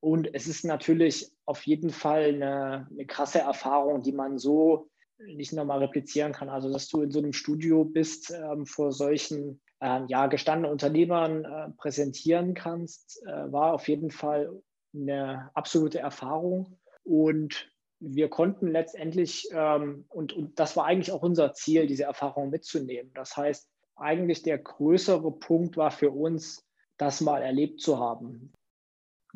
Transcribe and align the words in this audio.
Und 0.00 0.34
es 0.34 0.46
ist 0.46 0.64
natürlich 0.64 1.32
auf 1.46 1.66
jeden 1.66 1.90
Fall 1.90 2.34
eine, 2.34 2.86
eine 2.90 3.06
krasse 3.06 3.40
Erfahrung, 3.40 4.02
die 4.02 4.12
man 4.12 4.38
so 4.38 4.88
nicht 5.18 5.52
nochmal 5.52 5.78
replizieren 5.78 6.32
kann. 6.32 6.48
Also, 6.48 6.72
dass 6.72 6.88
du 6.88 7.02
in 7.02 7.10
so 7.10 7.18
einem 7.18 7.32
Studio 7.32 7.84
bist, 7.84 8.30
ähm, 8.30 8.66
vor 8.66 8.92
solchen 8.92 9.60
ähm, 9.80 10.06
ja, 10.08 10.26
gestandenen 10.26 10.72
Unternehmern 10.72 11.44
äh, 11.44 11.70
präsentieren 11.76 12.54
kannst, 12.54 13.22
äh, 13.26 13.52
war 13.52 13.74
auf 13.74 13.88
jeden 13.88 14.10
Fall 14.10 14.62
eine 14.94 15.50
absolute 15.54 15.98
Erfahrung. 15.98 16.78
Und 17.04 17.70
wir 17.98 18.28
konnten 18.28 18.68
letztendlich, 18.68 19.48
ähm, 19.52 20.04
und, 20.08 20.32
und 20.32 20.58
das 20.58 20.76
war 20.76 20.84
eigentlich 20.86 21.12
auch 21.12 21.22
unser 21.22 21.54
Ziel, 21.54 21.86
diese 21.86 22.04
Erfahrung 22.04 22.50
mitzunehmen. 22.50 23.10
Das 23.14 23.36
heißt, 23.36 23.68
eigentlich 23.96 24.42
der 24.42 24.58
größere 24.58 25.32
Punkt 25.32 25.76
war 25.76 25.90
für 25.90 26.10
uns, 26.10 26.62
das 26.98 27.20
mal 27.20 27.42
erlebt 27.42 27.80
zu 27.80 27.98
haben. 27.98 28.52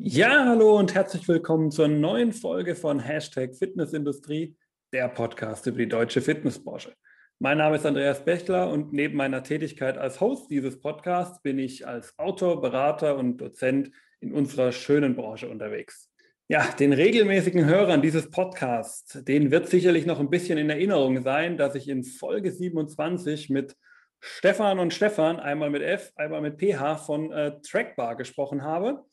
Ja, 0.03 0.45
hallo 0.47 0.79
und 0.79 0.95
herzlich 0.95 1.27
willkommen 1.27 1.69
zur 1.69 1.87
neuen 1.87 2.33
Folge 2.33 2.73
von 2.73 2.99
Hashtag 2.99 3.55
Fitnessindustrie, 3.55 4.55
der 4.91 5.07
Podcast 5.09 5.67
über 5.67 5.77
die 5.77 5.87
deutsche 5.87 6.21
Fitnessbranche. 6.21 6.95
Mein 7.37 7.59
Name 7.59 7.75
ist 7.75 7.85
Andreas 7.85 8.25
Bechler 8.25 8.71
und 8.71 8.93
neben 8.93 9.15
meiner 9.15 9.43
Tätigkeit 9.43 9.99
als 9.99 10.19
Host 10.19 10.49
dieses 10.49 10.79
Podcasts 10.79 11.43
bin 11.43 11.59
ich 11.59 11.85
als 11.85 12.17
Autor, 12.17 12.61
Berater 12.61 13.15
und 13.15 13.37
Dozent 13.37 13.91
in 14.21 14.33
unserer 14.33 14.71
schönen 14.71 15.15
Branche 15.15 15.47
unterwegs. 15.47 16.09
Ja, 16.47 16.67
den 16.79 16.93
regelmäßigen 16.93 17.65
Hörern 17.65 18.01
dieses 18.01 18.31
Podcasts, 18.31 19.23
denen 19.23 19.51
wird 19.51 19.69
sicherlich 19.69 20.07
noch 20.07 20.19
ein 20.19 20.31
bisschen 20.31 20.57
in 20.57 20.71
Erinnerung 20.71 21.21
sein, 21.21 21.57
dass 21.57 21.75
ich 21.75 21.87
in 21.87 22.03
Folge 22.03 22.51
27 22.51 23.51
mit 23.51 23.75
Stefan 24.19 24.79
und 24.79 24.95
Stefan, 24.95 25.39
einmal 25.39 25.69
mit 25.69 25.83
F, 25.83 26.11
einmal 26.15 26.41
mit 26.41 26.59
PH 26.59 26.95
von 26.97 27.31
äh, 27.31 27.61
Trackbar 27.61 28.15
gesprochen 28.15 28.63
habe. 28.63 29.05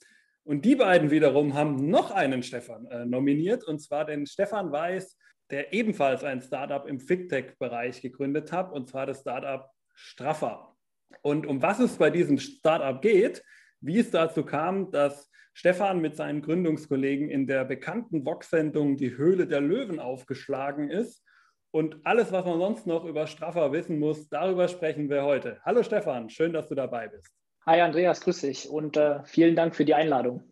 Und 0.48 0.64
die 0.64 0.76
beiden 0.76 1.10
wiederum 1.10 1.52
haben 1.52 1.90
noch 1.90 2.10
einen 2.10 2.42
Stefan 2.42 2.86
äh, 2.86 3.04
nominiert, 3.04 3.64
und 3.64 3.80
zwar 3.80 4.06
den 4.06 4.24
Stefan 4.24 4.72
Weiß, 4.72 5.18
der 5.50 5.74
ebenfalls 5.74 6.24
ein 6.24 6.40
Startup 6.40 6.88
im 6.88 7.00
FigTech-Bereich 7.00 8.00
gegründet 8.00 8.50
hat, 8.50 8.72
und 8.72 8.88
zwar 8.88 9.04
das 9.04 9.20
Startup 9.20 9.68
Straffer. 9.94 10.74
Und 11.20 11.46
um 11.46 11.60
was 11.60 11.80
es 11.80 11.98
bei 11.98 12.08
diesem 12.08 12.38
Startup 12.38 13.02
geht, 13.02 13.44
wie 13.82 13.98
es 13.98 14.10
dazu 14.10 14.42
kam, 14.42 14.90
dass 14.90 15.30
Stefan 15.52 16.00
mit 16.00 16.16
seinen 16.16 16.40
Gründungskollegen 16.40 17.28
in 17.28 17.46
der 17.46 17.66
bekannten 17.66 18.24
Vox-Sendung 18.24 18.96
Die 18.96 19.18
Höhle 19.18 19.46
der 19.46 19.60
Löwen 19.60 20.00
aufgeschlagen 20.00 20.90
ist. 20.90 21.22
Und 21.72 21.98
alles, 22.04 22.32
was 22.32 22.46
man 22.46 22.58
sonst 22.58 22.86
noch 22.86 23.04
über 23.04 23.26
Straffer 23.26 23.70
wissen 23.72 23.98
muss, 23.98 24.30
darüber 24.30 24.66
sprechen 24.68 25.10
wir 25.10 25.24
heute. 25.24 25.60
Hallo 25.66 25.82
Stefan, 25.82 26.30
schön, 26.30 26.54
dass 26.54 26.68
du 26.68 26.74
dabei 26.74 27.08
bist. 27.08 27.38
Hi 27.68 27.82
Andreas, 27.82 28.22
grüß 28.22 28.40
dich 28.40 28.70
und 28.70 28.96
äh, 28.96 29.22
vielen 29.24 29.54
Dank 29.54 29.76
für 29.76 29.84
die 29.84 29.92
Einladung. 29.92 30.42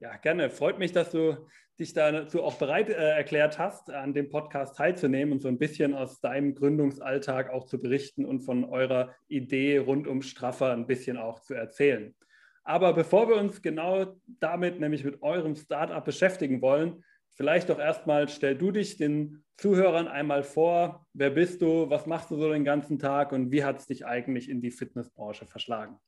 Ja, 0.00 0.16
gerne. 0.16 0.48
Freut 0.48 0.78
mich, 0.78 0.92
dass 0.92 1.10
du 1.10 1.36
dich 1.78 1.92
dazu 1.92 2.42
auch 2.42 2.54
bereit 2.54 2.88
äh, 2.88 2.94
erklärt 2.94 3.58
hast, 3.58 3.90
an 3.90 4.14
dem 4.14 4.30
Podcast 4.30 4.78
teilzunehmen 4.78 5.34
und 5.34 5.42
so 5.42 5.48
ein 5.48 5.58
bisschen 5.58 5.92
aus 5.92 6.22
deinem 6.22 6.54
Gründungsalltag 6.54 7.50
auch 7.50 7.66
zu 7.66 7.78
berichten 7.82 8.24
und 8.24 8.40
von 8.40 8.64
eurer 8.64 9.14
Idee 9.28 9.76
rund 9.76 10.08
um 10.08 10.22
Straffer 10.22 10.72
ein 10.72 10.86
bisschen 10.86 11.18
auch 11.18 11.40
zu 11.40 11.52
erzählen. 11.52 12.14
Aber 12.62 12.94
bevor 12.94 13.28
wir 13.28 13.36
uns 13.36 13.60
genau 13.60 14.16
damit, 14.40 14.80
nämlich 14.80 15.04
mit 15.04 15.22
eurem 15.22 15.56
Startup 15.56 16.02
beschäftigen 16.02 16.62
wollen, 16.62 17.04
vielleicht 17.28 17.68
doch 17.68 17.78
erstmal 17.78 18.26
stell 18.30 18.56
du 18.56 18.70
dich 18.70 18.96
den 18.96 19.44
Zuhörern 19.58 20.08
einmal 20.08 20.42
vor. 20.42 21.06
Wer 21.12 21.28
bist 21.28 21.60
du? 21.60 21.90
Was 21.90 22.06
machst 22.06 22.30
du 22.30 22.38
so 22.38 22.50
den 22.50 22.64
ganzen 22.64 22.98
Tag? 22.98 23.32
Und 23.32 23.52
wie 23.52 23.64
hat 23.64 23.80
es 23.80 23.86
dich 23.86 24.06
eigentlich 24.06 24.48
in 24.48 24.62
die 24.62 24.70
Fitnessbranche 24.70 25.44
verschlagen? 25.44 26.00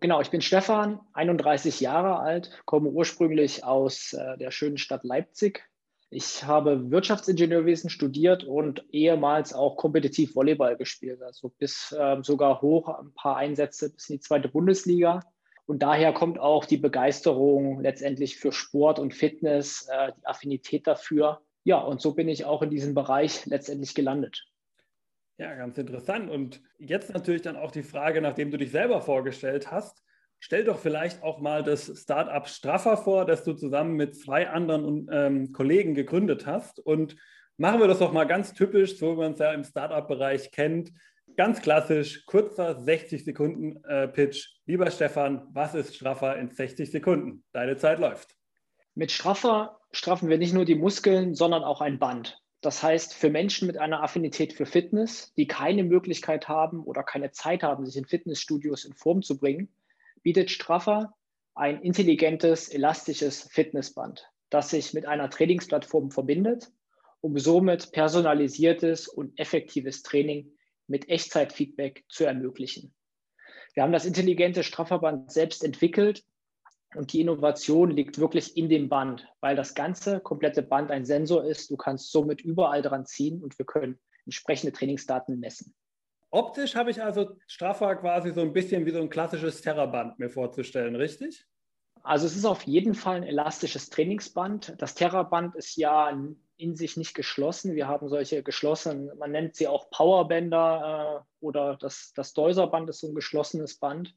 Genau, 0.00 0.20
ich 0.20 0.30
bin 0.30 0.40
Stefan, 0.40 1.00
31 1.14 1.80
Jahre 1.80 2.18
alt, 2.18 2.50
komme 2.66 2.88
ursprünglich 2.90 3.64
aus 3.64 4.12
äh, 4.12 4.36
der 4.38 4.50
schönen 4.50 4.78
Stadt 4.78 5.02
Leipzig. 5.02 5.64
Ich 6.10 6.44
habe 6.44 6.90
Wirtschaftsingenieurwesen 6.90 7.90
studiert 7.90 8.44
und 8.44 8.84
ehemals 8.92 9.52
auch 9.52 9.76
kompetitiv 9.76 10.34
Volleyball 10.34 10.76
gespielt, 10.76 11.22
also 11.22 11.50
bis 11.50 11.92
äh, 11.92 12.16
sogar 12.22 12.62
hoch 12.62 12.88
ein 12.88 13.12
paar 13.12 13.36
Einsätze 13.36 13.92
bis 13.92 14.08
in 14.08 14.16
die 14.16 14.20
zweite 14.20 14.48
Bundesliga. 14.48 15.20
Und 15.66 15.82
daher 15.82 16.12
kommt 16.14 16.38
auch 16.38 16.64
die 16.64 16.78
Begeisterung 16.78 17.80
letztendlich 17.80 18.38
für 18.38 18.52
Sport 18.52 18.98
und 18.98 19.12
Fitness, 19.12 19.86
äh, 19.90 20.12
die 20.16 20.26
Affinität 20.26 20.86
dafür. 20.86 21.42
Ja, 21.64 21.78
und 21.80 22.00
so 22.00 22.14
bin 22.14 22.28
ich 22.28 22.44
auch 22.44 22.62
in 22.62 22.70
diesem 22.70 22.94
Bereich 22.94 23.44
letztendlich 23.46 23.94
gelandet. 23.94 24.46
Ja, 25.38 25.54
ganz 25.54 25.78
interessant. 25.78 26.28
Und 26.28 26.60
jetzt 26.78 27.14
natürlich 27.14 27.42
dann 27.42 27.56
auch 27.56 27.70
die 27.70 27.84
Frage, 27.84 28.20
nachdem 28.20 28.50
du 28.50 28.58
dich 28.58 28.72
selber 28.72 29.00
vorgestellt 29.00 29.70
hast, 29.70 30.02
stell 30.40 30.64
doch 30.64 30.80
vielleicht 30.80 31.22
auch 31.22 31.38
mal 31.38 31.62
das 31.62 31.92
Startup 32.02 32.46
Straffer 32.48 32.96
vor, 32.96 33.24
das 33.24 33.44
du 33.44 33.54
zusammen 33.54 33.94
mit 33.94 34.16
zwei 34.16 34.48
anderen 34.48 35.08
ähm, 35.12 35.52
Kollegen 35.52 35.94
gegründet 35.94 36.44
hast. 36.44 36.80
Und 36.80 37.16
machen 37.56 37.78
wir 37.78 37.86
das 37.86 38.00
doch 38.00 38.12
mal 38.12 38.26
ganz 38.26 38.52
typisch, 38.52 38.98
so 38.98 39.12
wie 39.12 39.20
man 39.20 39.32
es 39.32 39.38
ja 39.38 39.52
im 39.52 39.62
Startup-Bereich 39.62 40.50
kennt. 40.50 40.90
Ganz 41.36 41.62
klassisch, 41.62 42.26
kurzer 42.26 42.74
60 42.74 43.24
Sekunden 43.24 43.84
äh, 43.84 44.08
Pitch. 44.08 44.56
Lieber 44.66 44.90
Stefan, 44.90 45.46
was 45.52 45.76
ist 45.76 45.94
Straffer 45.94 46.36
in 46.36 46.50
60 46.50 46.90
Sekunden? 46.90 47.44
Deine 47.52 47.76
Zeit 47.76 48.00
läuft. 48.00 48.34
Mit 48.96 49.12
Straffer 49.12 49.78
straffen 49.92 50.28
wir 50.28 50.38
nicht 50.38 50.52
nur 50.52 50.64
die 50.64 50.74
Muskeln, 50.74 51.36
sondern 51.36 51.62
auch 51.62 51.80
ein 51.80 52.00
Band. 52.00 52.40
Das 52.60 52.82
heißt, 52.82 53.14
für 53.14 53.30
Menschen 53.30 53.66
mit 53.66 53.78
einer 53.78 54.02
Affinität 54.02 54.52
für 54.52 54.66
Fitness, 54.66 55.32
die 55.36 55.46
keine 55.46 55.84
Möglichkeit 55.84 56.48
haben 56.48 56.82
oder 56.82 57.04
keine 57.04 57.30
Zeit 57.30 57.62
haben, 57.62 57.86
sich 57.86 57.96
in 57.96 58.04
Fitnessstudios 58.04 58.84
in 58.84 58.94
Form 58.94 59.22
zu 59.22 59.38
bringen, 59.38 59.68
bietet 60.22 60.50
Straffer 60.50 61.14
ein 61.54 61.82
intelligentes, 61.82 62.68
elastisches 62.68 63.42
Fitnessband, 63.42 64.28
das 64.50 64.70
sich 64.70 64.92
mit 64.92 65.06
einer 65.06 65.30
Trainingsplattform 65.30 66.10
verbindet, 66.10 66.72
um 67.20 67.38
somit 67.38 67.92
personalisiertes 67.92 69.08
und 69.08 69.38
effektives 69.38 70.02
Training 70.02 70.52
mit 70.88 71.08
Echtzeitfeedback 71.08 72.04
zu 72.08 72.24
ermöglichen. 72.24 72.92
Wir 73.74 73.84
haben 73.84 73.92
das 73.92 74.06
intelligente 74.06 74.64
Strafverband 74.64 75.30
selbst 75.30 75.62
entwickelt 75.62 76.24
und 76.94 77.12
die 77.12 77.20
Innovation 77.20 77.90
liegt 77.90 78.18
wirklich 78.18 78.56
in 78.56 78.68
dem 78.68 78.88
Band, 78.88 79.28
weil 79.40 79.56
das 79.56 79.74
ganze 79.74 80.20
komplette 80.20 80.62
Band 80.62 80.90
ein 80.90 81.04
Sensor 81.04 81.44
ist. 81.44 81.70
Du 81.70 81.76
kannst 81.76 82.10
somit 82.12 82.40
überall 82.40 82.82
dran 82.82 83.04
ziehen 83.06 83.42
und 83.42 83.58
wir 83.58 83.66
können 83.66 83.98
entsprechende 84.24 84.72
Trainingsdaten 84.72 85.38
messen. 85.38 85.74
Optisch 86.30 86.74
habe 86.74 86.90
ich 86.90 87.02
also 87.02 87.36
Straffer 87.46 87.96
quasi 87.96 88.32
so 88.32 88.42
ein 88.42 88.52
bisschen 88.52 88.84
wie 88.84 88.90
so 88.90 89.00
ein 89.00 89.08
klassisches 89.08 89.62
Terraband 89.62 90.18
mir 90.18 90.28
vorzustellen, 90.28 90.94
richtig? 90.96 91.46
Also 92.02 92.26
es 92.26 92.36
ist 92.36 92.44
auf 92.44 92.62
jeden 92.62 92.94
Fall 92.94 93.16
ein 93.16 93.22
elastisches 93.22 93.90
Trainingsband. 93.90 94.74
Das 94.78 94.94
Terraband 94.94 95.56
ist 95.56 95.76
ja 95.76 96.10
in 96.56 96.74
sich 96.74 96.96
nicht 96.96 97.14
geschlossen. 97.14 97.74
Wir 97.74 97.88
haben 97.88 98.08
solche 98.08 98.42
geschlossenen, 98.42 99.16
man 99.18 99.30
nennt 99.30 99.56
sie 99.56 99.68
auch 99.68 99.90
Powerbänder 99.90 101.24
äh, 101.24 101.44
oder 101.44 101.76
das, 101.76 102.12
das 102.14 102.34
Deuserband 102.34 102.88
ist 102.90 103.00
so 103.00 103.08
ein 103.08 103.14
geschlossenes 103.14 103.78
Band. 103.78 104.14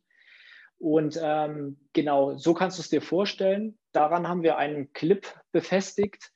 Und 0.81 1.19
ähm, 1.21 1.77
genau, 1.93 2.37
so 2.37 2.55
kannst 2.55 2.79
du 2.79 2.81
es 2.81 2.89
dir 2.89 3.03
vorstellen. 3.03 3.77
Daran 3.91 4.27
haben 4.27 4.41
wir 4.41 4.57
einen 4.57 4.91
Clip 4.93 5.27
befestigt, 5.51 6.31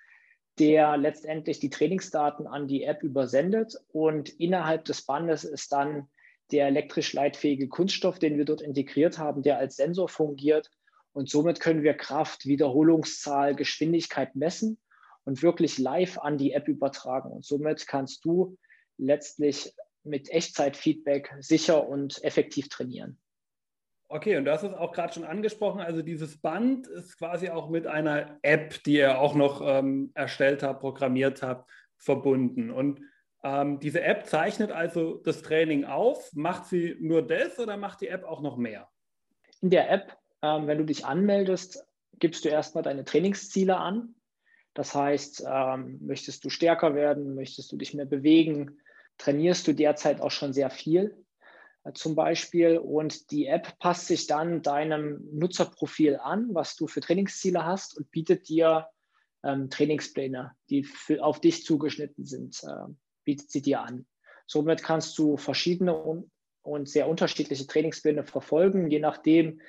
der 0.59 0.97
letztendlich 0.97 1.59
die 1.59 1.71
Trainingsdaten 1.71 2.45
an 2.45 2.67
die 2.67 2.83
App 2.83 3.01
übersendet. 3.01 3.75
Und 3.87 4.29
innerhalb 4.29 4.85
des 4.85 5.03
Bandes 5.03 5.45
ist 5.45 5.71
dann 5.71 6.09
der 6.51 6.67
elektrisch 6.67 7.11
leitfähige 7.13 7.67
Kunststoff, 7.67 8.19
den 8.19 8.37
wir 8.37 8.45
dort 8.45 8.61
integriert 8.61 9.17
haben, 9.17 9.41
der 9.41 9.57
als 9.57 9.77
Sensor 9.77 10.09
fungiert. 10.09 10.69
Und 11.11 11.27
somit 11.27 11.59
können 11.59 11.81
wir 11.81 11.95
Kraft, 11.95 12.45
Wiederholungszahl, 12.45 13.55
Geschwindigkeit 13.55 14.35
messen 14.35 14.77
und 15.23 15.41
wirklich 15.41 15.79
live 15.79 16.19
an 16.19 16.37
die 16.37 16.51
App 16.51 16.67
übertragen. 16.67 17.31
Und 17.31 17.43
somit 17.43 17.87
kannst 17.87 18.23
du 18.25 18.59
letztlich 18.99 19.73
mit 20.03 20.29
Echtzeitfeedback 20.29 21.33
sicher 21.39 21.87
und 21.87 22.23
effektiv 22.23 22.69
trainieren. 22.69 23.19
Okay, 24.15 24.37
und 24.37 24.45
du 24.45 24.51
hast 24.53 24.63
es 24.63 24.73
auch 24.73 24.93
gerade 24.93 25.13
schon 25.13 25.25
angesprochen. 25.25 25.81
Also 25.81 26.01
dieses 26.01 26.39
Band 26.39 26.87
ist 26.87 27.17
quasi 27.17 27.49
auch 27.49 27.69
mit 27.69 27.85
einer 27.85 28.39
App, 28.43 28.81
die 28.85 28.93
ihr 28.93 29.19
auch 29.19 29.35
noch 29.35 29.61
ähm, 29.61 30.11
erstellt 30.13 30.63
habt, 30.63 30.79
programmiert 30.79 31.43
habt, 31.43 31.69
verbunden. 31.97 32.71
Und 32.71 33.01
ähm, 33.43 33.77
diese 33.81 34.01
App 34.01 34.25
zeichnet 34.25 34.71
also 34.71 35.15
das 35.15 35.41
Training 35.41 35.83
auf. 35.83 36.31
Macht 36.31 36.67
sie 36.67 36.95
nur 37.01 37.27
das 37.27 37.59
oder 37.59 37.75
macht 37.75 37.99
die 37.99 38.07
App 38.07 38.23
auch 38.23 38.41
noch 38.41 38.55
mehr? 38.55 38.87
In 39.59 39.69
der 39.69 39.91
App, 39.91 40.17
ähm, 40.41 40.65
wenn 40.65 40.77
du 40.77 40.85
dich 40.85 41.05
anmeldest, 41.05 41.85
gibst 42.17 42.45
du 42.45 42.49
erstmal 42.49 42.85
deine 42.85 43.03
Trainingsziele 43.03 43.75
an. 43.75 44.15
Das 44.73 44.95
heißt, 44.95 45.43
ähm, 45.45 45.99
möchtest 46.01 46.45
du 46.45 46.49
stärker 46.49 46.95
werden, 46.95 47.35
möchtest 47.35 47.69
du 47.69 47.75
dich 47.75 47.93
mehr 47.93 48.05
bewegen, 48.05 48.77
trainierst 49.17 49.67
du 49.67 49.73
derzeit 49.73 50.21
auch 50.21 50.31
schon 50.31 50.53
sehr 50.53 50.69
viel 50.69 51.24
zum 51.93 52.15
Beispiel. 52.15 52.77
Und 52.77 53.31
die 53.31 53.45
App 53.47 53.77
passt 53.79 54.07
sich 54.07 54.27
dann 54.27 54.61
deinem 54.61 55.27
Nutzerprofil 55.31 56.17
an, 56.17 56.49
was 56.53 56.75
du 56.75 56.87
für 56.87 57.01
Trainingsziele 57.01 57.65
hast 57.65 57.97
und 57.97 58.09
bietet 58.11 58.49
dir 58.49 58.87
ähm, 59.43 59.69
Trainingspläne, 59.69 60.51
die 60.69 60.83
für, 60.83 61.23
auf 61.23 61.39
dich 61.39 61.63
zugeschnitten 61.63 62.25
sind, 62.25 62.63
äh, 62.63 62.91
bietet 63.23 63.51
sie 63.51 63.61
dir 63.61 63.81
an. 63.81 64.05
Somit 64.47 64.83
kannst 64.83 65.17
du 65.17 65.37
verschiedene 65.37 65.95
und, 65.95 66.31
und 66.63 66.89
sehr 66.89 67.07
unterschiedliche 67.07 67.67
Trainingspläne 67.67 68.23
verfolgen, 68.23 68.89
je 68.89 68.99
nachdem, 68.99 69.61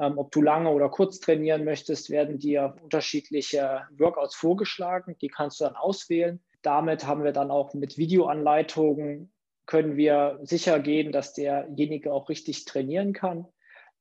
Ähm, 0.00 0.16
ob 0.16 0.30
du 0.32 0.40
lange 0.40 0.70
oder 0.70 0.88
kurz 0.88 1.20
trainieren 1.20 1.64
möchtest, 1.64 2.08
werden 2.08 2.38
dir 2.38 2.74
unterschiedliche 2.82 3.82
Workouts 3.98 4.34
vorgeschlagen. 4.34 5.14
Die 5.20 5.28
kannst 5.28 5.60
du 5.60 5.64
dann 5.64 5.76
auswählen. 5.76 6.40
Damit 6.62 7.04
haben 7.04 7.22
wir 7.22 7.32
dann 7.32 7.50
auch 7.50 7.74
mit 7.74 7.98
Videoanleitungen 7.98 9.30
können 9.70 9.96
wir 9.96 10.40
sicher 10.42 10.80
gehen, 10.80 11.12
dass 11.12 11.32
derjenige 11.32 12.12
auch 12.12 12.28
richtig 12.28 12.64
trainieren 12.64 13.12
kann. 13.12 13.46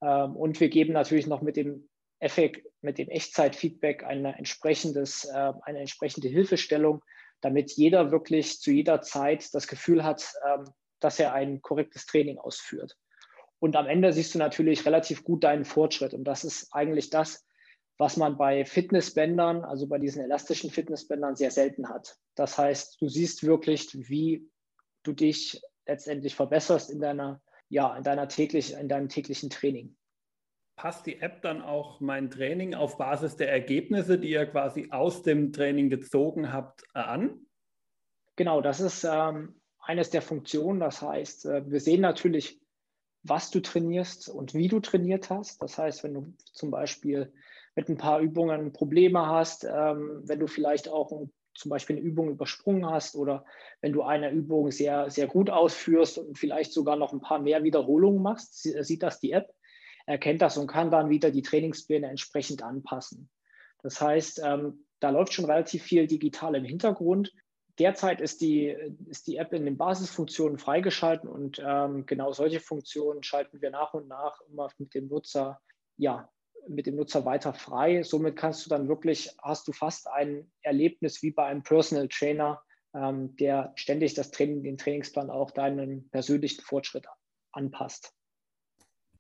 Ähm, 0.01 0.35
und 0.35 0.59
wir 0.59 0.67
geben 0.69 0.93
natürlich 0.93 1.27
noch 1.27 1.43
mit 1.43 1.57
dem 1.57 1.87
Effekt, 2.17 2.67
mit 2.81 2.97
dem 2.97 3.07
Echtzeitfeedback 3.07 4.03
eine, 4.03 4.35
entsprechendes, 4.35 5.25
äh, 5.25 5.53
eine 5.61 5.81
entsprechende 5.81 6.27
Hilfestellung, 6.27 7.03
damit 7.41 7.71
jeder 7.73 8.09
wirklich 8.09 8.59
zu 8.59 8.71
jeder 8.71 9.01
Zeit 9.01 9.53
das 9.53 9.67
Gefühl 9.67 10.03
hat, 10.03 10.33
ähm, 10.43 10.65
dass 10.99 11.19
er 11.19 11.33
ein 11.33 11.61
korrektes 11.61 12.07
Training 12.07 12.39
ausführt. 12.39 12.97
Und 13.59 13.75
am 13.75 13.85
Ende 13.85 14.11
siehst 14.11 14.33
du 14.33 14.39
natürlich 14.39 14.87
relativ 14.87 15.23
gut 15.23 15.43
deinen 15.43 15.65
Fortschritt. 15.65 16.15
Und 16.15 16.23
das 16.23 16.43
ist 16.43 16.73
eigentlich 16.73 17.11
das, 17.11 17.45
was 17.99 18.17
man 18.17 18.39
bei 18.39 18.65
Fitnessbändern, 18.65 19.63
also 19.63 19.85
bei 19.85 19.99
diesen 19.99 20.23
elastischen 20.23 20.71
Fitnessbändern, 20.71 21.35
sehr 21.35 21.51
selten 21.51 21.89
hat. 21.89 22.15
Das 22.33 22.57
heißt, 22.57 22.99
du 22.99 23.07
siehst 23.07 23.45
wirklich, 23.45 23.89
wie 24.09 24.49
du 25.03 25.13
dich 25.13 25.61
letztendlich 25.85 26.35
verbesserst 26.35 26.91
in 26.91 26.99
deiner, 26.99 27.41
ja, 27.69 27.95
in 27.95 28.03
deiner 28.03 28.27
täglich, 28.27 28.73
in 28.73 28.87
deinem 28.87 29.09
täglichen 29.09 29.49
Training. 29.49 29.95
Passt 30.75 31.05
die 31.05 31.19
App 31.19 31.41
dann 31.41 31.61
auch 31.61 31.99
mein 31.99 32.29
Training 32.29 32.73
auf 32.73 32.97
Basis 32.97 33.35
der 33.35 33.51
Ergebnisse, 33.51 34.17
die 34.17 34.29
ihr 34.29 34.45
quasi 34.45 34.87
aus 34.91 35.23
dem 35.23 35.51
Training 35.51 35.89
gezogen 35.89 36.53
habt, 36.53 36.83
an? 36.93 37.45
Genau, 38.37 38.61
das 38.61 38.79
ist 38.79 39.03
ähm, 39.03 39.59
eines 39.79 40.09
der 40.09 40.21
Funktionen. 40.21 40.79
Das 40.79 41.01
heißt, 41.01 41.47
äh, 41.47 41.69
wir 41.69 41.81
sehen 41.81 42.01
natürlich, 42.01 42.61
was 43.23 43.51
du 43.51 43.59
trainierst 43.59 44.29
und 44.29 44.53
wie 44.53 44.69
du 44.69 44.79
trainiert 44.79 45.29
hast. 45.29 45.61
Das 45.61 45.77
heißt, 45.77 46.03
wenn 46.03 46.13
du 46.13 46.33
zum 46.53 46.71
Beispiel 46.71 47.33
mit 47.75 47.89
ein 47.89 47.97
paar 47.97 48.21
Übungen 48.21 48.71
Probleme 48.71 49.27
hast, 49.27 49.65
ähm, 49.65 50.21
wenn 50.23 50.39
du 50.39 50.47
vielleicht 50.47 50.87
auch 50.87 51.11
ein 51.11 51.33
zum 51.59 51.69
Beispiel 51.69 51.97
eine 51.97 52.05
Übung 52.05 52.29
übersprungen 52.29 52.85
hast 52.85 53.15
oder 53.15 53.45
wenn 53.81 53.93
du 53.93 54.03
eine 54.03 54.31
Übung 54.31 54.71
sehr, 54.71 55.09
sehr 55.09 55.27
gut 55.27 55.49
ausführst 55.49 56.17
und 56.17 56.37
vielleicht 56.37 56.73
sogar 56.73 56.95
noch 56.95 57.13
ein 57.13 57.21
paar 57.21 57.39
mehr 57.39 57.63
Wiederholungen 57.63 58.21
machst, 58.21 58.63
sieht 58.63 59.03
das 59.03 59.19
die 59.19 59.31
App, 59.31 59.53
erkennt 60.05 60.41
das 60.41 60.57
und 60.57 60.67
kann 60.67 60.89
dann 60.89 61.09
wieder 61.09 61.31
die 61.31 61.41
Trainingspläne 61.41 62.09
entsprechend 62.09 62.63
anpassen. 62.63 63.29
Das 63.83 64.01
heißt, 64.01 64.41
ähm, 64.43 64.85
da 64.99 65.09
läuft 65.09 65.33
schon 65.33 65.45
relativ 65.45 65.83
viel 65.83 66.07
digital 66.07 66.55
im 66.55 66.65
Hintergrund. 66.65 67.33
Derzeit 67.77 68.19
ist 68.19 68.41
die, 68.41 68.75
ist 69.07 69.27
die 69.27 69.37
App 69.37 69.53
in 69.53 69.65
den 69.65 69.77
Basisfunktionen 69.77 70.57
freigeschalten 70.57 71.29
und 71.29 71.61
ähm, 71.65 72.05
genau 72.05 72.33
solche 72.33 72.59
Funktionen 72.59 73.23
schalten 73.23 73.61
wir 73.61 73.69
nach 73.69 73.93
und 73.93 74.07
nach 74.07 74.41
immer 74.49 74.69
mit 74.77 74.93
dem 74.93 75.07
Nutzer 75.07 75.61
ja, 75.95 76.29
mit 76.67 76.85
dem 76.85 76.95
Nutzer 76.95 77.25
weiter 77.25 77.53
frei. 77.53 78.03
Somit 78.03 78.35
kannst 78.35 78.65
du 78.65 78.69
dann 78.69 78.87
wirklich, 78.87 79.35
hast 79.41 79.67
du 79.67 79.71
fast 79.71 80.07
ein 80.07 80.51
Erlebnis 80.61 81.21
wie 81.21 81.31
bei 81.31 81.45
einem 81.45 81.63
Personal 81.63 82.07
Trainer, 82.07 82.61
ähm, 82.93 83.35
der 83.37 83.73
ständig 83.75 84.13
das 84.13 84.31
Training, 84.31 84.63
den 84.63 84.77
Trainingsplan 84.77 85.29
auch 85.29 85.51
deinen 85.51 86.09
persönlichen 86.09 86.61
Fortschritt 86.61 87.05
anpasst. 87.51 88.13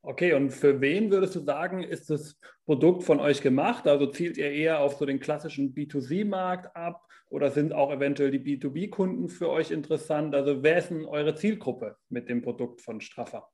Okay, 0.01 0.33
und 0.33 0.51
für 0.51 0.79
wen 0.79 1.11
würdest 1.11 1.35
du 1.35 1.41
sagen, 1.41 1.83
ist 1.83 2.09
das 2.09 2.39
Produkt 2.65 3.03
von 3.03 3.19
euch 3.19 3.41
gemacht? 3.41 3.85
Also 3.85 4.07
zielt 4.07 4.37
ihr 4.37 4.49
eher 4.49 4.79
auf 4.79 4.95
so 4.95 5.05
den 5.05 5.19
klassischen 5.19 5.75
B2C-Markt 5.75 6.73
ab 6.75 7.05
oder 7.29 7.51
sind 7.51 7.73
auch 7.73 7.91
eventuell 7.91 8.31
die 8.31 8.39
B2B-Kunden 8.39 9.27
für 9.27 9.49
euch 9.49 9.71
interessant? 9.71 10.33
Also 10.33 10.63
wer 10.63 10.77
ist 10.77 10.89
denn 10.89 11.05
eure 11.05 11.35
Zielgruppe 11.35 11.97
mit 12.07 12.29
dem 12.29 12.41
Produkt 12.41 12.81
von 12.81 13.01
Straffer? 13.01 13.49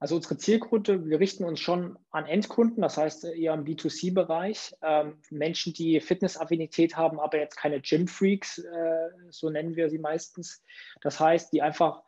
Also 0.00 0.16
unsere 0.16 0.38
Zielgruppe, 0.38 1.06
wir 1.06 1.20
richten 1.20 1.44
uns 1.44 1.60
schon 1.60 1.98
an 2.10 2.24
Endkunden, 2.24 2.80
das 2.80 2.96
heißt 2.96 3.24
eher 3.24 3.52
im 3.52 3.64
B2C-Bereich. 3.64 4.74
Ähm, 4.80 5.18
Menschen, 5.28 5.74
die 5.74 6.00
Fitnessaffinität 6.00 6.96
haben, 6.96 7.20
aber 7.20 7.38
jetzt 7.38 7.56
keine 7.56 7.82
Gym-Freaks, 7.82 8.58
äh, 8.58 9.08
so 9.28 9.50
nennen 9.50 9.76
wir 9.76 9.90
sie 9.90 9.98
meistens. 9.98 10.62
Das 11.02 11.20
heißt, 11.20 11.52
die 11.52 11.60
einfach 11.60 12.02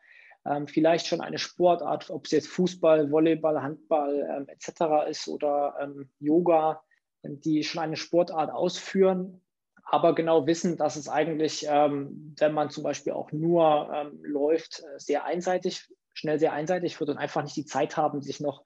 ähm, 0.46 0.66
vielleicht 0.68 1.06
schon 1.06 1.20
eine 1.20 1.36
Sportart, 1.36 2.08
ob 2.08 2.24
es 2.24 2.30
jetzt 2.30 2.48
Fußball, 2.48 3.10
Volleyball, 3.12 3.62
Handball 3.62 4.26
ähm, 4.38 4.48
etc. 4.48 5.10
ist 5.10 5.28
oder 5.28 5.74
ähm, 5.78 6.08
Yoga, 6.18 6.82
die 7.22 7.62
schon 7.62 7.82
eine 7.82 7.96
Sportart 7.96 8.50
ausführen, 8.50 9.42
aber 9.84 10.14
genau 10.14 10.46
wissen, 10.46 10.78
dass 10.78 10.96
es 10.96 11.10
eigentlich, 11.10 11.66
ähm, 11.68 12.34
wenn 12.38 12.54
man 12.54 12.70
zum 12.70 12.84
Beispiel 12.84 13.12
auch 13.12 13.32
nur 13.32 13.90
ähm, 13.94 14.18
läuft, 14.22 14.80
äh, 14.80 14.98
sehr 14.98 15.24
einseitig 15.24 15.88
schnell 16.14 16.38
sehr 16.38 16.52
einseitig 16.52 16.98
wird 17.00 17.10
und 17.10 17.18
einfach 17.18 17.42
nicht 17.42 17.56
die 17.56 17.64
Zeit 17.64 17.96
haben, 17.96 18.22
sich 18.22 18.40
noch 18.40 18.64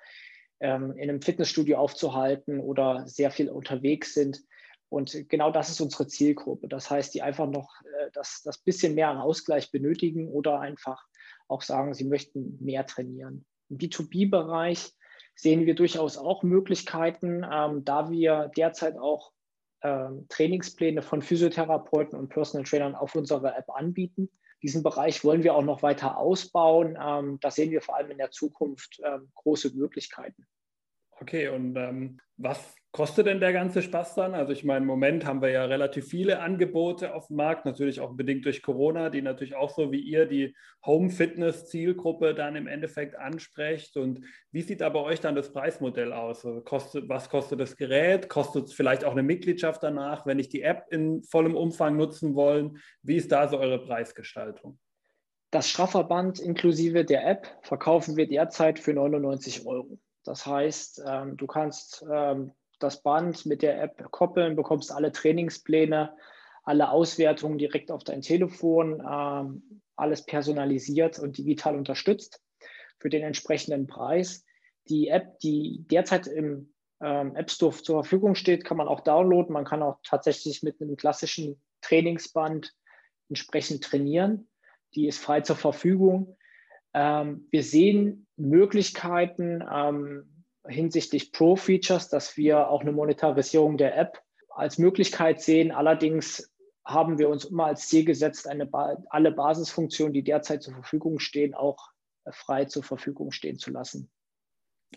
ähm, 0.61 0.93
in 0.97 1.11
einem 1.11 1.23
Fitnessstudio 1.23 1.79
aufzuhalten 1.79 2.61
oder 2.61 3.07
sehr 3.07 3.31
viel 3.31 3.51
unterwegs 3.51 4.15
sind. 4.15 4.43
Und 4.89 5.29
genau 5.29 5.51
das 5.51 5.69
ist 5.69 5.81
unsere 5.81 6.07
Zielgruppe. 6.07 6.69
Das 6.69 6.91
heißt, 6.91 7.15
die 7.15 7.23
einfach 7.23 7.49
noch 7.49 7.81
äh, 7.83 8.11
das, 8.13 8.43
das 8.45 8.59
bisschen 8.59 8.95
mehr 8.95 9.23
Ausgleich 9.23 9.71
benötigen 9.71 10.29
oder 10.29 10.61
einfach 10.61 11.05
auch 11.49 11.63
sagen, 11.63 11.95
sie 11.95 12.05
möchten 12.05 12.59
mehr 12.61 12.87
trainieren. 12.87 13.45
Im 13.69 13.79
B2B-Bereich 13.79 14.93
sehen 15.35 15.67
wir 15.67 15.75
durchaus 15.75 16.17
auch 16.17 16.43
Möglichkeiten, 16.43 17.45
ähm, 17.51 17.85
da 17.85 18.11
wir 18.11 18.51
derzeit 18.57 18.97
auch 18.97 19.33
ähm, 19.83 20.27
Trainingspläne 20.29 21.03
von 21.03 21.21
Physiotherapeuten 21.21 22.19
und 22.19 22.29
Personal 22.29 22.65
Trainern 22.65 22.95
auf 22.95 23.15
unserer 23.15 23.57
App 23.57 23.71
anbieten. 23.71 24.31
Diesen 24.63 24.83
Bereich 24.83 25.25
wollen 25.25 25.43
wir 25.43 25.55
auch 25.55 25.63
noch 25.63 25.83
weiter 25.83 26.19
ausbauen. 26.19 26.99
Ähm, 27.01 27.39
da 27.41 27.51
sehen 27.51 27.71
wir 27.71 27.83
vor 27.83 27.97
allem 27.97 28.11
in 28.11 28.19
der 28.19 28.31
Zukunft 28.31 29.01
ähm, 29.05 29.31
große 29.35 29.75
Möglichkeiten. 29.75 30.47
Okay, 31.21 31.49
und 31.49 31.77
ähm, 31.77 32.19
was 32.37 32.75
kostet 32.93 33.27
denn 33.27 33.41
der 33.41 33.55
ganze 33.55 33.81
Spaß 33.81 34.15
dann? 34.15 34.35
Also 34.35 34.53
ich 34.53 34.65
meine, 34.65 34.81
im 34.81 34.87
Moment 34.87 35.25
haben 35.25 35.41
wir 35.41 35.51
ja 35.51 35.65
relativ 35.65 36.09
viele 36.09 36.41
Angebote 36.41 37.15
auf 37.15 37.29
dem 37.29 37.37
Markt, 37.37 37.65
natürlich 37.65 38.01
auch 38.01 38.15
bedingt 38.15 38.45
durch 38.45 38.63
Corona, 38.63 39.09
die 39.09 39.23
natürlich 39.23 39.55
auch 39.55 39.71
so 39.71 39.93
wie 39.93 40.01
ihr 40.01 40.27
die 40.27 40.55
Home-Fitness-Zielgruppe 40.85 42.35
dann 42.35 42.55
im 42.55 42.67
Endeffekt 42.67 43.17
ansprecht. 43.17 43.97
Und 43.97 44.27
wie 44.53 44.61
sieht 44.61 44.83
da 44.83 44.91
bei 44.91 45.01
euch 45.01 45.21
dann 45.21 45.35
das 45.35 45.53
Preismodell 45.53 46.13
aus? 46.13 46.45
Also 46.45 46.61
kostet, 46.61 47.09
was 47.09 47.31
kostet 47.31 47.61
das 47.61 47.77
Gerät? 47.77 48.29
Kostet 48.29 48.67
es 48.67 48.75
vielleicht 48.75 49.05
auch 49.05 49.13
eine 49.13 49.23
Mitgliedschaft 49.23 49.83
danach, 49.83 50.27
wenn 50.27 50.39
ich 50.39 50.51
die 50.51 50.63
App 50.63 50.85
in 50.91 51.23
vollem 51.23 51.55
Umfang 51.55 51.97
nutzen 51.97 52.35
wollen? 52.35 52.79
Wie 53.03 53.17
ist 53.17 53.33
da 53.33 53.49
so 53.49 53.59
eure 53.59 53.83
Preisgestaltung? 53.83 54.79
Das 55.51 55.69
Strafverband 55.69 56.41
inklusive 56.41 57.07
der 57.07 57.27
App 57.27 57.47
verkaufen 57.63 58.17
wir 58.17 58.29
derzeit 58.29 58.79
für 58.79 58.93
99 58.93 59.67
Euro. 59.67 59.99
Das 60.27 60.47
heißt, 60.47 61.03
ähm, 61.07 61.37
du 61.37 61.47
kannst 61.47 62.05
ähm, 62.11 62.53
das 62.79 63.03
Band 63.03 63.47
mit 63.47 63.63
der 63.63 63.83
App 63.83 64.11
koppeln, 64.11 64.57
bekommst 64.57 64.93
alle 64.93 65.13
Trainingspläne, 65.13 66.15
alle 66.65 66.91
Auswertungen 66.91 67.59
direkt 67.59 67.91
auf 67.91 68.05
dein 68.05 68.23
Telefon, 68.23 69.01
ähm, 69.01 69.81
alles 69.95 70.27
personalisiert 70.27 71.19
und 71.19 71.39
digital 71.39 71.77
unterstützt 71.77 72.43
für 72.99 73.09
den 73.09 73.23
entsprechenden 73.23 73.87
Preis. 73.87 74.45
Die 74.89 75.09
App, 75.09 75.39
die 75.41 75.85
derzeit 75.91 76.27
im 76.27 76.75
ähm, 77.01 77.35
App 77.37 77.51
Store 77.51 77.73
zur 77.73 78.03
Verfügung 78.03 78.35
steht, 78.35 78.65
kann 78.65 78.77
man 78.77 78.89
auch 78.89 79.01
downloaden. 79.01 79.53
Man 79.53 79.65
kann 79.65 79.83
auch 79.83 79.99
tatsächlich 80.03 80.63
mit 80.63 80.81
einem 80.81 80.97
klassischen 80.97 81.61
Trainingsband 81.83 82.75
entsprechend 83.29 83.85
trainieren. 83.85 84.49
Die 84.95 85.07
ist 85.07 85.19
frei 85.19 85.41
zur 85.41 85.57
Verfügung. 85.57 86.37
Ähm, 86.97 87.47
wir 87.51 87.63
sehen 87.63 88.27
Möglichkeiten, 88.37 89.63
ähm, 89.71 90.45
hinsichtlich 90.67 91.31
Pro-Features, 91.31 92.09
dass 92.09 92.39
wir 92.39 92.71
auch 92.71 92.81
eine 92.81 92.93
Monetarisierung 92.93 93.77
der 93.77 93.97
App 93.99 94.23
als 94.49 94.79
Möglichkeit 94.79 95.43
sehen. 95.43 95.73
Allerdings 95.73 96.51
haben 96.87 97.19
wir 97.19 97.29
uns 97.29 97.45
immer 97.45 97.67
als 97.67 97.89
Ziel 97.89 98.07
gesetzt, 98.07 98.49
ba 98.71 98.97
alle 99.11 99.31
Basisfunktionen, 99.31 100.15
die 100.15 100.25
derzeit 100.25 100.63
zur 100.63 100.73
Verfügung 100.73 101.19
stehen, 101.19 101.53
auch 101.53 101.91
frei 102.31 102.65
zur 102.65 102.83
Verfügung 102.83 103.31
stehen 103.31 103.59
zu 103.59 103.71
lassen. 103.71 104.11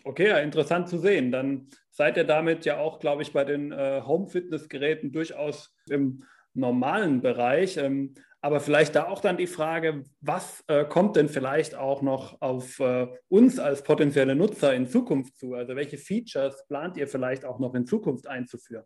Okay, 0.04 0.28
ja, 0.28 0.38
interessant 0.38 0.88
zu 0.88 0.98
sehen. 0.98 1.30
Dann 1.30 1.68
seid 1.90 2.16
ihr 2.16 2.24
damit 2.24 2.64
ja 2.64 2.78
auch, 2.78 2.98
glaube 2.98 3.22
ich, 3.22 3.34
bei 3.34 3.44
den 3.44 3.72
äh, 3.72 4.00
Home-Fitness-Geräten 4.06 5.12
durchaus 5.12 5.74
im 5.90 6.24
normalen 6.54 7.20
Bereich. 7.20 7.76
Ähm, 7.76 8.14
aber 8.42 8.60
vielleicht 8.60 8.94
da 8.94 9.06
auch 9.06 9.20
dann 9.20 9.36
die 9.36 9.46
Frage, 9.46 10.04
was 10.20 10.64
äh, 10.66 10.84
kommt 10.84 11.16
denn 11.16 11.28
vielleicht 11.28 11.74
auch 11.74 12.00
noch 12.00 12.40
auf 12.40 12.80
äh, 12.80 13.06
uns 13.28 13.58
als 13.58 13.82
potenzielle 13.82 14.34
Nutzer 14.34 14.74
in 14.74 14.86
Zukunft 14.86 15.36
zu? 15.36 15.54
Also 15.54 15.76
welche 15.76 15.98
Features 15.98 16.66
plant 16.66 16.96
ihr 16.96 17.06
vielleicht 17.06 17.44
auch 17.44 17.58
noch 17.58 17.74
in 17.74 17.86
Zukunft 17.86 18.26
einzuführen? 18.26 18.84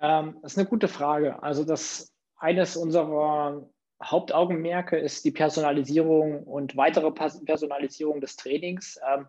Ähm, 0.00 0.38
das 0.42 0.52
ist 0.52 0.58
eine 0.58 0.68
gute 0.68 0.88
Frage. 0.88 1.42
Also 1.42 1.64
das 1.64 2.12
eines 2.36 2.76
unserer 2.76 3.68
Hauptaugenmerke 4.04 4.98
ist 4.98 5.24
die 5.24 5.32
Personalisierung 5.32 6.44
und 6.44 6.76
weitere 6.76 7.10
Personalisierung 7.10 8.20
des 8.20 8.36
Trainings. 8.36 9.00
Ähm, 9.10 9.26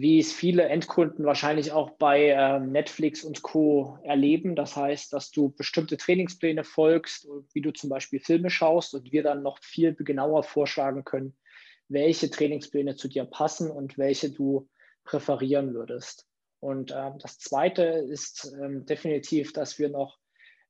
wie 0.00 0.20
es 0.20 0.32
viele 0.32 0.64
Endkunden 0.68 1.24
wahrscheinlich 1.24 1.72
auch 1.72 1.90
bei 1.90 2.28
ähm, 2.28 2.70
Netflix 2.70 3.24
und 3.24 3.42
Co. 3.42 3.98
erleben. 4.04 4.54
Das 4.54 4.76
heißt, 4.76 5.12
dass 5.12 5.30
du 5.30 5.50
bestimmte 5.50 5.96
Trainingspläne 5.96 6.62
folgst, 6.62 7.28
wie 7.52 7.60
du 7.60 7.72
zum 7.72 7.90
Beispiel 7.90 8.20
Filme 8.20 8.48
schaust 8.48 8.94
und 8.94 9.10
wir 9.10 9.22
dann 9.22 9.42
noch 9.42 9.58
viel 9.58 9.94
genauer 9.94 10.44
vorschlagen 10.44 11.04
können, 11.04 11.36
welche 11.88 12.30
Trainingspläne 12.30 12.94
zu 12.94 13.08
dir 13.08 13.24
passen 13.24 13.70
und 13.70 13.98
welche 13.98 14.30
du 14.30 14.68
präferieren 15.04 15.74
würdest. 15.74 16.26
Und 16.60 16.92
ähm, 16.96 17.18
das 17.18 17.38
Zweite 17.38 17.82
ist 17.82 18.52
ähm, 18.60 18.86
definitiv, 18.86 19.52
dass 19.52 19.78
wir 19.78 19.88
noch 19.88 20.18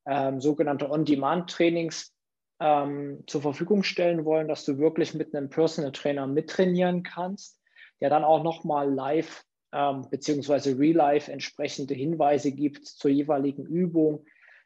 ähm, 0.06 0.40
sogenannte 0.40 0.90
On-Demand-Trainings 0.90 2.14
ähm, 2.60 3.24
zur 3.26 3.42
Verfügung 3.42 3.82
stellen 3.82 4.24
wollen, 4.24 4.48
dass 4.48 4.64
du 4.64 4.78
wirklich 4.78 5.14
mit 5.14 5.34
einem 5.34 5.50
Personal 5.50 5.92
Trainer 5.92 6.26
mittrainieren 6.26 7.02
kannst, 7.02 7.57
der 8.00 8.10
dann 8.10 8.24
auch 8.24 8.42
nochmal 8.42 8.92
live 8.92 9.44
ähm, 9.72 10.06
beziehungsweise 10.10 10.78
real-life 10.78 11.30
entsprechende 11.30 11.94
Hinweise 11.94 12.52
gibt 12.52 12.86
zur 12.86 13.10
jeweiligen 13.10 13.66
Übung, 13.66 14.24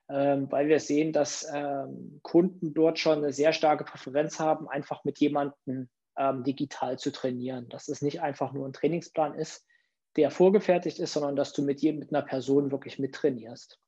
ähm, 0.09 0.51
weil 0.51 0.69
wir 0.69 0.81
sehen, 0.81 1.13
dass 1.13 1.47
ähm, 1.53 2.21
Kunden 2.23 2.75
dort 2.75 2.99
schon 2.99 3.19
eine 3.19 3.33
sehr 3.33 3.53
starke 3.53 3.85
Präferenz 3.85 4.39
haben, 4.39 4.69
einfach 4.69 5.05
mit 5.05 5.19
jemandem 5.19 5.89
ähm, 6.17 6.45
digital 6.45 6.99
zu 6.99 7.11
trainieren. 7.11 7.69
Dass 7.69 7.89
es 7.89 8.03
nicht 8.03 8.21
einfach 8.21 8.53
nur 8.53 8.67
ein 8.67 8.73
Trainingsplan 8.73 9.35
ist, 9.35 9.65
der 10.17 10.31
vorgefertigt 10.31 10.99
ist, 10.99 11.15
sondern 11.15 11.37
dass 11.37 11.53
du 11.53 11.63
mit 11.63 11.81
jedem, 11.81 11.99
mit 11.99 12.15
einer 12.15 12.25
Person 12.25 12.71
wirklich 12.71 12.99
mittrainierst. 12.99 13.79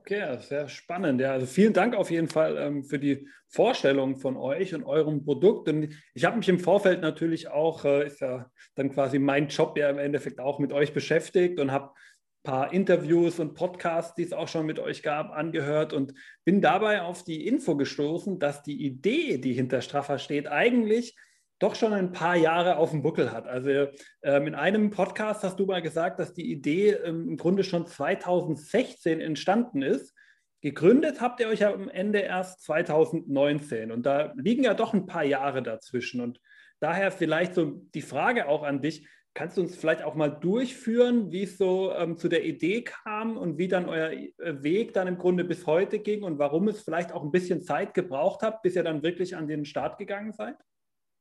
Okay, 0.00 0.38
sehr 0.40 0.68
spannend. 0.68 1.20
Ja, 1.20 1.32
also 1.32 1.46
vielen 1.46 1.74
Dank 1.74 1.94
auf 1.94 2.10
jeden 2.10 2.28
Fall 2.28 2.56
ähm, 2.56 2.84
für 2.84 2.98
die 2.98 3.28
Vorstellung 3.48 4.16
von 4.16 4.36
euch 4.36 4.74
und 4.74 4.82
eurem 4.84 5.24
Produkt. 5.24 5.68
Und 5.68 5.94
ich 6.14 6.24
habe 6.24 6.38
mich 6.38 6.48
im 6.48 6.58
Vorfeld 6.58 7.02
natürlich 7.02 7.48
auch, 7.48 7.84
äh, 7.84 8.06
ist 8.06 8.20
ja 8.20 8.50
dann 8.74 8.90
quasi 8.90 9.18
mein 9.18 9.48
Job 9.48 9.76
ja 9.76 9.90
im 9.90 9.98
Endeffekt 9.98 10.40
auch 10.40 10.58
mit 10.58 10.72
euch 10.72 10.94
beschäftigt 10.94 11.60
und 11.60 11.70
habe 11.70 11.90
ein 11.90 12.50
paar 12.50 12.72
Interviews 12.72 13.38
und 13.38 13.54
Podcasts, 13.54 14.14
die 14.14 14.22
es 14.22 14.32
auch 14.32 14.48
schon 14.48 14.64
mit 14.64 14.78
euch 14.78 15.02
gab, 15.02 15.30
angehört 15.32 15.92
und 15.92 16.14
bin 16.44 16.62
dabei 16.62 17.02
auf 17.02 17.22
die 17.22 17.46
Info 17.46 17.76
gestoßen, 17.76 18.38
dass 18.38 18.62
die 18.62 18.82
Idee, 18.82 19.36
die 19.36 19.52
hinter 19.52 19.82
Straffer 19.82 20.18
steht, 20.18 20.48
eigentlich 20.48 21.14
doch 21.60 21.74
schon 21.76 21.92
ein 21.92 22.10
paar 22.10 22.36
Jahre 22.36 22.78
auf 22.78 22.90
dem 22.90 23.02
Buckel 23.02 23.30
hat. 23.30 23.46
Also 23.46 23.88
ähm, 24.22 24.46
in 24.48 24.54
einem 24.54 24.90
Podcast 24.90 25.44
hast 25.44 25.60
du 25.60 25.66
mal 25.66 25.82
gesagt, 25.82 26.18
dass 26.18 26.32
die 26.32 26.50
Idee 26.50 26.92
ähm, 26.92 27.28
im 27.28 27.36
Grunde 27.36 27.62
schon 27.62 27.86
2016 27.86 29.20
entstanden 29.20 29.82
ist. 29.82 30.14
Gegründet 30.62 31.20
habt 31.20 31.38
ihr 31.40 31.48
euch 31.48 31.60
ja 31.60 31.72
am 31.72 31.88
Ende 31.88 32.20
erst 32.20 32.62
2019 32.64 33.92
und 33.92 34.04
da 34.04 34.32
liegen 34.36 34.64
ja 34.64 34.74
doch 34.74 34.92
ein 34.92 35.06
paar 35.06 35.24
Jahre 35.24 35.62
dazwischen. 35.62 36.20
Und 36.20 36.40
daher 36.80 37.12
vielleicht 37.12 37.54
so 37.54 37.82
die 37.94 38.02
Frage 38.02 38.48
auch 38.48 38.62
an 38.62 38.80
dich, 38.80 39.06
kannst 39.34 39.56
du 39.56 39.60
uns 39.60 39.76
vielleicht 39.76 40.02
auch 40.02 40.14
mal 40.14 40.28
durchführen, 40.28 41.30
wie 41.30 41.44
es 41.44 41.56
so 41.56 41.92
ähm, 41.92 42.16
zu 42.16 42.28
der 42.28 42.44
Idee 42.44 42.82
kam 42.82 43.36
und 43.36 43.58
wie 43.58 43.68
dann 43.68 43.88
euer 43.88 44.10
äh, 44.10 44.30
Weg 44.62 44.94
dann 44.94 45.08
im 45.08 45.18
Grunde 45.18 45.44
bis 45.44 45.66
heute 45.66 45.98
ging 45.98 46.22
und 46.22 46.38
warum 46.38 46.68
es 46.68 46.80
vielleicht 46.80 47.12
auch 47.12 47.22
ein 47.22 47.30
bisschen 47.30 47.62
Zeit 47.62 47.94
gebraucht 47.94 48.42
habt, 48.42 48.62
bis 48.62 48.76
ihr 48.76 48.82
dann 48.82 49.02
wirklich 49.02 49.36
an 49.36 49.46
den 49.46 49.64
Start 49.64 49.98
gegangen 49.98 50.32
seid? 50.32 50.56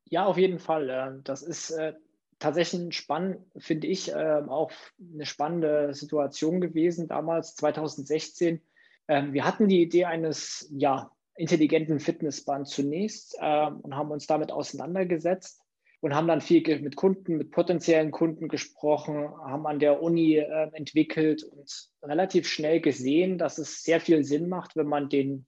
Ja, 0.10 0.25
auf 0.25 0.38
jeden 0.38 0.60
Fall. 0.60 1.22
Das 1.24 1.44
ist 1.44 1.70
äh, 1.72 1.94
tatsächlich 2.39 2.98
spannend, 2.98 3.46
finde 3.58 3.88
ich, 3.88 4.12
ähm, 4.16 4.50
auch 4.50 4.72
eine 5.13 5.25
spannende 5.25 5.94
Situation 5.94 6.62
gewesen 6.62 7.08
damals, 7.08 7.56
2016. 7.56 8.62
Ähm, 9.08 9.34
wir 9.34 9.46
hatten 9.46 9.68
die 9.68 9.82
Idee 9.82 10.06
eines 10.06 10.68
ja, 10.72 11.12
intelligenten 11.36 12.00
Fitnessbands 12.00 12.72
zunächst 12.72 13.38
ähm, 13.39 13.82
und 13.82 13.96
haben 13.96 14.10
uns 14.10 14.25
damit 14.25 14.51
auseinandergesetzt 14.51 15.62
und 16.01 16.16
haben 16.16 16.28
dann 16.28 16.42
viel 16.42 16.80
mit 16.80 16.96
Kunden, 16.96 17.38
mit 17.38 17.51
potenziellen 17.51 18.10
Kunden 18.10 18.48
gesprochen, 18.48 19.30
haben 19.44 19.68
an 19.68 19.80
der 19.80 20.01
Uni 20.01 20.38
entwickelt 20.38 21.44
und 21.44 21.89
relativ 22.01 22.48
schnell 22.48 22.80
gesehen, 22.80 23.38
dass 23.38 23.58
es 23.58 23.84
sehr 23.84 24.00
viel 24.00 24.24
Sinn 24.24 24.48
macht, 24.48 24.78
wenn 24.78 24.88
man 24.88 25.10
den 25.10 25.46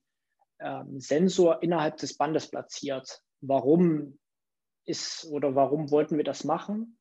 Sensor 0.98 1.64
innerhalb 1.64 1.96
des 1.96 2.18
Bandes 2.18 2.48
platziert. 2.52 3.22
Warum 3.40 4.20
ist 4.86 5.26
oder 5.32 5.56
warum 5.56 5.92
wollten 5.92 6.18
wir 6.18 6.24
das 6.24 6.44
machen? 6.44 6.98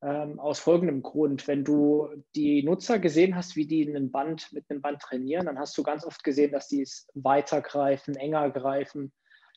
Ähm, 0.00 0.38
aus 0.38 0.60
folgendem 0.60 1.02
Grund. 1.02 1.48
Wenn 1.48 1.64
du 1.64 2.08
die 2.36 2.62
Nutzer 2.62 2.98
gesehen 2.98 3.34
hast, 3.34 3.56
wie 3.56 3.66
die 3.66 3.82
in 3.82 3.96
einem 3.96 4.10
Band, 4.12 4.52
mit 4.52 4.64
einem 4.68 4.80
Band 4.80 5.00
trainieren, 5.00 5.46
dann 5.46 5.58
hast 5.58 5.76
du 5.76 5.82
ganz 5.82 6.04
oft 6.04 6.22
gesehen, 6.22 6.52
dass 6.52 6.68
die 6.68 6.82
es 6.82 7.08
weiter 7.14 7.60
greifen, 7.60 8.14
enger 8.14 8.50
greifen, 8.50 9.12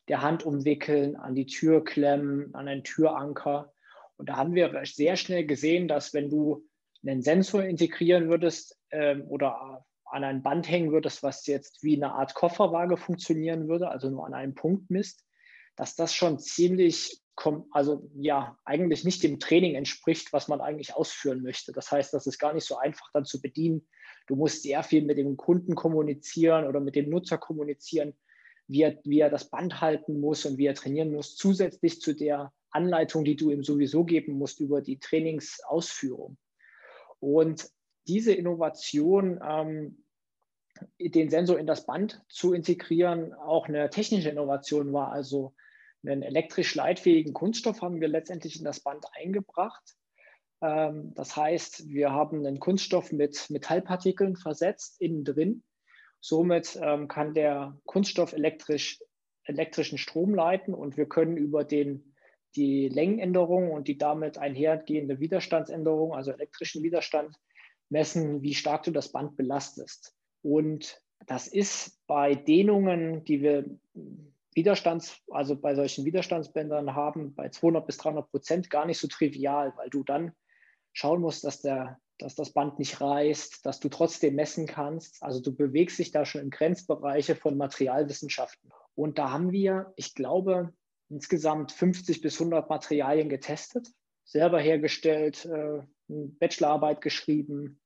der 0.08 0.22
Hand 0.22 0.44
umwickeln, 0.44 1.16
an 1.16 1.36
die 1.36 1.46
Tür 1.46 1.84
klemmen, 1.84 2.56
an 2.56 2.68
einen 2.68 2.84
Türanker. 2.84 3.72
Und 4.18 4.30
da 4.30 4.38
haben 4.38 4.56
wir 4.56 4.82
sehr 4.86 5.16
schnell 5.16 5.46
gesehen, 5.46 5.88
dass 5.88 6.14
wenn 6.14 6.30
du 6.30 6.68
einen 7.04 7.22
Sensor 7.22 7.64
integrieren 7.64 8.30
würdest 8.30 8.80
ähm, 8.92 9.26
oder 9.28 9.86
an 10.06 10.24
ein 10.24 10.44
Band 10.44 10.70
hängen 10.70 10.92
würdest, 10.92 11.24
was 11.24 11.48
jetzt 11.48 11.84
wie 11.84 11.96
eine 11.96 12.14
Art 12.14 12.34
Kofferwaage 12.34 12.98
funktionieren 12.98 13.68
würde, 13.68 13.90
also 13.90 14.10
nur 14.10 14.26
an 14.26 14.34
einem 14.34 14.56
Punkt 14.56 14.90
misst, 14.90 15.24
dass 15.82 15.96
das 15.96 16.14
schon 16.14 16.38
ziemlich 16.38 17.24
also 17.72 18.08
ja, 18.14 18.56
eigentlich 18.66 19.04
nicht 19.04 19.24
dem 19.24 19.40
Training 19.40 19.74
entspricht, 19.74 20.32
was 20.32 20.48
man 20.48 20.62
eigentlich 20.62 20.94
ausführen 20.94 21.42
möchte. 21.42 21.72
Das 21.72 21.92
heißt, 21.92 22.14
das 22.14 22.28
ist 22.28 22.38
gar 22.38 22.54
nicht 22.54 22.68
so 22.68 22.78
einfach 22.78 23.10
dann 23.14 23.26
zu 23.26 23.42
bedienen. 23.42 23.88
Du 24.28 24.36
musst 24.36 24.62
sehr 24.62 24.84
viel 24.84 25.04
mit 25.04 25.18
dem 25.18 25.38
Kunden 25.38 25.74
kommunizieren 25.74 26.68
oder 26.68 26.80
mit 26.82 26.96
dem 26.96 27.10
Nutzer 27.10 27.40
kommunizieren, 27.40 28.14
wie 28.68 28.84
er, 28.84 29.00
wie 29.06 29.22
er 29.22 29.32
das 29.32 29.50
Band 29.50 29.82
halten 29.82 30.20
muss 30.20 30.46
und 30.46 30.60
wie 30.60 30.68
er 30.68 30.76
trainieren 30.76 31.14
muss, 31.14 31.36
zusätzlich 31.36 32.00
zu 32.00 32.14
der 32.14 32.54
Anleitung, 32.70 33.24
die 33.24 33.36
du 33.36 33.50
ihm 33.50 33.64
sowieso 33.64 34.04
geben 34.04 34.34
musst 34.34 34.60
über 34.60 34.84
die 34.84 35.00
Trainingsausführung. 35.00 36.38
Und 37.20 37.68
diese 38.08 38.36
Innovation, 38.36 39.40
ähm, 39.44 40.04
den 41.00 41.32
Sensor 41.32 41.58
in 41.58 41.66
das 41.66 41.88
Band 41.88 42.24
zu 42.30 42.54
integrieren, 42.54 43.34
auch 43.34 43.68
eine 43.68 43.90
technische 43.90 44.30
Innovation 44.30 44.94
war. 44.94 45.12
Also 45.12 45.56
einen 46.04 46.24
elektrisch 46.24 46.74
leitfähigen 46.76 47.34
Kunststoff 47.34 47.82
haben 47.82 48.02
wir 48.02 48.08
letztendlich 48.08 48.58
in 48.58 48.66
das 48.66 48.80
Band 48.80 49.06
eingebracht. 49.14 49.96
Ähm, 50.62 51.14
das 51.16 51.36
heißt, 51.36 51.90
wir 51.90 52.12
haben 52.12 52.46
einen 52.46 52.60
Kunststoff 52.60 53.12
mit 53.12 53.50
Metallpartikeln 53.50 54.36
versetzt 54.36 55.00
innen 55.02 55.24
drin. 55.24 55.64
Somit 56.20 56.80
ähm, 56.82 57.08
kann 57.08 57.34
der 57.34 57.80
Kunststoff 57.86 58.34
elektrisch, 58.34 59.00
elektrischen 59.44 59.98
Strom 59.98 60.36
leiten 60.36 60.74
und 60.74 60.98
wir 60.98 61.08
können 61.08 61.38
über 61.38 61.64
den, 61.64 62.16
die 62.56 62.90
Längenänderung 62.90 63.72
und 63.72 63.88
die 63.88 63.98
damit 63.98 64.38
einhergehende 64.38 65.20
Widerstandsänderung, 65.20 66.14
also 66.14 66.32
elektrischen 66.32 66.84
Widerstand, 66.84 67.36
messen, 67.90 68.42
wie 68.42 68.54
stark 68.54 68.84
du 68.84 68.92
das 68.92 69.12
Band 69.12 69.36
belastest. 69.36 70.16
Und 70.44 71.02
das 71.26 71.48
ist 71.48 72.00
bei 72.08 72.36
Dehnungen, 72.36 73.24
die 73.26 73.42
wir 73.42 73.66
Widerstands, 74.54 75.22
also 75.30 75.56
bei 75.56 75.76
solchen 75.76 76.06
Widerstandsbändern 76.06 76.96
haben, 76.96 77.34
bei 77.36 77.50
200 77.50 77.86
bis 77.86 77.98
300 77.98 78.30
Prozent 78.30 78.70
gar 78.70 78.86
nicht 78.86 79.00
so 79.00 79.08
trivial, 79.08 79.74
weil 79.78 79.90
du 79.90 80.04
dann 80.04 80.34
schauen 80.94 81.22
musst, 81.22 81.44
dass, 81.44 81.62
der, 81.62 82.00
dass 82.18 82.36
das 82.36 82.52
Band 82.52 82.80
nicht 82.80 83.00
reißt, 83.00 83.66
dass 83.66 83.80
du 83.80 83.90
trotzdem 83.90 84.36
messen 84.36 84.68
kannst. 84.68 85.24
Also 85.24 85.42
du 85.42 85.56
bewegst 85.56 86.00
dich 86.00 86.12
da 86.12 86.26
schon 86.26 86.42
in 86.42 86.50
Grenzbereiche 86.50 87.36
von 87.36 87.58
Materialwissenschaften. 87.58 88.72
Und 88.96 89.18
da 89.18 89.32
haben 89.32 89.52
wir, 89.52 89.94
ich 89.96 90.16
glaube, 90.16 90.74
insgesamt 91.10 91.72
50 91.72 92.22
bis 92.22 92.40
100 92.40 92.70
Materialien 92.70 93.30
getestet, 93.30 93.88
selber 94.24 94.60
hergestellt, 94.60 95.46
äh, 95.46 95.82
eine 96.10 96.28
Bachelorarbeit 96.40 97.02
geschrieben, 97.02 97.81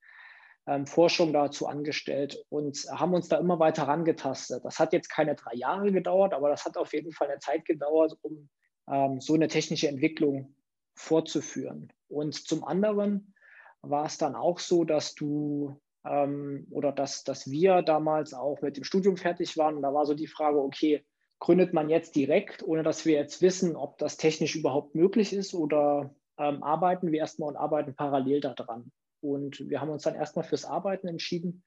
ähm, 0.68 0.88
Forschung 0.88 1.34
dazu 1.34 1.68
angestellt 1.68 2.44
und 2.50 2.78
haben 2.90 3.14
uns 3.14 3.28
da 3.28 3.38
immer 3.38 3.60
weiter 3.60 3.84
rangetastet. 3.84 4.66
Das 4.66 4.80
hat 4.80 4.94
jetzt 4.94 5.10
keine 5.10 5.36
drei 5.36 5.54
Jahre 5.54 5.92
gedauert, 5.92 6.34
aber 6.34 6.50
das 6.50 6.66
hat 6.66 6.78
auf 6.78 6.94
jeden 6.94 7.12
Fall 7.12 7.30
eine 7.30 7.40
Zeit 7.40 7.66
gedauert, 7.66 8.18
um 8.22 8.50
ähm, 8.90 9.22
so 9.22 9.34
eine 9.34 9.48
technische 9.48 9.88
Entwicklung 9.88 10.56
fortzuführen. 10.96 11.92
Und 12.08 12.34
zum 12.34 12.64
anderen 12.64 13.34
war 13.82 14.06
es 14.06 14.18
dann 14.18 14.36
auch 14.36 14.60
so, 14.60 14.84
dass 14.84 15.14
du 15.14 15.80
ähm, 16.06 16.68
oder 16.72 16.92
dass, 16.92 17.24
dass 17.24 17.50
wir 17.50 17.82
damals 17.82 18.34
auch 18.34 18.62
mit 18.62 18.78
dem 18.78 18.84
Studium 18.84 19.18
fertig 19.18 19.58
waren. 19.58 19.82
Da 19.82 19.94
war 19.94 20.06
so 20.06 20.14
die 20.14 20.28
Frage, 20.28 20.62
okay, 20.62 21.06
gründet 21.40 21.74
man 21.74 21.90
jetzt 21.90 22.16
direkt, 22.16 22.64
ohne 22.64 22.84
dass 22.84 23.06
wir 23.06 23.16
jetzt 23.16 23.42
wissen, 23.42 23.76
ob 23.76 23.98
das 23.98 24.18
technisch 24.18 24.56
überhaupt 24.56 24.96
möglich 24.96 25.34
ist 25.34 25.54
oder 25.54 26.16
ähm, 26.38 26.64
arbeiten 26.64 27.12
wir 27.12 27.20
erstmal 27.20 27.50
und 27.50 27.58
arbeiten 27.58 27.96
parallel 27.96 28.42
daran. 28.42 28.92
Und 29.32 29.70
wir 29.70 29.82
haben 29.82 29.90
uns 29.90 30.04
dann 30.04 30.16
erstmal 30.16 30.46
fürs 30.46 30.66
Arbeiten 30.66 31.08
entschieden, 31.08 31.64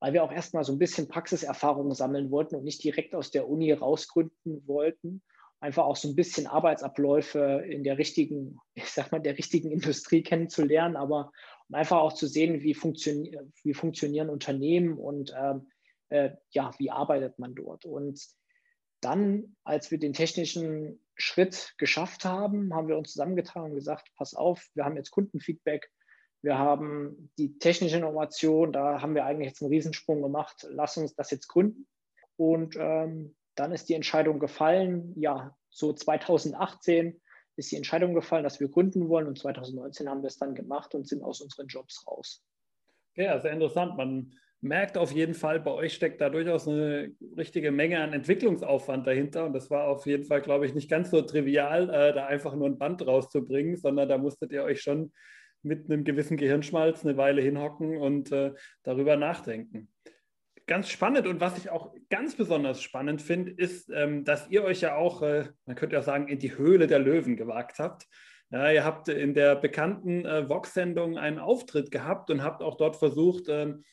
weil 0.00 0.12
wir 0.12 0.24
auch 0.24 0.32
erstmal 0.32 0.64
so 0.64 0.72
ein 0.72 0.78
bisschen 0.78 1.08
Praxiserfahrung 1.08 1.94
sammeln 1.94 2.30
wollten 2.30 2.56
und 2.56 2.64
nicht 2.64 2.82
direkt 2.84 3.14
aus 3.14 3.30
der 3.30 3.48
Uni 3.48 3.72
rausgründen 3.72 4.66
wollten. 4.66 5.22
Einfach 5.60 5.84
auch 5.84 5.96
so 5.96 6.08
ein 6.08 6.16
bisschen 6.16 6.46
Arbeitsabläufe 6.46 7.64
in 7.68 7.82
der 7.82 7.98
richtigen, 7.98 8.58
ich 8.74 8.90
sag 8.90 9.12
mal, 9.12 9.20
der 9.20 9.38
richtigen 9.38 9.70
Industrie 9.70 10.22
kennenzulernen, 10.22 10.96
aber 10.96 11.32
um 11.68 11.74
einfach 11.74 11.98
auch 11.98 12.12
zu 12.12 12.26
sehen, 12.26 12.62
wie, 12.62 12.74
funktioni 12.74 13.38
wie 13.62 13.74
funktionieren 13.74 14.30
Unternehmen 14.30 14.98
und 14.98 15.34
ähm, 15.36 15.68
äh, 16.08 16.30
ja, 16.50 16.72
wie 16.78 16.90
arbeitet 16.90 17.38
man 17.38 17.54
dort. 17.54 17.84
Und 17.84 18.20
dann, 19.00 19.56
als 19.64 19.90
wir 19.90 19.98
den 19.98 20.12
technischen 20.12 21.00
Schritt 21.16 21.74
geschafft 21.78 22.24
haben, 22.24 22.74
haben 22.74 22.88
wir 22.88 22.96
uns 22.96 23.12
zusammengetan 23.12 23.64
und 23.64 23.74
gesagt, 23.74 24.10
pass 24.16 24.34
auf, 24.34 24.64
wir 24.74 24.84
haben 24.84 24.96
jetzt 24.96 25.10
Kundenfeedback, 25.10 25.90
wir 26.46 26.58
haben 26.58 27.32
die 27.38 27.58
technische 27.58 27.96
Innovation, 27.96 28.72
da 28.72 29.02
haben 29.02 29.16
wir 29.16 29.24
eigentlich 29.24 29.48
jetzt 29.48 29.62
einen 29.62 29.72
Riesensprung 29.72 30.22
gemacht. 30.22 30.64
Lass 30.70 30.96
uns 30.96 31.12
das 31.16 31.32
jetzt 31.32 31.48
gründen. 31.48 31.88
Und 32.36 32.76
ähm, 32.78 33.34
dann 33.56 33.72
ist 33.72 33.88
die 33.88 33.94
Entscheidung 33.94 34.38
gefallen, 34.38 35.12
ja, 35.16 35.56
so 35.70 35.92
2018 35.92 37.20
ist 37.56 37.72
die 37.72 37.76
Entscheidung 37.76 38.14
gefallen, 38.14 38.44
dass 38.44 38.60
wir 38.60 38.68
gründen 38.68 39.08
wollen 39.08 39.26
und 39.26 39.36
2019 39.36 40.08
haben 40.08 40.22
wir 40.22 40.28
es 40.28 40.38
dann 40.38 40.54
gemacht 40.54 40.94
und 40.94 41.08
sind 41.08 41.24
aus 41.24 41.40
unseren 41.40 41.66
Jobs 41.66 42.06
raus. 42.06 42.44
Ja, 43.16 43.40
sehr 43.40 43.50
interessant. 43.50 43.96
Man 43.96 44.32
merkt 44.60 44.98
auf 44.98 45.10
jeden 45.10 45.34
Fall, 45.34 45.58
bei 45.58 45.72
euch 45.72 45.94
steckt 45.94 46.20
da 46.20 46.30
durchaus 46.30 46.68
eine 46.68 47.10
richtige 47.36 47.72
Menge 47.72 47.98
an 47.98 48.12
Entwicklungsaufwand 48.12 49.04
dahinter. 49.04 49.46
Und 49.46 49.52
das 49.52 49.68
war 49.68 49.88
auf 49.88 50.06
jeden 50.06 50.22
Fall, 50.22 50.42
glaube 50.42 50.66
ich, 50.66 50.74
nicht 50.74 50.88
ganz 50.88 51.10
so 51.10 51.22
trivial, 51.22 51.90
äh, 51.90 52.14
da 52.14 52.26
einfach 52.26 52.54
nur 52.54 52.68
ein 52.68 52.78
Band 52.78 53.04
rauszubringen, 53.04 53.76
sondern 53.76 54.08
da 54.08 54.16
musstet 54.16 54.52
ihr 54.52 54.62
euch 54.62 54.80
schon 54.80 55.10
mit 55.62 55.90
einem 55.90 56.04
gewissen 56.04 56.36
Gehirnschmalz 56.36 57.04
eine 57.04 57.16
Weile 57.16 57.42
hinhocken 57.42 57.96
und 57.96 58.32
äh, 58.32 58.54
darüber 58.82 59.16
nachdenken. 59.16 59.88
Ganz 60.66 60.88
spannend 60.88 61.26
und 61.26 61.40
was 61.40 61.56
ich 61.58 61.70
auch 61.70 61.94
ganz 62.10 62.34
besonders 62.34 62.82
spannend 62.82 63.22
finde, 63.22 63.52
ist, 63.52 63.88
ähm, 63.90 64.24
dass 64.24 64.50
ihr 64.50 64.64
euch 64.64 64.80
ja 64.80 64.96
auch, 64.96 65.22
äh, 65.22 65.48
man 65.64 65.76
könnte 65.76 65.94
ja 65.94 66.02
sagen, 66.02 66.28
in 66.28 66.38
die 66.38 66.56
Höhle 66.56 66.86
der 66.86 66.98
Löwen 66.98 67.36
gewagt 67.36 67.78
habt. 67.78 68.06
Ja, 68.50 68.70
ihr 68.70 68.84
habt 68.84 69.08
in 69.08 69.34
der 69.34 69.56
bekannten 69.56 70.24
äh, 70.24 70.48
Vox-Sendung 70.48 71.18
einen 71.18 71.38
Auftritt 71.38 71.90
gehabt 71.90 72.30
und 72.30 72.42
habt 72.42 72.62
auch 72.62 72.76
dort 72.76 72.96
versucht, 72.96 73.48
ähm, 73.48 73.84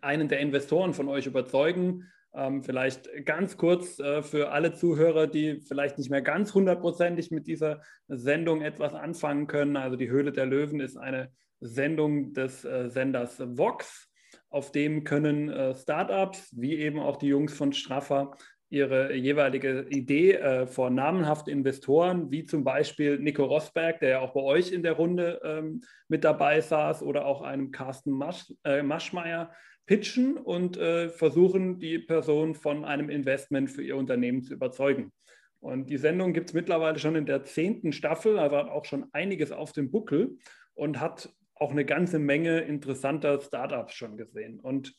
einen 0.00 0.28
der 0.28 0.40
Investoren 0.40 0.94
von 0.94 1.08
euch 1.08 1.26
überzeugen. 1.26 2.08
Ähm, 2.34 2.62
vielleicht 2.62 3.26
ganz 3.26 3.56
kurz 3.56 3.98
äh, 3.98 4.22
für 4.22 4.52
alle 4.52 4.72
Zuhörer, 4.72 5.26
die 5.26 5.60
vielleicht 5.60 5.98
nicht 5.98 6.10
mehr 6.10 6.22
ganz 6.22 6.54
hundertprozentig 6.54 7.30
mit 7.30 7.46
dieser 7.46 7.82
Sendung 8.08 8.62
etwas 8.62 8.94
anfangen 8.94 9.46
können. 9.46 9.76
Also 9.76 9.96
die 9.96 10.08
Höhle 10.08 10.32
der 10.32 10.46
Löwen 10.46 10.80
ist 10.80 10.96
eine 10.96 11.30
Sendung 11.60 12.32
des 12.32 12.64
äh, 12.64 12.88
Senders 12.88 13.38
Vox. 13.38 14.08
Auf 14.48 14.72
dem 14.72 15.04
können 15.04 15.50
äh, 15.50 15.74
Startups, 15.74 16.54
wie 16.58 16.76
eben 16.76 17.00
auch 17.00 17.16
die 17.16 17.28
Jungs 17.28 17.54
von 17.54 17.72
Straffer, 17.72 18.32
ihre 18.72 19.14
jeweilige 19.14 19.86
Idee 19.90 20.32
äh, 20.32 20.66
vor 20.66 20.88
namenhaften 20.88 21.52
Investoren, 21.52 22.30
wie 22.30 22.46
zum 22.46 22.64
Beispiel 22.64 23.18
Nico 23.18 23.44
Rosberg, 23.44 24.00
der 24.00 24.08
ja 24.08 24.20
auch 24.20 24.32
bei 24.32 24.40
euch 24.40 24.72
in 24.72 24.82
der 24.82 24.94
Runde 24.94 25.40
ähm, 25.44 25.82
mit 26.08 26.24
dabei 26.24 26.62
saß, 26.62 27.02
oder 27.02 27.26
auch 27.26 27.42
einem 27.42 27.70
Carsten 27.70 28.12
Masch, 28.12 28.50
äh, 28.64 28.82
Maschmeyer, 28.82 29.52
pitchen 29.86 30.36
und 30.36 30.76
äh, 30.76 31.08
versuchen, 31.08 31.78
die 31.78 31.98
Person 31.98 32.54
von 32.54 32.84
einem 32.84 33.10
Investment 33.10 33.70
für 33.70 33.82
ihr 33.82 33.96
Unternehmen 33.96 34.42
zu 34.42 34.54
überzeugen. 34.54 35.12
Und 35.60 35.90
die 35.90 35.98
Sendung 35.98 36.32
gibt 36.32 36.48
es 36.48 36.54
mittlerweile 36.54 36.98
schon 36.98 37.14
in 37.14 37.26
der 37.26 37.44
zehnten 37.44 37.92
Staffel, 37.92 38.38
also 38.38 38.56
hat 38.56 38.68
auch 38.68 38.84
schon 38.84 39.06
einiges 39.12 39.52
auf 39.52 39.72
dem 39.72 39.90
Buckel 39.90 40.38
und 40.74 41.00
hat 41.00 41.32
auch 41.54 41.70
eine 41.70 41.84
ganze 41.84 42.18
Menge 42.18 42.60
interessanter 42.60 43.40
Startups 43.40 43.94
schon 43.94 44.16
gesehen. 44.16 44.58
Und 44.58 44.94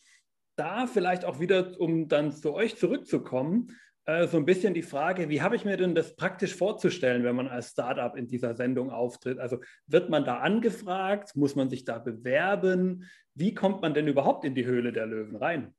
da 0.55 0.87
vielleicht 0.87 1.25
auch 1.25 1.39
wieder, 1.39 1.79
um 1.79 2.07
dann 2.07 2.31
zu 2.31 2.53
euch 2.53 2.77
zurückzukommen, 2.77 3.75
äh, 4.05 4.27
so 4.27 4.37
ein 4.37 4.45
bisschen 4.45 4.73
die 4.73 4.81
Frage, 4.81 5.29
wie 5.29 5.41
habe 5.41 5.55
ich 5.55 5.65
mir 5.65 5.77
denn 5.77 5.95
das 5.95 6.15
praktisch 6.15 6.55
vorzustellen, 6.55 7.23
wenn 7.23 7.35
man 7.35 7.47
als 7.47 7.71
Startup 7.71 8.15
in 8.15 8.27
dieser 8.27 8.55
Sendung 8.55 8.89
auftritt? 8.89 9.39
Also 9.39 9.59
wird 9.87 10.09
man 10.09 10.25
da 10.25 10.39
angefragt? 10.39 11.35
Muss 11.35 11.55
man 11.55 11.69
sich 11.69 11.85
da 11.85 11.99
bewerben? 11.99 13.09
Wie 13.33 13.53
kommt 13.53 13.81
man 13.81 13.93
denn 13.93 14.07
überhaupt 14.07 14.45
in 14.45 14.55
die 14.55 14.65
Höhle 14.65 14.91
der 14.91 15.05
Löwen 15.05 15.35
rein? 15.35 15.73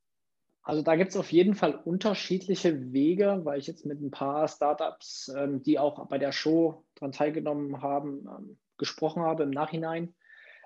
Also 0.62 0.80
da 0.80 0.96
gibt 0.96 1.10
es 1.10 1.16
auf 1.18 1.30
jeden 1.30 1.54
Fall 1.54 1.74
unterschiedliche 1.74 2.92
Wege, 2.92 3.40
weil 3.44 3.58
ich 3.58 3.66
jetzt 3.66 3.84
mit 3.84 4.00
ein 4.00 4.10
paar 4.10 4.48
Startups, 4.48 5.30
ähm, 5.36 5.62
die 5.62 5.78
auch 5.78 6.08
bei 6.08 6.16
der 6.16 6.32
Show 6.32 6.86
daran 6.94 7.12
teilgenommen 7.12 7.82
haben, 7.82 8.26
ähm, 8.26 8.58
gesprochen 8.78 9.22
habe 9.22 9.42
im 9.42 9.50
Nachhinein. 9.50 10.14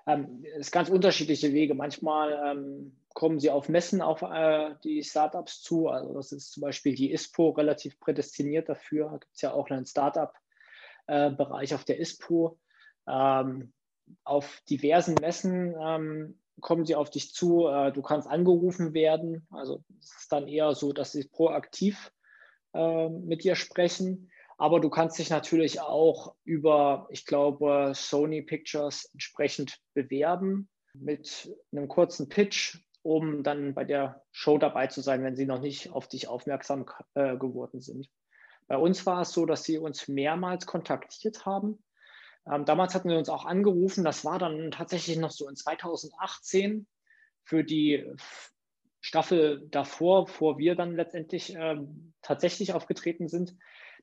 Ähm, 0.07 0.45
es 0.57 0.67
sind 0.67 0.71
ganz 0.71 0.89
unterschiedliche 0.89 1.51
Wege. 1.51 1.75
Manchmal 1.75 2.39
ähm, 2.45 2.95
kommen 3.13 3.39
sie 3.39 3.49
auf 3.49 3.69
Messen 3.69 4.01
auf 4.01 4.21
äh, 4.21 4.75
die 4.83 5.03
Startups 5.03 5.61
zu. 5.61 5.87
Also 5.89 6.13
das 6.13 6.31
ist 6.31 6.51
zum 6.51 6.61
Beispiel 6.61 6.95
die 6.95 7.11
ISPO 7.11 7.49
relativ 7.49 7.99
prädestiniert 7.99 8.69
dafür. 8.69 9.09
Da 9.09 9.17
gibt 9.17 9.35
es 9.35 9.41
ja 9.41 9.53
auch 9.53 9.69
einen 9.69 9.85
Startup-Bereich 9.85 11.71
äh, 11.71 11.75
auf 11.75 11.83
der 11.85 11.99
ISPO. 11.99 12.59
Ähm, 13.07 13.73
auf 14.23 14.61
diversen 14.69 15.15
Messen 15.15 15.75
ähm, 15.79 16.39
kommen 16.61 16.85
sie 16.85 16.95
auf 16.95 17.09
dich 17.09 17.33
zu. 17.33 17.67
Äh, 17.67 17.91
du 17.91 18.01
kannst 18.01 18.27
angerufen 18.27 18.93
werden. 18.93 19.47
Also 19.51 19.83
es 19.99 20.21
ist 20.21 20.31
dann 20.31 20.47
eher 20.47 20.73
so, 20.75 20.93
dass 20.93 21.11
sie 21.11 21.27
proaktiv 21.27 22.11
äh, 22.73 23.09
mit 23.09 23.43
dir 23.43 23.55
sprechen. 23.55 24.31
Aber 24.57 24.81
du 24.81 24.89
kannst 24.89 25.17
dich 25.17 25.29
natürlich 25.29 25.79
auch 25.79 26.35
über, 26.43 27.07
ich 27.11 27.25
glaube, 27.25 27.93
Sony 27.95 28.41
Pictures 28.41 29.05
entsprechend 29.13 29.79
bewerben 29.93 30.67
mit 30.93 31.49
einem 31.71 31.87
kurzen 31.87 32.27
Pitch 32.27 32.77
um 33.01 33.43
dann 33.43 33.73
bei 33.73 33.83
der 33.83 34.23
Show 34.31 34.57
dabei 34.57 34.87
zu 34.87 35.01
sein, 35.01 35.23
wenn 35.23 35.35
sie 35.35 35.45
noch 35.45 35.61
nicht 35.61 35.91
auf 35.91 36.07
dich 36.07 36.27
aufmerksam 36.27 36.85
äh, 37.13 37.37
geworden 37.37 37.81
sind. 37.81 38.09
Bei 38.67 38.77
uns 38.77 39.05
war 39.05 39.21
es 39.21 39.31
so, 39.31 39.45
dass 39.45 39.63
sie 39.63 39.77
uns 39.77 40.07
mehrmals 40.07 40.65
kontaktiert 40.65 41.45
haben. 41.45 41.83
Ähm, 42.49 42.65
damals 42.65 42.93
hatten 42.93 43.09
wir 43.09 43.17
uns 43.17 43.29
auch 43.29 43.45
angerufen. 43.45 44.03
Das 44.03 44.25
war 44.25 44.37
dann 44.37 44.71
tatsächlich 44.71 45.17
noch 45.17 45.31
so 45.31 45.47
in 45.49 45.55
2018 45.55 46.87
für 47.43 47.63
die 47.63 48.05
Staffel 49.01 49.67
davor, 49.69 50.25
bevor 50.25 50.57
wir 50.57 50.75
dann 50.75 50.95
letztendlich 50.95 51.55
ähm, 51.55 52.13
tatsächlich 52.21 52.73
aufgetreten 52.73 53.27
sind. 53.27 53.55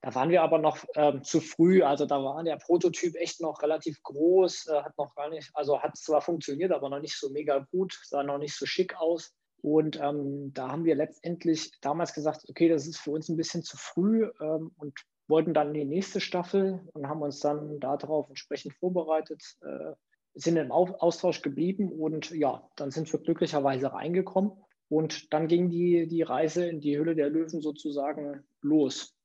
Da 0.02 0.14
waren 0.14 0.30
wir 0.30 0.42
aber 0.42 0.58
noch 0.58 0.84
ähm, 0.94 1.22
zu 1.22 1.40
früh. 1.40 1.82
Also 1.82 2.06
da 2.06 2.22
war 2.22 2.42
der 2.44 2.56
Prototyp 2.56 3.16
echt 3.16 3.40
noch 3.40 3.62
relativ 3.62 4.02
groß, 4.02 4.68
äh, 4.68 4.82
hat 4.82 4.96
noch 4.98 5.14
gar 5.14 5.30
nicht, 5.30 5.50
also 5.54 5.80
hat 5.80 5.96
zwar 5.96 6.20
funktioniert, 6.20 6.72
aber 6.72 6.88
noch 6.88 7.00
nicht 7.00 7.18
so 7.18 7.30
mega 7.30 7.66
gut, 7.70 7.98
sah 8.04 8.22
noch 8.22 8.38
nicht 8.38 8.54
so 8.54 8.66
schick 8.66 8.96
aus. 8.98 9.34
Und 9.62 9.98
ähm, 10.00 10.52
da 10.52 10.68
haben 10.70 10.84
wir 10.84 10.94
letztendlich 10.94 11.72
damals 11.80 12.12
gesagt, 12.12 12.44
okay, 12.48 12.68
das 12.68 12.86
ist 12.86 12.98
für 12.98 13.10
uns 13.10 13.28
ein 13.28 13.36
bisschen 13.36 13.62
zu 13.62 13.76
früh 13.76 14.30
ähm, 14.40 14.70
und 14.76 14.94
wollten 15.28 15.54
dann 15.54 15.74
die 15.74 15.84
nächste 15.84 16.20
Staffel 16.20 16.80
und 16.92 17.08
haben 17.08 17.22
uns 17.22 17.40
dann 17.40 17.80
darauf 17.80 18.28
entsprechend 18.28 18.74
vorbereitet, 18.74 19.42
äh, 19.62 19.94
sind 20.34 20.56
im 20.56 20.70
Austausch 20.70 21.42
geblieben 21.42 21.90
und 21.90 22.30
ja, 22.30 22.68
dann 22.76 22.90
sind 22.90 23.10
wir 23.12 23.20
glücklicherweise 23.20 23.92
reingekommen. 23.92 24.52
Und 24.88 25.32
dann 25.32 25.48
ging 25.48 25.68
die, 25.68 26.06
die 26.06 26.22
Reise 26.22 26.66
in 26.66 26.80
die 26.80 26.96
Hülle 26.96 27.16
der 27.16 27.28
Löwen 27.28 27.60
sozusagen 27.60 28.44
los. 28.60 29.15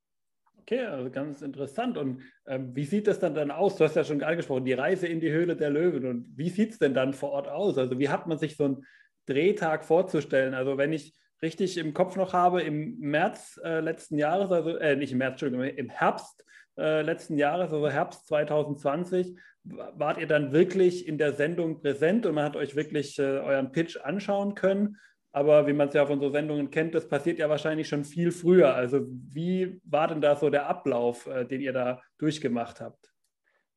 Okay, 0.61 0.85
also 0.85 1.09
ganz 1.09 1.41
interessant. 1.41 1.97
Und 1.97 2.21
ähm, 2.45 2.75
wie 2.75 2.85
sieht 2.85 3.07
das 3.07 3.19
dann, 3.19 3.33
dann 3.33 3.51
aus? 3.51 3.77
Du 3.77 3.83
hast 3.83 3.95
ja 3.95 4.03
schon 4.03 4.21
angesprochen, 4.21 4.65
die 4.65 4.73
Reise 4.73 5.07
in 5.07 5.19
die 5.19 5.31
Höhle 5.31 5.55
der 5.55 5.69
Löwen. 5.69 6.05
Und 6.05 6.27
wie 6.35 6.49
sieht 6.49 6.71
es 6.71 6.79
denn 6.79 6.93
dann 6.93 7.13
vor 7.13 7.31
Ort 7.31 7.47
aus? 7.47 7.77
Also 7.77 7.99
wie 7.99 8.09
hat 8.09 8.27
man 8.27 8.37
sich 8.37 8.55
so 8.55 8.65
einen 8.65 8.85
Drehtag 9.25 9.83
vorzustellen? 9.83 10.53
Also 10.53 10.77
wenn 10.77 10.93
ich 10.93 11.13
richtig 11.41 11.77
im 11.77 11.93
Kopf 11.93 12.15
noch 12.15 12.33
habe, 12.33 12.61
im 12.61 12.99
März 12.99 13.59
äh, 13.63 13.79
letzten 13.79 14.17
Jahres, 14.17 14.51
also 14.51 14.77
äh, 14.77 14.95
nicht 14.95 15.11
im 15.11 15.17
März, 15.17 15.41
Entschuldigung, 15.41 15.65
im 15.65 15.89
Herbst 15.89 16.45
äh, 16.77 17.01
letzten 17.01 17.37
Jahres, 17.37 17.73
also 17.73 17.89
Herbst 17.89 18.27
2020, 18.27 19.35
wart 19.63 20.19
ihr 20.19 20.27
dann 20.27 20.51
wirklich 20.51 21.07
in 21.07 21.17
der 21.17 21.33
Sendung 21.33 21.81
präsent 21.81 22.25
und 22.25 22.35
man 22.35 22.45
hat 22.45 22.55
euch 22.55 22.75
wirklich 22.75 23.17
äh, 23.17 23.23
euren 23.23 23.71
Pitch 23.71 23.97
anschauen 23.97 24.53
können? 24.53 24.97
Aber 25.33 25.65
wie 25.65 25.73
man 25.73 25.87
es 25.87 25.93
ja 25.93 26.05
von 26.05 26.19
so 26.19 26.29
Sendungen 26.29 26.71
kennt, 26.71 26.93
das 26.93 27.07
passiert 27.07 27.39
ja 27.39 27.49
wahrscheinlich 27.49 27.87
schon 27.87 28.03
viel 28.03 28.31
früher. 28.31 28.75
Also 28.75 29.05
wie 29.07 29.79
war 29.85 30.07
denn 30.07 30.19
da 30.19 30.35
so 30.35 30.49
der 30.49 30.67
Ablauf, 30.67 31.25
äh, 31.27 31.45
den 31.45 31.61
ihr 31.61 31.73
da 31.73 32.01
durchgemacht 32.17 32.81
habt? 32.81 33.13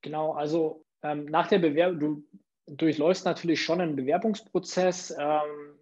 Genau, 0.03 0.33
also 0.33 0.85
ähm, 1.03 1.27
nach 1.27 1.47
der 1.47 1.61
Bewerbung, 1.61 1.99
du 1.99 2.25
durchläufst 2.67 3.25
natürlich 3.25 3.63
schon 3.63 3.81
einen 3.81 3.95
Bewerbungsprozess, 3.95 5.15
ähm, 5.17 5.79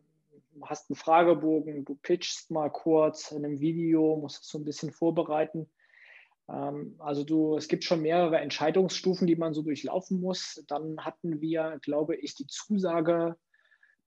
hast 0.62 0.90
einen 0.90 0.96
Fragebogen, 0.96 1.84
du 1.84 1.94
pitchst 2.02 2.50
mal 2.50 2.68
kurz 2.68 3.32
in 3.32 3.44
einem 3.44 3.60
Video, 3.60 4.16
musst 4.16 4.42
es 4.42 4.48
so 4.48 4.58
ein 4.58 4.64
bisschen 4.64 4.92
vorbereiten. 4.92 5.70
Ähm, 6.50 6.96
also 6.98 7.24
du, 7.24 7.56
es 7.56 7.68
gibt 7.68 7.84
schon 7.84 8.02
mehrere 8.02 8.38
Entscheidungsstufen, 8.38 9.26
die 9.26 9.36
man 9.36 9.54
so 9.54 9.62
durchlaufen 9.62 10.20
muss. 10.20 10.62
Dann 10.68 11.04
hatten 11.04 11.40
wir, 11.40 11.78
glaube 11.82 12.16
ich, 12.16 12.34
die 12.34 12.46
Zusage 12.46 13.36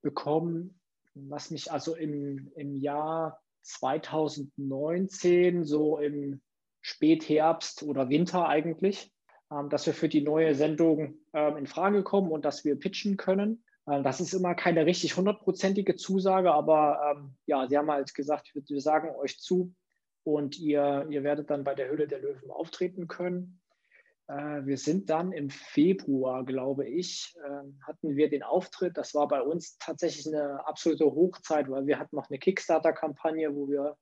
bekommen, 0.02 0.80
was 1.16 1.52
mich 1.52 1.72
also 1.72 1.96
im, 1.96 2.52
im 2.56 2.76
Jahr 2.76 3.42
2019, 3.62 5.64
so 5.64 5.98
im 5.98 6.42
Spätherbst 6.82 7.84
oder 7.84 8.10
Winter 8.10 8.48
eigentlich, 8.48 9.12
ähm, 9.52 9.70
dass 9.70 9.88
wir 9.88 9.94
für 9.94 10.10
die 10.10 10.22
neue 10.22 10.54
Sendung 10.54 11.18
ähm, 11.34 11.58
in 11.58 11.68
Frage 11.68 12.04
kommen 12.04 12.32
und 12.32 12.46
dass 12.46 12.64
wir 12.64 12.80
pitchen 12.80 13.18
können. 13.18 13.64
Das 13.88 14.20
ist 14.20 14.34
immer 14.34 14.56
keine 14.56 14.88
richtig 14.88 15.16
hundertprozentige 15.16 15.96
Zusage, 15.96 16.52
aber 16.52 17.18
ähm, 17.18 17.36
ja, 17.46 17.68
Sie 17.68 17.78
haben 17.78 17.92
halt 17.92 18.16
gesagt, 18.16 18.52
wir 18.56 18.82
sagen 18.82 19.16
euch 19.16 19.40
zu 19.40 19.76
und 20.24 20.58
ihr, 20.58 21.06
ihr 21.12 21.24
werdet 21.24 21.52
dann 21.52 21.64
bei 21.64 21.76
der 21.76 21.90
Höhle 21.90 22.08
der 22.08 22.20
Löwen 22.20 22.50
auftreten 22.50 23.08
können. 23.08 23.62
Äh, 24.28 24.66
wir 24.66 24.78
sind 24.78 25.10
dann 25.10 25.32
im 25.32 25.50
Februar, 25.50 26.44
glaube 26.46 26.88
ich, 26.88 27.36
ähm, 27.46 27.80
hatten 27.86 28.16
wir 28.16 28.30
den 28.30 28.44
Auftritt. 28.44 28.98
Das 28.98 29.14
war 29.14 29.28
bei 29.28 29.42
uns 29.42 29.78
tatsächlich 29.78 30.28
eine 30.28 30.66
absolute 30.68 31.06
Hochzeit, 31.06 31.70
weil 31.70 31.86
wir 31.86 32.00
hatten 32.00 32.16
noch 32.16 32.30
eine 32.30 32.40
Kickstarter-Kampagne, 32.40 33.56
wo 33.56 33.70
wir 33.70 33.98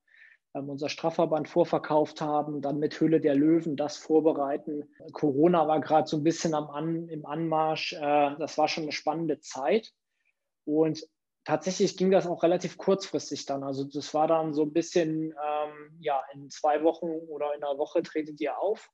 ähm, 0.56 0.70
unser 0.70 0.90
Strafverband 0.90 1.50
vorverkauft 1.50 2.22
haben, 2.22 2.62
dann 2.62 2.80
mit 2.80 3.00
Hülle 3.00 3.20
der 3.20 3.36
Löwen 3.36 3.76
das 3.76 3.98
vorbereiten. 3.98 4.90
Corona 5.12 5.68
war 5.68 5.82
gerade 5.82 6.08
so 6.08 6.18
ein 6.18 6.24
bisschen 6.24 6.54
am 6.54 6.70
An, 6.70 7.10
im 7.10 7.26
Anmarsch. 7.26 7.94
Äh, 7.94 8.36
das 8.38 8.58
war 8.58 8.68
schon 8.68 8.84
eine 8.84 8.92
spannende 8.92 9.40
Zeit. 9.40 9.92
Und 10.66 11.06
tatsächlich 11.44 11.98
ging 11.98 12.12
das 12.12 12.28
auch 12.28 12.44
relativ 12.44 12.78
kurzfristig 12.78 13.46
dann. 13.46 13.64
Also 13.64 13.84
das 13.84 14.14
war 14.14 14.28
dann 14.28 14.54
so 14.54 14.64
ein 14.64 14.72
bisschen, 14.72 15.32
ähm, 15.32 15.98
ja, 16.00 16.22
in 16.34 16.50
zwei 16.50 16.84
Wochen 16.84 17.08
oder 17.08 17.54
in 17.56 17.64
einer 17.64 17.78
Woche 17.78 18.02
tretet 18.04 18.40
ihr 18.40 18.58
auf. 18.58 18.90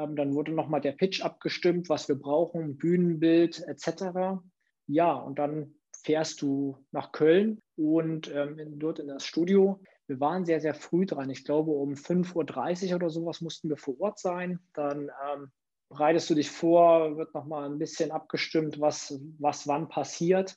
Ähm, 0.00 0.16
dann 0.16 0.34
wurde 0.34 0.52
nochmal 0.52 0.80
der 0.80 0.92
Pitch 0.92 1.22
abgestimmt, 1.22 1.88
was 1.88 2.08
wir 2.08 2.16
brauchen, 2.16 2.76
Bühnenbild 2.76 3.62
etc. 3.66 4.40
Ja, 4.86 5.12
und 5.14 5.38
dann 5.38 5.74
fährst 6.02 6.42
du 6.42 6.78
nach 6.92 7.12
Köln 7.12 7.60
und 7.76 8.32
ähm, 8.34 8.78
dort 8.78 8.98
in 8.98 9.08
das 9.08 9.24
Studio. 9.24 9.80
Wir 10.06 10.18
waren 10.18 10.44
sehr, 10.44 10.60
sehr 10.60 10.74
früh 10.74 11.06
dran. 11.06 11.30
Ich 11.30 11.44
glaube, 11.44 11.70
um 11.70 11.92
5.30 11.92 12.90
Uhr 12.90 12.96
oder 12.96 13.10
sowas 13.10 13.40
mussten 13.40 13.68
wir 13.68 13.76
vor 13.76 14.00
Ort 14.00 14.18
sein. 14.18 14.58
Dann 14.72 15.10
ähm, 15.32 15.50
bereitest 15.88 16.30
du 16.30 16.34
dich 16.34 16.50
vor, 16.50 17.16
wird 17.16 17.34
nochmal 17.34 17.70
ein 17.70 17.78
bisschen 17.78 18.10
abgestimmt, 18.10 18.80
was, 18.80 19.20
was 19.38 19.68
wann 19.68 19.88
passiert. 19.88 20.56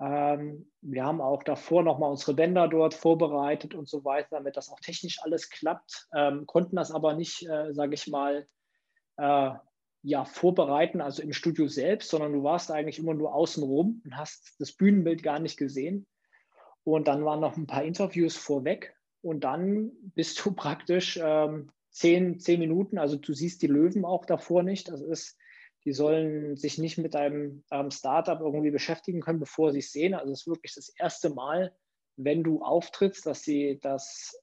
Ähm, 0.00 0.70
wir 0.80 1.04
haben 1.04 1.20
auch 1.20 1.42
davor 1.42 1.82
nochmal 1.82 2.10
unsere 2.10 2.34
Bänder 2.34 2.68
dort 2.68 2.94
vorbereitet 2.94 3.74
und 3.74 3.88
so 3.88 4.04
weiter, 4.04 4.28
damit 4.30 4.56
das 4.56 4.70
auch 4.70 4.80
technisch 4.80 5.18
alles 5.22 5.50
klappt. 5.50 6.08
Ähm, 6.14 6.46
konnten 6.46 6.76
das 6.76 6.90
aber 6.90 7.14
nicht, 7.14 7.48
äh, 7.48 7.72
sage 7.72 7.94
ich 7.94 8.06
mal, 8.06 8.46
äh, 9.16 9.50
ja, 10.02 10.24
vorbereiten, 10.24 11.00
also 11.00 11.22
im 11.22 11.32
Studio 11.32 11.66
selbst, 11.66 12.10
sondern 12.10 12.32
du 12.32 12.44
warst 12.44 12.70
eigentlich 12.70 12.98
immer 12.98 13.14
nur 13.14 13.34
außenrum 13.34 14.02
und 14.04 14.16
hast 14.16 14.54
das 14.60 14.72
Bühnenbild 14.72 15.22
gar 15.22 15.40
nicht 15.40 15.56
gesehen. 15.56 16.06
Und 16.84 17.08
dann 17.08 17.24
waren 17.24 17.40
noch 17.40 17.56
ein 17.56 17.66
paar 17.66 17.82
Interviews 17.82 18.36
vorweg 18.36 18.94
und 19.20 19.44
dann 19.44 19.90
bist 20.14 20.44
du 20.44 20.52
praktisch 20.54 21.18
ähm, 21.22 21.70
zehn, 21.90 22.38
zehn 22.38 22.60
Minuten, 22.60 22.98
also 22.98 23.16
du 23.16 23.34
siehst 23.34 23.62
die 23.62 23.66
Löwen 23.66 24.04
auch 24.04 24.24
davor 24.24 24.62
nicht. 24.62 24.88
Das 24.88 25.00
ist 25.00 25.36
die 25.88 25.94
sollen 25.94 26.58
sich 26.58 26.76
nicht 26.76 26.98
mit 26.98 27.16
einem 27.16 27.64
ähm, 27.70 27.90
Startup 27.90 28.38
irgendwie 28.42 28.70
beschäftigen 28.70 29.22
können, 29.22 29.40
bevor 29.40 29.72
sie 29.72 29.78
es 29.78 29.90
sehen. 29.90 30.12
Also 30.12 30.34
es 30.34 30.40
ist 30.42 30.46
wirklich 30.46 30.74
das 30.74 30.90
erste 30.90 31.30
Mal, 31.30 31.74
wenn 32.16 32.42
du 32.42 32.60
auftrittst, 32.60 33.24
dass 33.24 33.40
sie 33.40 33.78
das 33.80 34.38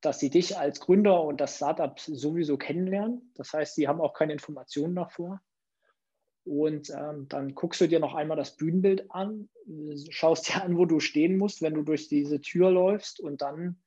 dass 0.00 0.20
sie 0.20 0.30
dich 0.30 0.56
als 0.56 0.78
Gründer 0.78 1.24
und 1.24 1.40
das 1.40 1.56
Startup 1.56 1.98
sowieso 1.98 2.56
kennenlernen. 2.56 3.32
Das 3.34 3.52
heißt, 3.52 3.74
sie 3.74 3.88
haben 3.88 4.00
auch 4.00 4.12
keine 4.12 4.34
Informationen 4.34 4.94
davor. 4.94 5.42
Und 6.44 6.90
ähm, 6.90 7.26
dann 7.28 7.56
guckst 7.56 7.80
du 7.80 7.88
dir 7.88 7.98
noch 7.98 8.14
einmal 8.14 8.36
das 8.36 8.54
Bühnenbild 8.54 9.10
an, 9.10 9.48
schaust 10.10 10.48
dir 10.48 10.62
an, 10.62 10.78
wo 10.78 10.84
du 10.84 11.00
stehen 11.00 11.38
musst, 11.38 11.60
wenn 11.60 11.74
du 11.74 11.82
durch 11.82 12.06
diese 12.06 12.40
Tür 12.40 12.70
läufst. 12.70 13.18
Und 13.18 13.42
dann 13.42 13.82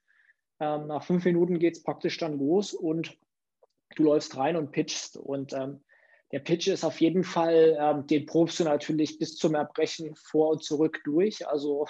ähm, 0.59 0.87
nach 0.87 1.05
fünf 1.05 1.23
Minuten 1.23 1.57
geht 1.57 1.77
es 1.77 1.83
praktisch 1.83 2.17
dann 2.17 2.37
los 2.37 2.73
und 2.73 3.17
du 3.95 4.03
läufst 4.03 4.35
rein 4.35 4.57
und 4.57 4.73
pitchst. 4.73 5.15
Und 5.15 5.53
ähm, 5.53 5.79
der 6.31 6.39
Pitch 6.39 6.67
ist 6.67 6.83
auf 6.83 7.01
jeden 7.01 7.23
Fall, 7.23 7.77
ähm, 7.79 8.07
den 8.07 8.25
probst 8.25 8.59
du 8.59 8.63
natürlich 8.63 9.19
bis 9.19 9.35
zum 9.35 9.55
Erbrechen 9.55 10.15
vor 10.15 10.49
und 10.49 10.63
zurück 10.63 11.01
durch. 11.03 11.47
Also 11.47 11.87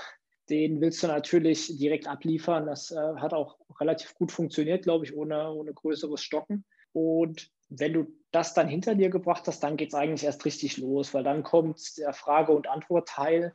den 0.49 0.81
willst 0.81 1.03
du 1.03 1.07
natürlich 1.07 1.77
direkt 1.77 2.07
abliefern. 2.07 2.65
Das 2.65 2.91
äh, 2.91 2.95
hat 2.95 3.33
auch 3.33 3.57
relativ 3.79 4.13
gut 4.15 4.31
funktioniert, 4.31 4.83
glaube 4.83 5.05
ich, 5.05 5.15
ohne, 5.15 5.51
ohne 5.51 5.73
größeres 5.73 6.21
Stocken. 6.21 6.65
Und 6.91 7.49
wenn 7.69 7.93
du 7.93 8.07
das 8.31 8.53
dann 8.53 8.67
hinter 8.67 8.95
dir 8.95 9.09
gebracht 9.09 9.47
hast, 9.47 9.61
dann 9.61 9.77
geht 9.77 9.89
es 9.89 9.95
eigentlich 9.95 10.23
erst 10.23 10.43
richtig 10.43 10.77
los, 10.77 11.13
weil 11.13 11.23
dann 11.23 11.43
kommt 11.43 11.97
der 11.97 12.13
Frage- 12.13 12.51
und 12.51 12.67
Antwortteil. 12.67 13.53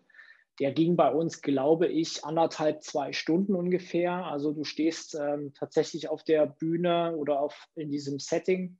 Der 0.59 0.72
ging 0.72 0.96
bei 0.96 1.12
uns, 1.12 1.42
glaube 1.42 1.87
ich, 1.87 2.25
anderthalb, 2.25 2.83
zwei 2.83 3.12
Stunden 3.12 3.55
ungefähr. 3.55 4.25
Also 4.25 4.53
du 4.53 4.64
stehst 4.64 5.14
ähm, 5.14 5.53
tatsächlich 5.53 6.09
auf 6.09 6.25
der 6.25 6.46
Bühne 6.46 7.14
oder 7.16 7.40
auf, 7.40 7.68
in 7.75 7.90
diesem 7.90 8.18
Setting 8.18 8.79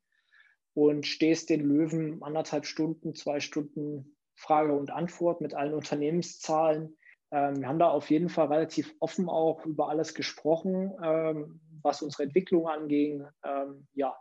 und 0.77 1.07
stehst 1.07 1.49
den 1.49 1.67
Löwen 1.67 2.23
anderthalb 2.23 2.67
Stunden, 2.67 3.15
zwei 3.15 3.41
Stunden 3.41 4.15
Frage 4.35 4.75
und 4.75 4.91
Antwort 4.91 5.41
mit 5.41 5.55
allen 5.55 5.73
Unternehmenszahlen. 5.73 6.99
Ähm, 7.31 7.61
wir 7.63 7.69
haben 7.69 7.79
da 7.79 7.89
auf 7.89 8.11
jeden 8.11 8.29
Fall 8.29 8.49
relativ 8.49 8.95
offen 9.01 9.31
auch 9.31 9.65
über 9.65 9.89
alles 9.89 10.13
gesprochen, 10.13 10.93
ähm, 11.03 11.61
was 11.81 12.03
unsere 12.03 12.25
Entwicklung 12.25 12.69
anging, 12.69 13.27
ähm, 13.43 13.87
ja, 13.95 14.15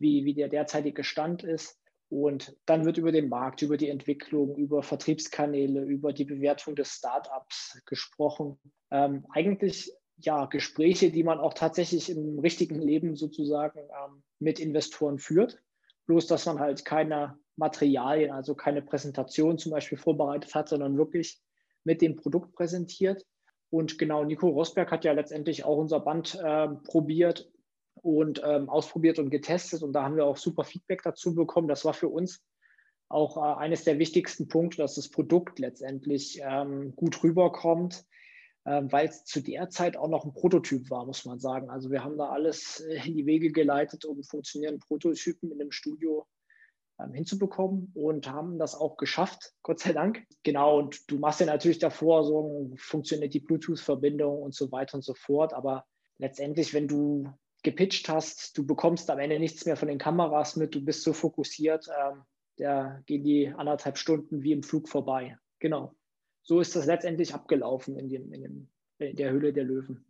wie, 0.00 0.24
wie 0.24 0.34
der 0.34 0.48
derzeitige 0.48 1.04
Stand 1.04 1.44
ist. 1.44 1.78
Und 2.08 2.56
dann 2.66 2.84
wird 2.84 2.98
über 2.98 3.12
den 3.12 3.28
Markt, 3.28 3.62
über 3.62 3.76
die 3.76 3.88
Entwicklung, 3.88 4.56
über 4.56 4.82
Vertriebskanäle, 4.82 5.84
über 5.84 6.12
die 6.12 6.24
Bewertung 6.24 6.74
des 6.74 6.90
Startups 6.94 7.80
gesprochen. 7.86 8.58
Ähm, 8.90 9.24
eigentlich 9.32 9.92
ja 10.16 10.46
Gespräche, 10.46 11.12
die 11.12 11.22
man 11.22 11.38
auch 11.38 11.54
tatsächlich 11.54 12.10
im 12.10 12.40
richtigen 12.40 12.82
Leben 12.82 13.14
sozusagen 13.14 13.78
ähm, 13.78 14.24
mit 14.40 14.58
Investoren 14.58 15.20
führt. 15.20 15.62
Bloß, 16.12 16.26
dass 16.26 16.44
man 16.44 16.60
halt 16.60 16.84
keine 16.84 17.38
Materialien, 17.56 18.32
also 18.32 18.54
keine 18.54 18.82
Präsentation 18.82 19.56
zum 19.56 19.72
Beispiel 19.72 19.96
vorbereitet 19.96 20.54
hat, 20.54 20.68
sondern 20.68 20.98
wirklich 20.98 21.40
mit 21.84 22.02
dem 22.02 22.16
Produkt 22.16 22.52
präsentiert. 22.52 23.24
Und 23.70 23.96
genau, 23.96 24.22
Nico 24.22 24.46
Rosberg 24.46 24.90
hat 24.90 25.06
ja 25.06 25.12
letztendlich 25.12 25.64
auch 25.64 25.78
unser 25.78 26.00
Band 26.00 26.34
äh, 26.34 26.68
probiert 26.84 27.50
und 27.94 28.42
ähm, 28.44 28.68
ausprobiert 28.68 29.18
und 29.20 29.30
getestet. 29.30 29.82
Und 29.82 29.94
da 29.94 30.02
haben 30.02 30.16
wir 30.16 30.26
auch 30.26 30.36
super 30.36 30.64
Feedback 30.64 31.00
dazu 31.02 31.34
bekommen. 31.34 31.66
Das 31.66 31.86
war 31.86 31.94
für 31.94 32.08
uns 32.08 32.44
auch 33.08 33.38
äh, 33.38 33.58
eines 33.58 33.84
der 33.84 33.98
wichtigsten 33.98 34.48
Punkte, 34.48 34.82
dass 34.82 34.96
das 34.96 35.08
Produkt 35.08 35.60
letztendlich 35.60 36.42
ähm, 36.44 36.94
gut 36.94 37.24
rüberkommt, 37.24 38.04
weil 38.64 39.08
es 39.08 39.24
zu 39.24 39.40
der 39.40 39.70
Zeit 39.70 39.96
auch 39.96 40.08
noch 40.08 40.24
ein 40.24 40.32
Prototyp 40.32 40.88
war, 40.90 41.04
muss 41.04 41.24
man 41.24 41.38
sagen. 41.40 41.68
Also 41.68 41.90
wir 41.90 42.04
haben 42.04 42.16
da 42.16 42.28
alles 42.28 42.80
äh, 42.80 43.06
in 43.06 43.16
die 43.16 43.26
Wege 43.26 43.50
geleitet, 43.50 44.04
um 44.04 44.22
funktionierende 44.22 44.84
Prototypen 44.86 45.50
in 45.50 45.60
einem 45.60 45.72
Studio 45.72 46.26
ähm, 47.00 47.12
hinzubekommen 47.12 47.90
und 47.94 48.30
haben 48.30 48.58
das 48.58 48.74
auch 48.74 48.96
geschafft, 48.96 49.52
Gott 49.62 49.80
sei 49.80 49.92
Dank. 49.92 50.24
Genau, 50.44 50.78
und 50.78 51.10
du 51.10 51.18
machst 51.18 51.40
ja 51.40 51.46
natürlich 51.46 51.80
davor 51.80 52.24
so, 52.24 52.70
funktioniert 52.76 53.34
die 53.34 53.40
Bluetooth-Verbindung 53.40 54.40
und 54.40 54.54
so 54.54 54.70
weiter 54.70 54.94
und 54.94 55.02
so 55.02 55.14
fort. 55.14 55.52
Aber 55.54 55.84
letztendlich, 56.18 56.72
wenn 56.72 56.86
du 56.86 57.32
gepitcht 57.64 58.08
hast, 58.08 58.56
du 58.56 58.66
bekommst 58.66 59.10
am 59.10 59.18
Ende 59.18 59.38
nichts 59.38 59.66
mehr 59.66 59.76
von 59.76 59.88
den 59.88 59.98
Kameras 59.98 60.56
mit, 60.56 60.74
du 60.74 60.84
bist 60.84 61.02
so 61.02 61.12
fokussiert, 61.12 61.88
ähm, 61.88 62.22
da 62.58 63.00
gehen 63.06 63.24
die 63.24 63.48
anderthalb 63.48 63.98
Stunden 63.98 64.42
wie 64.42 64.52
im 64.52 64.62
Flug 64.62 64.88
vorbei. 64.88 65.36
Genau 65.58 65.94
so 66.42 66.60
ist 66.60 66.74
das 66.76 66.86
letztendlich 66.86 67.34
abgelaufen 67.34 67.96
in, 67.96 68.08
dem, 68.08 68.32
in, 68.32 68.42
dem, 68.42 68.68
in 68.98 69.16
der 69.16 69.30
Höhle 69.30 69.52
der 69.52 69.64
Löwen. 69.64 70.04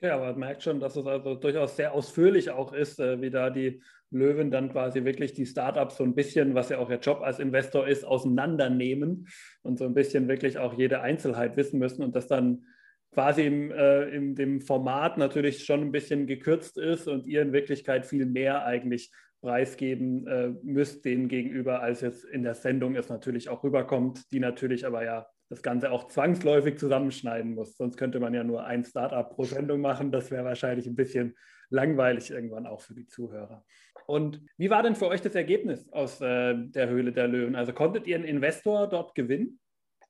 Ja, 0.00 0.16
aber 0.16 0.32
man 0.32 0.40
merkt 0.40 0.62
schon, 0.62 0.80
dass 0.80 0.96
es 0.96 1.06
also 1.06 1.34
durchaus 1.34 1.76
sehr 1.76 1.94
ausführlich 1.94 2.50
auch 2.50 2.72
ist, 2.72 3.00
äh, 3.00 3.20
wie 3.22 3.30
da 3.30 3.48
die 3.50 3.80
Löwen 4.10 4.50
dann 4.50 4.70
quasi 4.70 5.04
wirklich 5.04 5.32
die 5.32 5.46
Startups 5.46 5.96
so 5.96 6.04
ein 6.04 6.14
bisschen, 6.14 6.54
was 6.54 6.68
ja 6.68 6.78
auch 6.78 6.90
ihr 6.90 6.98
Job 6.98 7.20
als 7.22 7.38
Investor 7.38 7.88
ist, 7.88 8.04
auseinandernehmen 8.04 9.28
und 9.62 9.78
so 9.78 9.84
ein 9.84 9.94
bisschen 9.94 10.28
wirklich 10.28 10.58
auch 10.58 10.74
jede 10.74 11.00
Einzelheit 11.00 11.56
wissen 11.56 11.78
müssen 11.78 12.02
und 12.02 12.14
das 12.14 12.28
dann 12.28 12.66
quasi 13.12 13.46
im, 13.46 13.70
äh, 13.70 14.08
in 14.10 14.34
dem 14.34 14.60
Format 14.60 15.16
natürlich 15.16 15.64
schon 15.64 15.80
ein 15.80 15.92
bisschen 15.92 16.26
gekürzt 16.26 16.76
ist 16.76 17.08
und 17.08 17.26
ihr 17.26 17.42
in 17.42 17.52
Wirklichkeit 17.52 18.04
viel 18.04 18.26
mehr 18.26 18.64
eigentlich 18.66 19.10
preisgeben 19.40 20.26
äh, 20.26 20.48
müsst 20.62 21.04
denen 21.04 21.28
gegenüber, 21.28 21.80
als 21.80 22.00
jetzt 22.00 22.24
in 22.24 22.42
der 22.42 22.54
Sendung 22.54 22.96
es 22.96 23.08
natürlich 23.08 23.48
auch 23.48 23.62
rüberkommt, 23.62 24.32
die 24.32 24.40
natürlich 24.40 24.86
aber 24.86 25.04
ja 25.04 25.26
das 25.48 25.62
Ganze 25.62 25.90
auch 25.92 26.08
zwangsläufig 26.08 26.78
zusammenschneiden 26.78 27.54
muss. 27.54 27.76
Sonst 27.76 27.96
könnte 27.96 28.20
man 28.20 28.34
ja 28.34 28.44
nur 28.44 28.64
ein 28.64 28.84
Startup 28.84 29.28
pro 29.28 29.44
Sendung 29.44 29.80
machen. 29.80 30.10
Das 30.10 30.30
wäre 30.30 30.44
wahrscheinlich 30.44 30.86
ein 30.86 30.96
bisschen 30.96 31.36
langweilig 31.70 32.30
irgendwann 32.30 32.66
auch 32.66 32.80
für 32.80 32.94
die 32.94 33.06
Zuhörer. 33.06 33.64
Und 34.06 34.42
wie 34.58 34.70
war 34.70 34.82
denn 34.82 34.96
für 34.96 35.08
euch 35.08 35.22
das 35.22 35.34
Ergebnis 35.34 35.88
aus 35.92 36.20
äh, 36.20 36.54
der 36.56 36.88
Höhle 36.88 37.12
der 37.12 37.28
Löwen? 37.28 37.56
Also 37.56 37.72
konntet 37.72 38.06
ihr 38.06 38.16
einen 38.16 38.24
Investor 38.24 38.86
dort 38.88 39.14
gewinnen? 39.14 39.60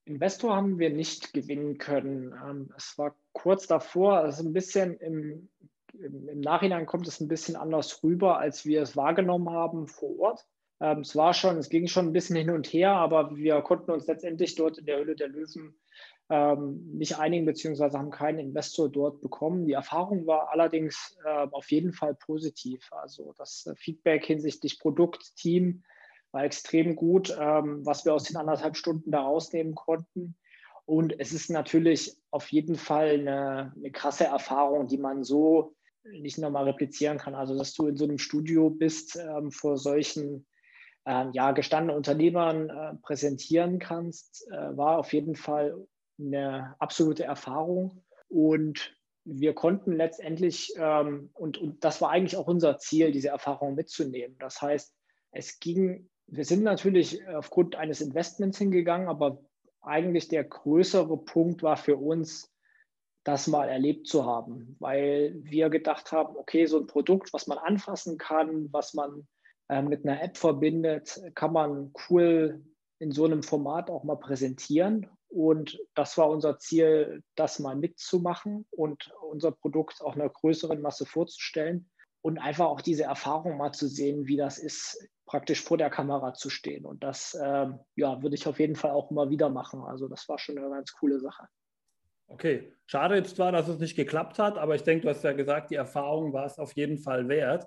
Investor 0.04 0.54
haben 0.54 0.78
wir 0.78 0.90
nicht 0.90 1.32
gewinnen 1.32 1.78
können. 1.78 2.34
Ähm, 2.44 2.72
es 2.76 2.98
war 2.98 3.16
kurz 3.32 3.66
davor, 3.66 4.18
also 4.18 4.44
ein 4.44 4.52
bisschen 4.52 4.98
im, 4.98 5.48
im, 5.94 6.28
im 6.28 6.40
Nachhinein 6.40 6.86
kommt 6.86 7.06
es 7.06 7.20
ein 7.20 7.28
bisschen 7.28 7.56
anders 7.56 8.02
rüber, 8.02 8.38
als 8.38 8.66
wir 8.66 8.82
es 8.82 8.96
wahrgenommen 8.96 9.50
haben 9.50 9.86
vor 9.86 10.18
Ort. 10.18 10.46
Ähm, 10.84 10.98
es 10.98 11.16
war 11.16 11.32
schon, 11.32 11.56
es 11.56 11.70
ging 11.70 11.86
schon 11.86 12.08
ein 12.08 12.12
bisschen 12.12 12.36
hin 12.36 12.50
und 12.50 12.66
her, 12.66 12.92
aber 12.92 13.34
wir 13.34 13.62
konnten 13.62 13.90
uns 13.90 14.06
letztendlich 14.06 14.54
dort 14.54 14.76
in 14.76 14.84
der 14.84 14.98
Höhle 14.98 15.16
der 15.16 15.28
Löwen 15.28 15.74
ähm, 16.28 16.90
nicht 16.92 17.18
einigen, 17.18 17.46
beziehungsweise 17.46 17.98
haben 17.98 18.10
keinen 18.10 18.38
Investor 18.38 18.90
dort 18.90 19.22
bekommen. 19.22 19.66
Die 19.66 19.72
Erfahrung 19.72 20.26
war 20.26 20.50
allerdings 20.50 21.16
äh, 21.24 21.46
auf 21.50 21.70
jeden 21.70 21.94
Fall 21.94 22.14
positiv. 22.14 22.86
Also 22.92 23.32
das 23.38 23.64
äh, 23.64 23.74
Feedback 23.76 24.26
hinsichtlich 24.26 24.78
Produkt, 24.78 25.34
Team 25.36 25.84
war 26.32 26.44
extrem 26.44 26.96
gut, 26.96 27.34
ähm, 27.40 27.86
was 27.86 28.04
wir 28.04 28.12
aus 28.12 28.24
den 28.24 28.36
anderthalb 28.36 28.76
Stunden 28.76 29.10
da 29.10 29.22
rausnehmen 29.22 29.74
konnten. 29.74 30.34
Und 30.84 31.18
es 31.18 31.32
ist 31.32 31.48
natürlich 31.48 32.14
auf 32.30 32.52
jeden 32.52 32.76
Fall 32.76 33.20
eine, 33.20 33.72
eine 33.74 33.90
krasse 33.90 34.24
Erfahrung, 34.24 34.86
die 34.86 34.98
man 34.98 35.24
so 35.24 35.74
nicht 36.02 36.36
nochmal 36.36 36.64
replizieren 36.64 37.16
kann. 37.16 37.34
Also, 37.34 37.56
dass 37.56 37.72
du 37.72 37.86
in 37.86 37.96
so 37.96 38.04
einem 38.04 38.18
Studio 38.18 38.68
bist 38.68 39.16
ähm, 39.16 39.50
vor 39.50 39.78
solchen 39.78 40.44
ähm, 41.06 41.30
ja, 41.32 41.52
gestandene 41.52 41.96
Unternehmern 41.96 42.70
äh, 42.70 42.94
präsentieren 43.02 43.78
kannst, 43.78 44.46
äh, 44.50 44.76
war 44.76 44.98
auf 44.98 45.12
jeden 45.12 45.36
Fall 45.36 45.86
eine 46.18 46.74
absolute 46.78 47.24
Erfahrung. 47.24 48.04
Und 48.28 48.96
wir 49.24 49.54
konnten 49.54 49.92
letztendlich, 49.92 50.72
ähm, 50.76 51.30
und, 51.34 51.58
und 51.58 51.84
das 51.84 52.00
war 52.00 52.10
eigentlich 52.10 52.36
auch 52.36 52.46
unser 52.46 52.78
Ziel, 52.78 53.12
diese 53.12 53.28
Erfahrung 53.28 53.74
mitzunehmen. 53.74 54.36
Das 54.38 54.60
heißt, 54.62 54.94
es 55.32 55.58
ging, 55.60 56.08
wir 56.26 56.44
sind 56.44 56.62
natürlich 56.62 57.26
aufgrund 57.28 57.76
eines 57.76 58.00
Investments 58.00 58.58
hingegangen, 58.58 59.08
aber 59.08 59.42
eigentlich 59.82 60.28
der 60.28 60.44
größere 60.44 61.16
Punkt 61.18 61.62
war 61.62 61.76
für 61.76 61.96
uns, 61.96 62.50
das 63.24 63.46
mal 63.46 63.68
erlebt 63.68 64.06
zu 64.06 64.26
haben, 64.26 64.76
weil 64.80 65.34
wir 65.42 65.70
gedacht 65.70 66.12
haben, 66.12 66.36
okay, 66.36 66.66
so 66.66 66.78
ein 66.78 66.86
Produkt, 66.86 67.32
was 67.32 67.46
man 67.46 67.56
anfassen 67.56 68.18
kann, 68.18 68.70
was 68.70 68.92
man 68.92 69.26
mit 69.68 70.04
einer 70.04 70.22
App 70.22 70.36
verbindet, 70.36 71.20
kann 71.34 71.52
man 71.52 71.92
cool 72.08 72.62
in 72.98 73.12
so 73.12 73.24
einem 73.24 73.42
Format 73.42 73.90
auch 73.90 74.04
mal 74.04 74.16
präsentieren. 74.16 75.08
Und 75.28 75.78
das 75.94 76.16
war 76.16 76.30
unser 76.30 76.58
Ziel, 76.58 77.22
das 77.34 77.58
mal 77.58 77.74
mitzumachen 77.74 78.66
und 78.70 79.12
unser 79.28 79.50
Produkt 79.50 80.00
auch 80.00 80.14
einer 80.14 80.28
größeren 80.28 80.80
Masse 80.80 81.06
vorzustellen 81.06 81.90
und 82.22 82.38
einfach 82.38 82.66
auch 82.66 82.80
diese 82.80 83.04
Erfahrung 83.04 83.56
mal 83.56 83.72
zu 83.72 83.88
sehen, 83.88 84.26
wie 84.26 84.36
das 84.36 84.58
ist, 84.58 85.08
praktisch 85.26 85.62
vor 85.62 85.76
der 85.76 85.90
Kamera 85.90 86.34
zu 86.34 86.50
stehen. 86.50 86.84
Und 86.84 87.02
das 87.02 87.36
ähm, 87.42 87.80
ja, 87.96 88.22
würde 88.22 88.36
ich 88.36 88.46
auf 88.46 88.60
jeden 88.60 88.76
Fall 88.76 88.92
auch 88.92 89.10
immer 89.10 89.28
wieder 89.30 89.48
machen. 89.48 89.82
Also 89.82 90.08
das 90.08 90.28
war 90.28 90.38
schon 90.38 90.56
eine 90.56 90.70
ganz 90.70 90.92
coole 90.92 91.18
Sache. 91.18 91.48
Okay, 92.28 92.72
schade 92.86 93.16
jetzt 93.16 93.36
zwar, 93.36 93.52
dass 93.52 93.68
es 93.68 93.78
nicht 93.78 93.96
geklappt 93.96 94.38
hat, 94.38 94.56
aber 94.56 94.74
ich 94.74 94.82
denke, 94.82 95.02
du 95.02 95.08
hast 95.10 95.24
ja 95.24 95.32
gesagt, 95.32 95.70
die 95.70 95.74
Erfahrung 95.74 96.32
war 96.32 96.46
es 96.46 96.58
auf 96.58 96.72
jeden 96.72 96.98
Fall 96.98 97.28
wert. 97.28 97.66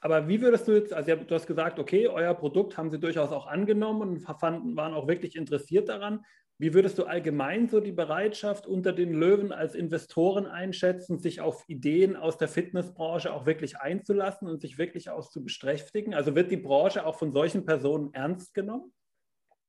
Aber 0.00 0.28
wie 0.28 0.40
würdest 0.40 0.68
du 0.68 0.72
jetzt, 0.72 0.92
also 0.92 1.16
du 1.16 1.34
hast 1.34 1.46
gesagt, 1.46 1.78
okay, 1.78 2.06
euer 2.06 2.34
Produkt 2.34 2.76
haben 2.76 2.90
sie 2.90 3.00
durchaus 3.00 3.32
auch 3.32 3.46
angenommen 3.46 4.02
und 4.02 4.20
fanden, 4.38 4.76
waren 4.76 4.94
auch 4.94 5.08
wirklich 5.08 5.34
interessiert 5.34 5.88
daran. 5.88 6.24
Wie 6.60 6.74
würdest 6.74 6.98
du 6.98 7.04
allgemein 7.04 7.68
so 7.68 7.78
die 7.78 7.92
Bereitschaft 7.92 8.66
unter 8.66 8.92
den 8.92 9.12
Löwen 9.12 9.52
als 9.52 9.74
Investoren 9.74 10.46
einschätzen, 10.46 11.18
sich 11.18 11.40
auf 11.40 11.64
Ideen 11.68 12.16
aus 12.16 12.36
der 12.36 12.48
Fitnessbranche 12.48 13.32
auch 13.32 13.46
wirklich 13.46 13.78
einzulassen 13.78 14.48
und 14.48 14.60
sich 14.60 14.76
wirklich 14.76 15.10
auch 15.10 15.28
zu 15.28 15.42
beschäftigen? 15.42 16.14
Also 16.14 16.34
wird 16.34 16.50
die 16.50 16.56
Branche 16.56 17.06
auch 17.06 17.16
von 17.16 17.32
solchen 17.32 17.64
Personen 17.64 18.12
ernst 18.12 18.54
genommen? 18.54 18.92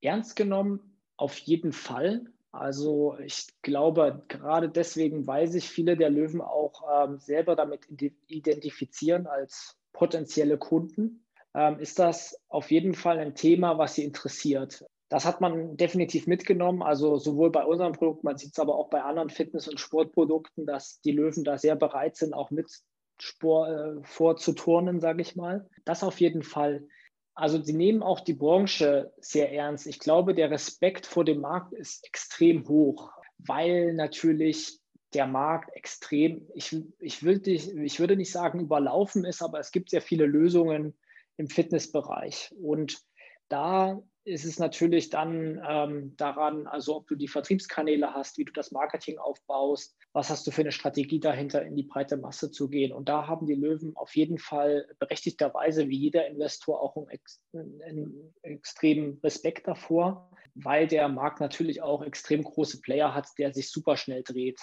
Ernst 0.02 0.36
genommen 0.36 1.00
auf 1.16 1.38
jeden 1.38 1.74
Fall. 1.74 2.26
Also 2.52 3.18
ich 3.20 3.48
glaube, 3.62 4.24
gerade 4.28 4.70
deswegen, 4.70 5.28
weil 5.28 5.48
sich 5.48 5.70
viele 5.70 5.96
der 5.96 6.10
Löwen 6.10 6.42
auch 6.42 6.82
ähm, 7.04 7.20
selber 7.20 7.56
damit 7.56 7.88
identifizieren 8.28 9.28
als 9.28 9.79
potenzielle 9.94 10.58
Kunden, 10.58 11.26
ähm, 11.54 11.80
ist 11.80 12.00
das 12.00 12.40
auf 12.48 12.72
jeden 12.72 12.94
Fall 12.94 13.20
ein 13.20 13.36
Thema, 13.36 13.78
was 13.78 13.96
sie 13.96 14.04
interessiert. 14.04 14.86
Das 15.10 15.26
hat 15.26 15.42
man 15.42 15.76
definitiv 15.76 16.28
mitgenommen, 16.28 16.84
also 16.84 17.18
sowohl 17.18 17.52
bei 17.52 17.66
unserem 17.66 17.94
Produkt, 17.94 18.24
man 18.24 18.38
sieht 18.38 18.52
es 18.52 18.60
aber 18.60 18.76
auch 18.76 18.90
bei 18.90 19.02
anderen 19.02 19.32
Fitness- 19.32 19.68
und 19.68 19.80
Sportprodukten, 19.80 20.68
dass 20.68 21.02
die 21.02 21.12
Löwen 21.12 21.44
da 21.44 21.58
sehr 21.58 21.76
bereit 21.76 22.16
sind, 22.16 22.34
auch 22.34 22.52
mit 22.52 22.70
Sport 23.20 23.70
äh, 23.70 24.04
vorzuturnen, 24.04 25.00
sage 25.00 25.22
ich 25.22 25.36
mal. 25.36 25.68
Das 25.84 26.04
auf 26.04 26.20
jeden 26.20 26.44
Fall. 26.44 26.88
Also 27.34 27.62
sie 27.62 27.74
nehmen 27.74 28.04
auch 28.04 28.20
die 28.20 28.34
Branche 28.34 29.12
sehr 29.18 29.52
ernst. 29.52 29.88
Ich 29.88 30.00
glaube, 30.00 30.36
der 30.36 30.52
Respekt 30.52 31.06
vor 31.06 31.26
dem 31.26 31.42
Markt 31.42 31.74
ist 31.74 32.06
extrem 32.06 32.68
hoch, 32.68 33.12
weil 33.38 33.94
natürlich 33.94 34.79
der 35.14 35.28
Markt 35.28 35.76
extrem, 35.76 36.48
ich, 36.54 36.76
ich, 37.00 37.24
will 37.24 37.42
ich 37.48 38.00
würde 38.00 38.16
nicht 38.16 38.32
sagen 38.32 38.60
überlaufen 38.60 39.26
ist, 39.26 39.42
aber 39.42 39.60
es 39.60 39.72
gibt 39.72 39.90
sehr 39.90 40.02
viele 40.02 40.26
Lösungen 40.26 40.98
im 41.38 41.48
Fitnessbereich. 41.48 42.54
Und 42.62 43.02
da 43.48 44.02
ist 44.26 44.46
es 44.46 44.60
natürlich 44.60 45.10
dann 45.10 45.60
ähm, 45.68 46.16
daran, 46.18 46.68
also 46.68 46.98
ob 46.98 47.08
du 47.08 47.16
die 47.16 47.28
Vertriebskanäle 47.28 48.14
hast, 48.14 48.38
wie 48.38 48.46
du 48.46 48.54
das 48.54 48.72
Marketing 48.72 49.18
aufbaust, 49.18 49.98
was 50.14 50.30
hast 50.30 50.46
du 50.46 50.52
für 50.52 50.62
eine 50.62 50.72
Strategie 50.72 51.20
dahinter, 51.20 51.64
in 51.64 51.76
die 51.76 51.84
breite 51.84 52.18
Masse 52.18 52.52
zu 52.52 52.70
gehen. 52.70 52.94
Und 52.94 53.10
da 53.10 53.28
haben 53.28 53.48
die 53.48 53.56
Löwen 53.56 53.96
auf 53.96 54.16
jeden 54.16 54.38
Fall 54.38 54.88
berechtigterweise, 55.00 55.90
wie 55.90 55.98
jeder 55.98 56.28
Investor, 56.28 56.82
auch 56.82 56.96
einen, 56.96 57.82
einen 57.82 58.34
extremen 58.44 59.20
Respekt 59.24 59.68
davor, 59.68 60.30
weil 60.54 60.88
der 60.88 61.08
Markt 61.08 61.40
natürlich 61.40 61.82
auch 61.82 62.04
extrem 62.04 62.44
große 62.44 62.82
Player 62.82 63.16
hat, 63.16 63.28
der 63.38 63.54
sich 63.54 63.72
super 63.72 63.98
schnell 63.98 64.24
dreht. 64.24 64.60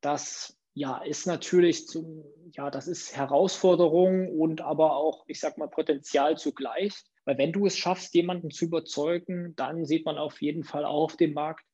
Das 0.00 0.56
ja, 0.74 0.98
ist 0.98 1.26
natürlich 1.26 1.86
zum, 1.86 2.24
ja, 2.52 2.70
das 2.70 2.86
ist 2.86 3.16
Herausforderung 3.16 4.38
und 4.38 4.60
aber 4.60 4.94
auch, 4.96 5.24
ich 5.26 5.40
sag 5.40 5.56
mal, 5.56 5.68
Potenzial 5.68 6.36
zugleich. 6.36 6.92
Weil 7.24 7.38
wenn 7.38 7.52
du 7.52 7.66
es 7.66 7.78
schaffst, 7.78 8.14
jemanden 8.14 8.50
zu 8.50 8.66
überzeugen, 8.66 9.54
dann 9.56 9.86
sieht 9.86 10.04
man 10.04 10.18
auf 10.18 10.40
jeden 10.42 10.64
Fall 10.64 10.84
auch 10.84 11.04
auf 11.04 11.16
dem 11.16 11.32
Markt, 11.32 11.64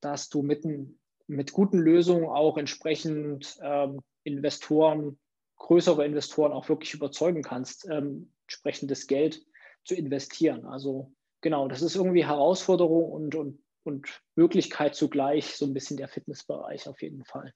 dass 0.00 0.28
du 0.28 0.42
mit, 0.42 0.66
mit 1.28 1.52
guten 1.52 1.78
Lösungen 1.78 2.26
auch 2.26 2.58
entsprechend 2.58 3.58
ähm, 3.62 4.00
Investoren, 4.24 5.20
größere 5.56 6.04
Investoren 6.04 6.52
auch 6.52 6.68
wirklich 6.68 6.94
überzeugen 6.94 7.42
kannst, 7.42 7.88
ähm, 7.88 8.32
entsprechendes 8.46 9.06
Geld 9.06 9.40
zu 9.84 9.94
investieren. 9.94 10.66
Also 10.66 11.12
genau, 11.40 11.68
das 11.68 11.80
ist 11.80 11.94
irgendwie 11.94 12.26
Herausforderung 12.26 13.10
und, 13.12 13.34
und, 13.34 13.62
und 13.84 14.20
Möglichkeit 14.36 14.94
zugleich, 14.94 15.56
so 15.56 15.66
ein 15.66 15.74
bisschen 15.74 15.96
der 15.96 16.08
Fitnessbereich 16.08 16.88
auf 16.88 17.02
jeden 17.02 17.24
Fall. 17.24 17.52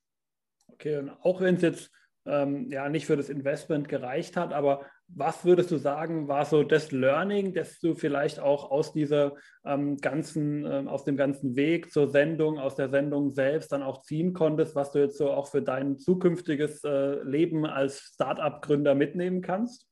Okay, 0.68 0.98
und 0.98 1.10
auch 1.10 1.40
wenn 1.40 1.56
es 1.56 1.62
jetzt 1.62 1.90
ähm, 2.26 2.70
ja 2.70 2.88
nicht 2.88 3.06
für 3.06 3.16
das 3.16 3.28
Investment 3.28 3.88
gereicht 3.88 4.36
hat, 4.36 4.52
aber 4.52 4.84
was 5.08 5.44
würdest 5.44 5.70
du 5.70 5.76
sagen, 5.76 6.26
war 6.26 6.44
so 6.44 6.64
das 6.64 6.90
Learning, 6.90 7.54
das 7.54 7.78
du 7.78 7.94
vielleicht 7.94 8.40
auch 8.40 8.70
aus 8.70 8.92
dieser 8.92 9.34
ähm, 9.64 9.96
ganzen, 9.98 10.66
ähm, 10.66 10.88
aus 10.88 11.04
dem 11.04 11.16
ganzen 11.16 11.54
Weg 11.54 11.92
zur 11.92 12.10
Sendung, 12.10 12.58
aus 12.58 12.74
der 12.74 12.88
Sendung 12.88 13.30
selbst 13.30 13.70
dann 13.70 13.82
auch 13.82 14.02
ziehen 14.02 14.32
konntest, 14.32 14.74
was 14.74 14.90
du 14.90 14.98
jetzt 14.98 15.18
so 15.18 15.30
auch 15.30 15.48
für 15.48 15.62
dein 15.62 15.98
zukünftiges 15.98 16.82
äh, 16.82 17.22
Leben 17.22 17.64
als 17.64 17.98
Startup-Gründer 18.14 18.94
mitnehmen 18.94 19.42
kannst? 19.42 19.86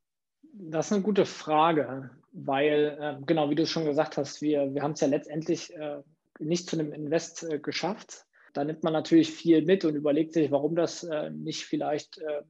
Das 0.53 0.87
ist 0.87 0.93
eine 0.93 1.03
gute 1.03 1.27
Frage, 1.27 2.11
weil, 2.33 2.97
äh, 3.01 3.25
genau 3.25 3.51
wie 3.51 3.57
du 3.57 3.67
schon 3.67 3.85
gesagt 3.85 4.17
hast, 4.17 4.43
wir, 4.43 4.75
wir 4.75 4.83
haben 4.83 4.93
es 4.93 5.01
ja 5.01 5.09
letztendlich 5.09 5.75
äh, 5.75 6.01
nicht 6.39 6.69
zu 6.69 6.79
einem 6.79 6.93
Invest 6.93 7.45
äh, 7.45 7.59
geschafft. 7.59 8.27
Da 8.53 8.65
nimmt 8.65 8.83
man 8.83 8.93
natürlich 8.93 9.33
viel 9.33 9.63
mit 9.63 9.85
und 9.85 9.97
überlegt 9.97 10.33
sich, 10.33 10.51
warum 10.51 10.77
das 10.77 11.03
äh, 11.05 11.31
nicht 11.31 11.65
vielleicht 11.65 12.19
äh, 12.19 12.43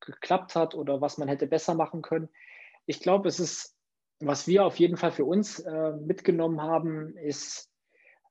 geklappt 0.00 0.54
hat 0.54 0.74
oder 0.74 1.00
was 1.00 1.18
man 1.18 1.28
hätte 1.28 1.46
besser 1.46 1.74
machen 1.74 2.02
können. 2.02 2.28
Ich 2.86 3.00
glaube, 3.00 3.28
es 3.28 3.40
ist, 3.40 3.76
was 4.20 4.46
wir 4.46 4.64
auf 4.64 4.76
jeden 4.76 4.96
Fall 4.96 5.12
für 5.12 5.24
uns 5.24 5.60
äh, 5.60 5.92
mitgenommen 5.92 6.62
haben, 6.62 7.16
ist, 7.16 7.70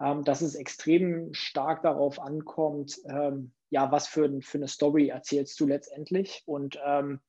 ähm, 0.02 0.24
dass 0.24 0.42
es 0.42 0.56
extrem 0.56 1.34
stark 1.34 1.84
darauf 1.84 2.20
ankommt, 2.20 2.98
ähm, 3.06 3.52
ja, 3.70 3.92
was 3.92 4.08
für, 4.08 4.42
für, 4.42 4.58
eine 4.58 4.68
Story 4.68 5.10
erzählst 5.10 5.60
du 5.60 5.68
letztendlich 5.68 6.44
und 6.46 6.80
ähm, 6.86 7.20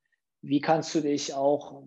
wie 0.43 0.61
kannst 0.61 0.95
du 0.95 1.01
dich 1.01 1.35
auch 1.35 1.87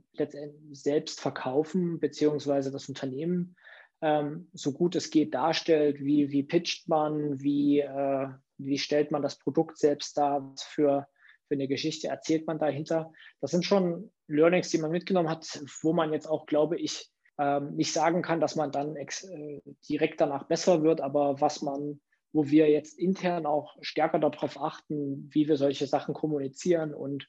selbst 0.72 1.20
verkaufen, 1.20 2.00
beziehungsweise 2.00 2.72
das 2.72 2.88
Unternehmen 2.88 3.56
ähm, 4.04 4.50
so 4.54 4.74
gut 4.74 4.96
es 4.96 5.10
geht 5.10 5.34
darstellt, 5.34 6.00
wie, 6.00 6.30
wie 6.30 6.44
pitcht 6.44 6.88
man, 6.90 7.42
wie, 7.42 7.80
äh, 7.80 8.28
wie 8.58 8.78
stellt 8.78 9.12
man 9.12 9.22
das 9.22 9.40
Produkt 9.40 9.78
selbst 9.78 10.18
dar, 10.18 10.54
für 10.58 11.08
für 11.54 11.56
eine 11.56 11.68
Geschichte 11.68 12.08
erzählt 12.08 12.48
man 12.48 12.58
dahinter. 12.58 13.12
Das 13.40 13.52
sind 13.52 13.64
schon 13.64 14.12
Learnings, 14.28 14.70
die 14.70 14.80
man 14.80 14.92
mitgenommen 14.92 15.30
hat, 15.30 15.62
wo 15.82 15.94
man 15.94 16.12
jetzt 16.12 16.28
auch, 16.28 16.46
glaube 16.46 16.78
ich, 16.78 17.12
ähm, 17.38 17.76
nicht 17.76 17.94
sagen 17.94 18.22
kann, 18.22 18.40
dass 18.40 18.56
man 18.56 18.72
dann 18.72 18.96
äh, 18.96 19.62
direkt 19.88 20.22
danach 20.22 20.48
besser 20.48 20.84
wird, 20.84 21.02
aber 21.02 21.42
was 21.42 21.62
man, 21.62 22.02
wo 22.32 22.48
wir 22.48 22.70
jetzt 22.70 22.98
intern 22.98 23.46
auch 23.46 23.76
stärker 23.82 24.20
darauf 24.20 24.60
achten, 24.60 25.30
wie 25.32 25.48
wir 25.48 25.58
solche 25.58 25.88
Sachen 25.88 26.14
kommunizieren 26.14 26.94
und 26.94 27.28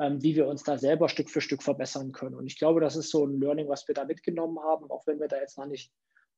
ähm, 0.00 0.22
wie 0.22 0.36
wir 0.36 0.46
uns 0.48 0.64
da 0.64 0.78
selber 0.78 1.08
Stück 1.08 1.30
für 1.30 1.40
Stück 1.40 1.62
verbessern 1.62 2.12
können. 2.12 2.34
Und 2.34 2.46
ich 2.46 2.58
glaube, 2.58 2.80
das 2.80 2.96
ist 2.96 3.10
so 3.10 3.24
ein 3.24 3.40
Learning, 3.40 3.68
was 3.68 3.86
wir 3.88 3.94
da 3.94 4.04
mitgenommen 4.04 4.58
haben, 4.60 4.90
auch 4.90 5.06
wenn 5.06 5.20
wir 5.20 5.28
da 5.28 5.38
jetzt 5.38 5.56
noch 5.56 5.66
nicht 5.66 5.92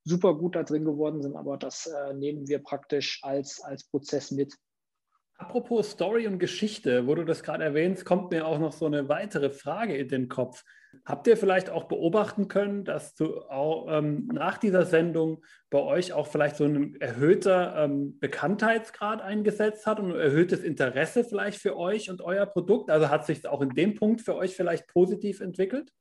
super 0.06 0.34
gut 0.34 0.54
da 0.54 0.62
drin 0.62 0.84
geworden 0.84 1.20
sind, 1.20 1.36
aber 1.36 1.56
das 1.58 1.86
äh, 1.86 2.14
nehmen 2.14 2.48
wir 2.48 2.60
praktisch 2.60 3.20
als, 3.22 3.60
als 3.60 3.84
Prozess 3.84 4.30
mit. 4.30 4.54
Apropos 5.38 5.90
Story 5.90 6.26
und 6.26 6.38
Geschichte, 6.38 7.06
wo 7.06 7.14
du 7.14 7.24
das 7.24 7.42
gerade 7.42 7.62
erwähnst, 7.62 8.06
kommt 8.06 8.30
mir 8.30 8.46
auch 8.46 8.58
noch 8.58 8.72
so 8.72 8.86
eine 8.86 9.10
weitere 9.10 9.50
Frage 9.50 9.94
in 9.94 10.08
den 10.08 10.28
Kopf. 10.28 10.64
Habt 11.04 11.26
ihr 11.26 11.36
vielleicht 11.36 11.68
auch 11.68 11.84
beobachten 11.84 12.48
können, 12.48 12.84
dass 12.84 13.14
du 13.14 13.40
auch, 13.42 13.86
ähm, 13.90 14.28
nach 14.32 14.56
dieser 14.56 14.86
Sendung 14.86 15.44
bei 15.68 15.80
euch 15.80 16.14
auch 16.14 16.28
vielleicht 16.28 16.56
so 16.56 16.64
ein 16.64 16.94
erhöhter 17.00 17.74
ähm, 17.76 18.18
Bekanntheitsgrad 18.18 19.20
eingesetzt 19.20 19.86
hat 19.86 20.00
und 20.00 20.12
ein 20.12 20.18
erhöhtes 20.18 20.62
Interesse 20.62 21.22
vielleicht 21.22 21.60
für 21.60 21.76
euch 21.76 22.08
und 22.08 22.22
euer 22.22 22.46
Produkt? 22.46 22.90
Also 22.90 23.10
hat 23.10 23.26
sich 23.26 23.46
auch 23.46 23.60
in 23.60 23.70
dem 23.70 23.94
Punkt 23.94 24.22
für 24.22 24.36
euch 24.36 24.56
vielleicht 24.56 24.86
positiv 24.86 25.40
entwickelt? 25.40 25.92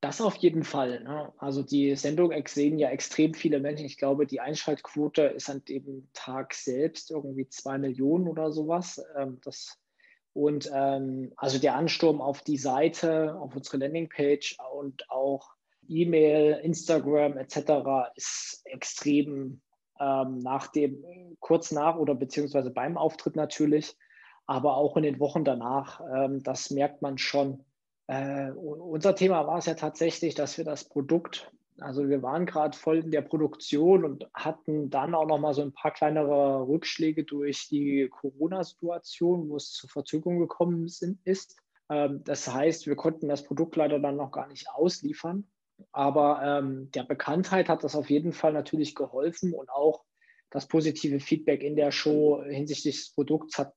Das 0.00 0.20
auf 0.20 0.36
jeden 0.36 0.62
Fall. 0.62 1.02
Ne? 1.02 1.32
Also 1.38 1.62
die 1.62 1.96
Sendung 1.96 2.32
sehen 2.46 2.78
ja 2.78 2.90
extrem 2.90 3.34
viele 3.34 3.60
Menschen. 3.60 3.86
Ich 3.86 3.96
glaube, 3.96 4.26
die 4.26 4.40
Einschaltquote 4.40 5.22
ist 5.22 5.48
an 5.48 5.64
dem 5.64 6.08
Tag 6.12 6.54
selbst 6.54 7.10
irgendwie 7.10 7.48
zwei 7.48 7.78
Millionen 7.78 8.28
oder 8.28 8.52
sowas. 8.52 9.02
Ähm, 9.16 9.40
das, 9.42 9.78
und 10.34 10.70
ähm, 10.72 11.32
also 11.36 11.58
der 11.58 11.76
Ansturm 11.76 12.20
auf 12.20 12.42
die 12.42 12.58
Seite, 12.58 13.36
auf 13.40 13.56
unsere 13.56 13.78
Landingpage 13.78 14.58
und 14.74 15.10
auch 15.10 15.56
E-Mail, 15.88 16.60
Instagram 16.62 17.38
etc. 17.38 18.12
ist 18.16 18.62
extrem 18.64 19.62
ähm, 19.98 20.38
nach 20.38 20.66
dem, 20.68 21.04
kurz 21.40 21.72
nach 21.72 21.96
oder 21.96 22.14
beziehungsweise 22.14 22.70
beim 22.70 22.98
Auftritt 22.98 23.36
natürlich, 23.36 23.96
aber 24.46 24.76
auch 24.76 24.96
in 24.96 25.04
den 25.04 25.20
Wochen 25.20 25.44
danach. 25.44 26.00
Ähm, 26.14 26.42
das 26.42 26.70
merkt 26.70 27.02
man 27.02 27.18
schon 27.18 27.64
äh, 28.08 28.50
unser 28.52 29.14
Thema 29.14 29.46
war 29.46 29.58
es 29.58 29.66
ja 29.66 29.74
tatsächlich, 29.74 30.34
dass 30.34 30.58
wir 30.58 30.64
das 30.64 30.88
Produkt, 30.88 31.50
also 31.80 32.08
wir 32.08 32.22
waren 32.22 32.46
gerade 32.46 32.76
voll 32.76 32.98
in 32.98 33.10
der 33.10 33.22
Produktion 33.22 34.04
und 34.04 34.26
hatten 34.32 34.90
dann 34.90 35.14
auch 35.14 35.26
noch 35.26 35.38
mal 35.38 35.54
so 35.54 35.62
ein 35.62 35.72
paar 35.72 35.92
kleinere 35.92 36.66
Rückschläge 36.66 37.24
durch 37.24 37.68
die 37.68 38.08
Corona-Situation, 38.08 39.48
wo 39.48 39.56
es 39.56 39.72
zur 39.72 39.90
Verzögerung 39.90 40.38
gekommen 40.38 40.88
sind, 40.88 41.20
ist. 41.24 41.56
Ähm, 41.90 42.22
das 42.24 42.52
heißt, 42.52 42.86
wir 42.86 42.96
konnten 42.96 43.28
das 43.28 43.42
Produkt 43.42 43.76
leider 43.76 43.98
dann 43.98 44.16
noch 44.16 44.30
gar 44.30 44.46
nicht 44.46 44.68
ausliefern. 44.70 45.48
Aber 45.92 46.40
ähm, 46.42 46.90
der 46.92 47.04
Bekanntheit 47.04 47.68
hat 47.68 47.84
das 47.84 47.96
auf 47.96 48.08
jeden 48.08 48.32
Fall 48.32 48.52
natürlich 48.52 48.94
geholfen 48.94 49.52
und 49.52 49.68
auch 49.68 50.04
das 50.50 50.68
positive 50.68 51.20
Feedback 51.20 51.62
in 51.62 51.76
der 51.76 51.90
Show 51.90 52.42
hinsichtlich 52.48 52.96
des 52.96 53.12
Produkts 53.12 53.58
hat 53.58 53.74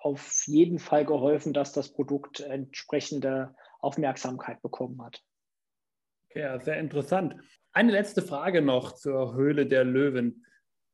auf 0.00 0.44
jeden 0.46 0.78
Fall 0.78 1.04
geholfen, 1.04 1.52
dass 1.52 1.72
das 1.72 1.92
Produkt 1.92 2.40
entsprechende 2.40 3.54
Aufmerksamkeit 3.84 4.60
bekommen 4.62 5.00
hat. 5.02 5.22
Ja, 6.34 6.58
sehr 6.58 6.78
interessant. 6.78 7.36
Eine 7.72 7.92
letzte 7.92 8.22
Frage 8.22 8.62
noch 8.62 8.92
zur 8.92 9.34
Höhle 9.34 9.66
der 9.66 9.84
Löwen. 9.84 10.44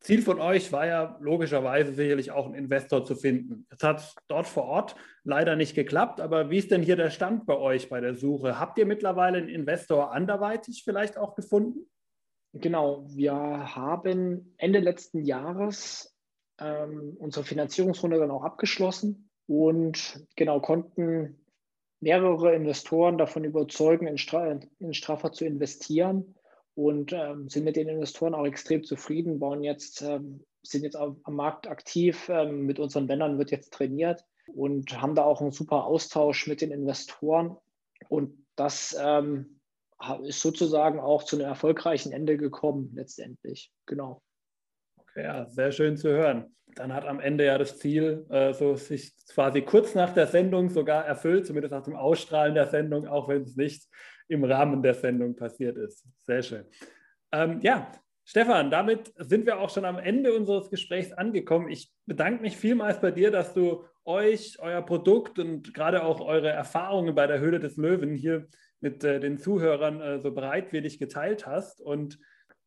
Ziel 0.01 0.23
von 0.23 0.41
euch 0.41 0.73
war 0.73 0.87
ja 0.87 1.19
logischerweise 1.21 1.93
sicherlich 1.93 2.31
auch 2.31 2.47
einen 2.47 2.55
Investor 2.55 3.05
zu 3.05 3.15
finden. 3.15 3.67
Es 3.69 3.83
hat 3.83 4.15
dort 4.29 4.47
vor 4.47 4.65
Ort 4.65 4.97
leider 5.25 5.57
nicht 5.57 5.75
geklappt, 5.75 6.21
aber 6.21 6.51
wie 6.51 6.59
ist 6.59 6.71
denn 6.71 6.83
hier 6.83 6.97
der 6.97 7.11
Stand 7.11 7.45
bei 7.45 7.57
euch 7.57 7.91
bei 7.91 8.01
der 8.01 8.15
Suche? 8.15 8.59
Habt 8.59 8.79
ihr 8.79 8.87
mittlerweile 8.87 9.39
einen 9.39 9.49
Investor 9.49 10.13
anderweitig 10.13 10.83
vielleicht 10.85 11.19
auch 11.19 11.35
gefunden? 11.35 11.87
Genau, 12.53 13.07
wir 13.09 13.35
haben 13.35 14.55
Ende 14.57 14.81
letzten 14.81 15.23
Jahres 15.23 16.17
ähm, 16.59 17.17
unsere 17.19 17.45
Finanzierungsrunde 17.45 18.19
dann 18.19 18.31
auch 18.31 18.43
abgeschlossen 18.43 19.31
und 19.47 20.27
genau 20.35 20.61
konnten 20.61 21.40
mehrere 22.01 22.55
Investoren 22.55 23.19
davon 23.19 23.45
überzeugen, 23.45 24.07
in, 24.07 24.19
Stra 24.19 24.59
in 24.79 24.95
Straffer 24.95 25.33
zu 25.33 25.45
investieren 25.45 26.35
und 26.75 27.13
ähm, 27.13 27.49
sind 27.49 27.65
mit 27.65 27.77
den 27.77 27.89
Investoren 27.89 28.35
auch 28.35 28.47
extrem 28.47 28.85
zufrieden, 28.85 29.39
bauen 29.39 29.63
jetzt, 29.63 30.03
ähm, 30.03 30.45
sind 30.63 30.83
jetzt 30.83 30.97
am 30.97 31.21
Markt 31.29 31.69
aktiv, 31.69 32.29
ähm, 32.33 32.67
mit 32.67 32.79
unseren 32.79 33.07
Bändern 33.07 33.39
wird 33.39 33.51
jetzt 33.51 33.73
trainiert 33.73 34.25
und 34.55 35.01
haben 35.01 35.15
da 35.15 35.25
auch 35.25 35.41
einen 35.41 35.53
super 35.53 35.85
Austausch 35.85 36.47
mit 36.47 36.61
den 36.61 36.71
Investoren. 36.71 37.57
Und 38.09 38.47
das 38.57 38.97
ähm, 39.01 39.61
ist 40.23 40.41
sozusagen 40.41 41.01
auch 41.01 41.25
zu 41.25 41.37
einem 41.37 41.47
erfolgreichen 41.47 42.13
Ende 42.13 42.37
gekommen, 42.37 42.93
letztendlich. 42.95 43.73
Genau. 43.87 44.23
Okay, 44.97 45.25
ja, 45.25 45.49
sehr 45.49 45.73
schön 45.73 45.97
zu 45.97 46.09
hören. 46.09 46.55
Dann 46.77 46.95
hat 46.95 47.07
am 47.07 47.21
Ende 47.21 47.45
ja 47.45 47.59
das 47.59 47.79
Ziel, 47.79 48.27
äh, 48.31 48.53
so 48.53 48.75
sich 48.77 49.13
quasi 49.33 49.63
kurz 49.63 49.95
nach 49.95 50.13
der 50.13 50.27
Sendung 50.27 50.71
sogar 50.71 51.05
erfüllt, 51.05 51.47
zumindest 51.47 51.73
nach 51.73 51.85
dem 51.85 51.97
Ausstrahlen 51.97 52.55
der 52.55 52.67
Sendung, 52.67 53.07
auch 53.07 53.29
wenn 53.29 53.43
es 53.43 53.57
nicht 53.57 53.85
im 54.29 54.45
Rahmen 54.45 54.83
der 54.83 54.95
Sendung 54.95 55.37
passiert 55.37 55.77
ist. 55.77 56.07
Sehr 56.27 56.43
schön. 56.43 56.65
Ähm, 57.33 57.61
ja, 57.63 57.91
Stefan, 58.25 58.71
damit 58.71 59.13
sind 59.17 59.45
wir 59.47 59.59
auch 59.59 59.71
schon 59.71 59.85
am 59.85 59.99
Ende 59.99 60.33
unseres 60.33 60.71
Gesprächs 60.71 61.13
angekommen. 61.13 61.69
Ich 61.69 61.93
bedanke 62.07 62.43
mich 62.43 62.57
vielmals 62.57 63.01
bei 63.01 63.11
dir, 63.11 63.31
dass 63.31 63.55
du 63.55 63.85
euch, 64.05 64.59
euer 64.61 64.83
Produkt 64.83 65.39
und 65.39 65.75
gerade 65.75 66.05
auch 66.05 66.21
eure 66.21 66.51
Erfahrungen 66.51 67.15
bei 67.15 67.27
der 67.27 67.41
Höhle 67.41 67.59
des 67.59 67.77
Löwen 67.77 68.15
hier 68.15 68.47
mit 68.81 69.05
äh, 69.05 69.21
den 69.21 69.39
Zuhörern 69.39 70.01
äh, 70.01 70.21
so 70.21 70.33
bereitwillig 70.33 70.99
geteilt 70.99 71.47
hast. 71.47 71.81
Und 71.81 72.19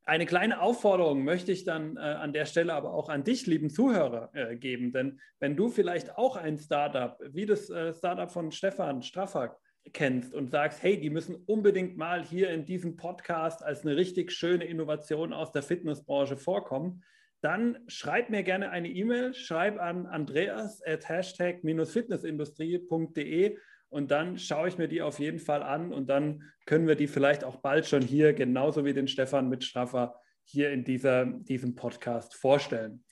eine 0.05 0.25
kleine 0.25 0.61
Aufforderung 0.61 1.23
möchte 1.23 1.51
ich 1.51 1.63
dann 1.63 1.97
äh, 1.97 1.99
an 1.99 2.33
der 2.33 2.45
Stelle 2.45 2.73
aber 2.73 2.93
auch 2.93 3.09
an 3.09 3.23
dich, 3.23 3.47
lieben 3.47 3.69
Zuhörer, 3.69 4.29
äh, 4.33 4.57
geben. 4.57 4.91
Denn 4.91 5.19
wenn 5.39 5.55
du 5.55 5.69
vielleicht 5.69 6.17
auch 6.17 6.35
ein 6.35 6.57
Startup, 6.57 7.17
wie 7.31 7.45
das 7.45 7.69
äh, 7.69 7.93
Startup 7.93 8.29
von 8.29 8.51
Stefan 8.51 9.01
Straffak, 9.01 9.57
kennst 9.91 10.33
und 10.33 10.49
sagst, 10.49 10.81
hey, 10.81 10.97
die 10.99 11.09
müssen 11.09 11.35
unbedingt 11.45 11.97
mal 11.97 12.23
hier 12.23 12.51
in 12.51 12.63
diesem 12.65 12.95
Podcast 12.95 13.61
als 13.63 13.85
eine 13.85 13.97
richtig 13.97 14.31
schöne 14.31 14.63
Innovation 14.63 15.33
aus 15.33 15.51
der 15.51 15.61
Fitnessbranche 15.61 16.37
vorkommen, 16.37 17.03
dann 17.41 17.79
schreib 17.87 18.29
mir 18.29 18.43
gerne 18.43 18.69
eine 18.69 18.87
E-Mail, 18.87 19.33
schreib 19.33 19.81
an 19.81 20.05
andreas 20.05 20.81
at 20.85 21.09
hashtag-fitnessindustrie.de 21.09 23.57
und 23.93 24.09
dann 24.09 24.39
schaue 24.39 24.67
ich 24.67 24.79
mir 24.79 24.87
die 24.87 25.03
auf 25.03 25.19
jeden 25.19 25.37
Fall 25.37 25.61
an 25.61 25.93
und 25.93 26.09
dann 26.09 26.41
können 26.65 26.87
wir 26.87 26.95
die 26.95 27.05
vielleicht 27.05 27.43
auch 27.43 27.57
bald 27.57 27.85
schon 27.85 28.01
hier, 28.01 28.33
genauso 28.33 28.85
wie 28.85 28.93
den 28.93 29.07
Stefan 29.07 29.49
Mitstraffer, 29.49 30.15
hier 30.45 30.71
in 30.71 30.83
dieser, 30.83 31.25
diesem 31.25 31.75
Podcast 31.75 32.33
vorstellen. 32.33 33.03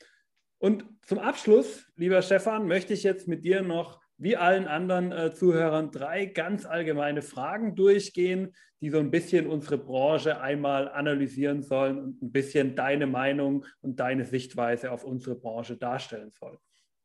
Und 0.57 0.83
zum 1.03 1.19
Abschluss, 1.19 1.85
lieber 1.95 2.23
Stefan, 2.23 2.67
möchte 2.67 2.93
ich 2.93 3.03
jetzt 3.03 3.27
mit 3.27 3.45
dir 3.45 3.61
noch 3.61 4.01
wie 4.17 4.37
allen 4.37 4.67
anderen 4.67 5.11
äh, 5.11 5.31
Zuhörern 5.33 5.91
drei 5.91 6.25
ganz 6.25 6.65
allgemeine 6.65 7.21
Fragen 7.21 7.75
durchgehen, 7.75 8.53
die 8.81 8.89
so 8.89 8.97
ein 8.97 9.11
bisschen 9.11 9.45
unsere 9.45 9.77
Branche 9.77 10.41
einmal 10.41 10.89
analysieren 10.89 11.61
sollen 11.61 11.99
und 11.99 12.21
ein 12.23 12.31
bisschen 12.31 12.75
deine 12.75 13.05
Meinung 13.05 13.65
und 13.81 13.99
deine 13.99 14.25
Sichtweise 14.25 14.91
auf 14.91 15.03
unsere 15.03 15.35
Branche 15.35 15.77
darstellen 15.77 16.31
sollen. 16.31 16.57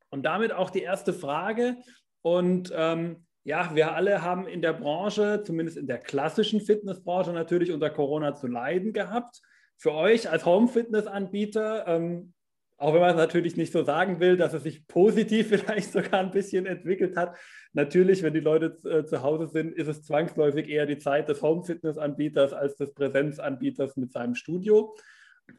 Und 0.09 0.25
damit 0.25 0.53
auch 0.53 0.71
die 0.71 0.83
erste 0.83 1.13
Frage. 1.13 1.77
Und 2.23 2.73
ähm, 2.75 3.27
ja, 3.47 3.75
wir 3.75 3.95
alle 3.95 4.23
haben 4.23 4.47
in 4.47 4.61
der 4.61 4.73
Branche, 4.73 5.43
zumindest 5.45 5.79
in 5.79 5.87
der 5.87 5.99
klassischen 5.99 6.61
Fitnessbranche, 6.61 7.33
natürlich 7.33 7.73
unter 7.73 7.91
Corona 7.91 8.35
zu 8.35 8.47
leiden 8.47 8.93
gehabt. 8.93 9.41
Für 9.79 9.93
euch 9.93 10.29
als 10.31 10.45
Home-Fitness-Anbieter 10.45 11.87
ähm, 11.87 12.35
auch 12.79 12.93
wenn 12.93 13.01
man 13.01 13.11
es 13.11 13.17
natürlich 13.17 13.57
nicht 13.57 13.73
so 13.73 13.83
sagen 13.85 14.21
will, 14.21 14.37
dass 14.37 14.53
es 14.53 14.63
sich 14.63 14.87
positiv 14.87 15.49
vielleicht 15.49 15.93
sogar 15.93 16.21
ein 16.21 16.31
bisschen 16.31 16.67
entwickelt 16.67 17.17
hat. 17.17 17.37
Natürlich, 17.73 18.23
wenn 18.23 18.35
die 18.35 18.41
Leute 18.41 18.77
äh, 18.89 19.05
zu 19.05 19.23
Hause 19.23 19.47
sind, 19.47 19.75
ist 19.75 19.89
es 19.89 20.03
zwangsläufig 20.03 20.69
eher 20.69 20.87
die 20.87 20.99
Zeit 20.99 21.29
des 21.29 21.43
Home-Fitness-Anbieters 21.43 22.53
als 22.53 22.77
des 22.77 22.93
Präsenzanbieters 22.95 23.97
mit 23.97 24.13
seinem 24.13 24.35
Studio. 24.35 24.95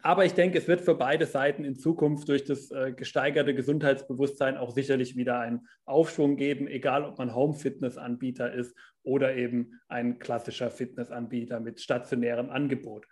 Aber 0.01 0.25
ich 0.25 0.33
denke, 0.33 0.57
es 0.57 0.67
wird 0.67 0.81
für 0.81 0.95
beide 0.95 1.25
Seiten 1.25 1.63
in 1.63 1.75
Zukunft 1.75 2.27
durch 2.27 2.43
das 2.43 2.71
äh, 2.71 2.91
gesteigerte 2.91 3.55
Gesundheitsbewusstsein 3.55 4.57
auch 4.57 4.71
sicherlich 4.71 5.15
wieder 5.15 5.39
einen 5.39 5.67
Aufschwung 5.85 6.35
geben, 6.35 6.67
egal 6.67 7.03
ob 7.03 7.17
man 7.17 7.33
Home-Fitness-Anbieter 7.33 8.53
ist 8.53 8.75
oder 9.03 9.35
eben 9.35 9.79
ein 9.87 10.19
klassischer 10.19 10.69
Fitness-Anbieter 10.69 11.59
mit 11.59 11.79
stationärem 11.79 12.49
Angebot. 12.49 13.07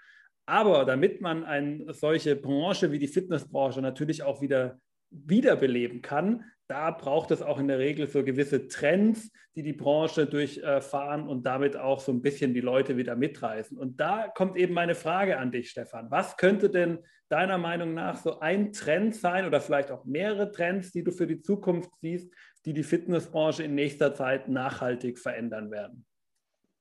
Aber 0.46 0.86
damit 0.86 1.22
man 1.22 1.44
eine 1.44 1.94
solche 1.94 2.36
Branche 2.36 2.92
wie 2.92 3.00
die 3.00 3.08
Fitnessbranche 3.08 3.82
natürlich 3.82 4.24
auch 4.24 4.42
wieder 4.42 4.80
wiederbeleben 5.10 6.02
kann, 6.02 6.44
da 6.68 6.92
braucht 6.92 7.32
es 7.32 7.42
auch 7.42 7.60
in 7.60 7.68
der 7.68 7.80
Regel 7.80 8.08
so 8.08 8.24
gewisse 8.24 8.68
Trends, 8.68 9.32
die 9.56 9.64
die 9.64 9.74
Branche 9.74 10.26
durchfahren 10.26 11.28
und 11.28 11.46
damit 11.46 11.78
auch 11.78 12.00
so 12.00 12.12
ein 12.12 12.22
bisschen 12.22 12.54
die 12.54 12.62
Leute 12.62 12.98
wieder 12.98 13.16
mitreißen. 13.16 13.78
Und 13.78 14.00
da 14.00 14.28
kommt 14.28 14.58
eben 14.58 14.74
meine 14.74 14.96
Frage 14.96 15.38
an 15.38 15.52
dich, 15.52 15.70
Stefan. 15.70 16.10
Was 16.12 16.38
könnte 16.38 16.70
denn 16.70 17.00
deiner 17.30 17.58
Meinung 17.58 17.94
nach 17.94 18.18
so 18.18 18.40
ein 18.40 18.72
Trend 18.72 19.16
sein 19.16 19.46
oder 19.46 19.62
vielleicht 19.62 19.92
auch 19.92 20.06
mehrere 20.06 20.52
Trends, 20.52 20.92
die 20.92 21.04
du 21.04 21.12
für 21.12 21.28
die 21.28 21.42
Zukunft 21.42 21.90
siehst, 22.02 22.32
die 22.66 22.74
die 22.74 22.84
Fitnessbranche 22.84 23.64
in 23.64 23.76
nächster 23.76 24.14
Zeit 24.14 24.48
nachhaltig 24.48 25.20
verändern 25.20 25.72
werden? 25.72 26.06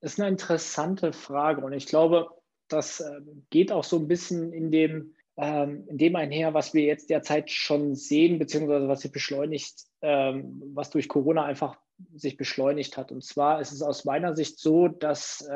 Das 0.01 0.13
ist 0.13 0.19
eine 0.19 0.29
interessante 0.29 1.13
Frage 1.13 1.61
und 1.61 1.73
ich 1.73 1.87
glaube, 1.87 2.29
das 2.67 2.99
ähm, 2.99 3.45
geht 3.49 3.71
auch 3.71 3.83
so 3.83 3.97
ein 3.97 4.07
bisschen 4.07 4.51
in 4.53 4.71
dem, 4.71 5.14
ähm, 5.37 5.85
in 5.87 5.97
dem 5.97 6.15
einher, 6.15 6.53
was 6.53 6.73
wir 6.73 6.83
jetzt 6.83 7.09
derzeit 7.09 7.49
schon 7.51 7.95
sehen, 7.95 8.39
beziehungsweise 8.39 8.87
was 8.87 9.01
sich 9.01 9.11
beschleunigt, 9.11 9.73
ähm, 10.01 10.61
was 10.73 10.89
durch 10.89 11.07
Corona 11.07 11.45
einfach 11.45 11.77
sich 12.13 12.37
beschleunigt 12.37 12.97
hat. 12.97 13.11
Und 13.11 13.23
zwar 13.23 13.61
ist 13.61 13.71
es 13.71 13.81
aus 13.81 14.05
meiner 14.05 14.35
Sicht 14.35 14.59
so, 14.59 14.89
dass 14.89 15.47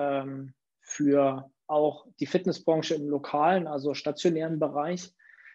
für 0.81 1.51
auch 1.67 2.07
die 2.21 2.25
Fitnessbranche 2.25 2.95
im 2.95 3.09
lokalen, 3.09 3.67
also 3.67 3.93
stationären 3.93 4.57
Bereich, 4.57 5.11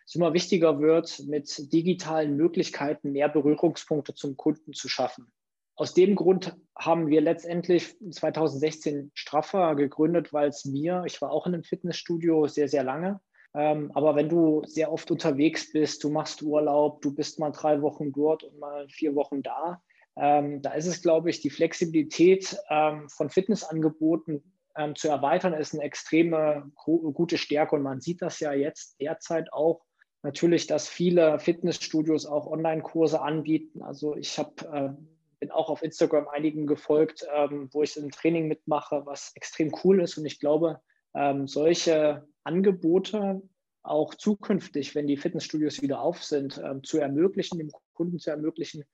es 0.07 0.15
immer 0.15 0.35
wichtiger 0.35 0.81
wird, 0.81 1.21
mit 1.27 1.73
digitalen 1.73 2.37
Möglichkeiten 2.37 3.13
mehr 3.13 3.31
Berührungspunkte 3.31 4.15
zum 4.15 4.37
Kunden 4.37 4.75
zu 4.75 4.91
schaffen 4.91 5.33
aus 5.77 5.95
dem 5.95 6.15
Grund 6.15 6.57
haben 6.77 7.09
wir 7.09 7.21
letztendlich 7.21 7.97
2016 8.11 9.11
Straffer 9.15 9.75
gegründet, 9.75 10.33
weil 10.33 10.49
es 10.49 10.65
mir, 10.65 11.03
ich 11.07 11.21
war 11.21 11.31
auch 11.31 11.47
in 11.47 11.55
einem 11.55 11.65
Fitnessstudio 11.65 12.47
sehr, 12.47 12.69
sehr 12.69 12.85
lange, 12.85 13.21
ähm, 13.55 13.91
aber 13.95 14.17
wenn 14.17 14.29
du 14.29 14.63
sehr 14.67 14.93
oft 14.93 15.11
unterwegs 15.11 15.73
bist, 15.73 16.03
du 16.03 16.11
machst 16.11 16.43
Urlaub, 16.43 17.03
du 17.03 17.15
bist 17.15 17.39
mal 17.39 17.51
drei 17.51 17.81
Wochen 17.83 18.13
dort 18.13 18.43
und 18.43 18.59
mal 18.59 18.89
vier 18.89 19.15
Wochen 19.15 19.43
da, 19.43 19.81
ähm, 20.17 20.63
da 20.63 20.73
ist 20.73 20.87
es, 20.87 21.03
glaube 21.03 21.31
ich, 21.31 21.41
die 21.41 21.51
Flexibilität 21.51 22.57
ähm, 22.71 23.09
von 23.09 23.31
Fitnessangeboten 23.31 24.43
ähm, 24.77 24.95
zu 24.95 25.09
erweitern, 25.09 25.55
ist 25.55 25.75
eine 25.75 25.83
extreme 25.83 26.71
gute 26.75 27.39
Stärke 27.39 27.77
und 27.77 27.83
man 27.83 28.01
sieht 28.01 28.23
das 28.23 28.41
ja 28.41 28.53
jetzt 28.53 29.01
derzeit 29.01 29.53
auch 29.53 29.83
natürlich, 30.23 30.67
dass 30.67 30.89
viele 30.89 31.39
Fitnessstudios 31.39 32.27
auch 32.27 32.47
Online-Kurse 32.47 33.21
anbieten. 33.21 33.83
Also 33.83 34.17
ich 34.17 34.39
habe 34.39 34.53
äh, 34.73 35.05
bin 35.41 35.51
auch 35.51 35.69
auf 35.69 35.83
Instagram 35.83 36.29
einigen 36.29 36.67
gefolgt, 36.67 37.27
ähm, 37.35 37.69
wo 37.73 37.83
ich 37.83 37.97
ein 37.97 38.11
Training 38.11 38.49
mitmache, 38.49 39.03
was 39.05 39.33
extrem 39.35 39.75
cool 39.85 40.01
ist. 40.01 40.17
Und 40.17 40.25
ich 40.25 40.41
glaube, 40.41 40.81
ähm, 41.15 41.47
solche 41.47 42.27
Angebote 42.43 43.43
auch 43.83 44.15
zukünftig, 44.15 44.95
wenn 44.95 45.07
die 45.07 45.17
Fitnessstudios 45.17 45.83
wieder 45.83 46.01
auf 46.01 46.23
sind, 46.23 46.61
ähm, 46.65 46.83
zu 46.83 46.99
ermöglichen, 46.99 47.59
dem 47.59 47.71
Kunden 47.93 48.19
zu 48.19 48.31
ermöglichen, 48.31 48.85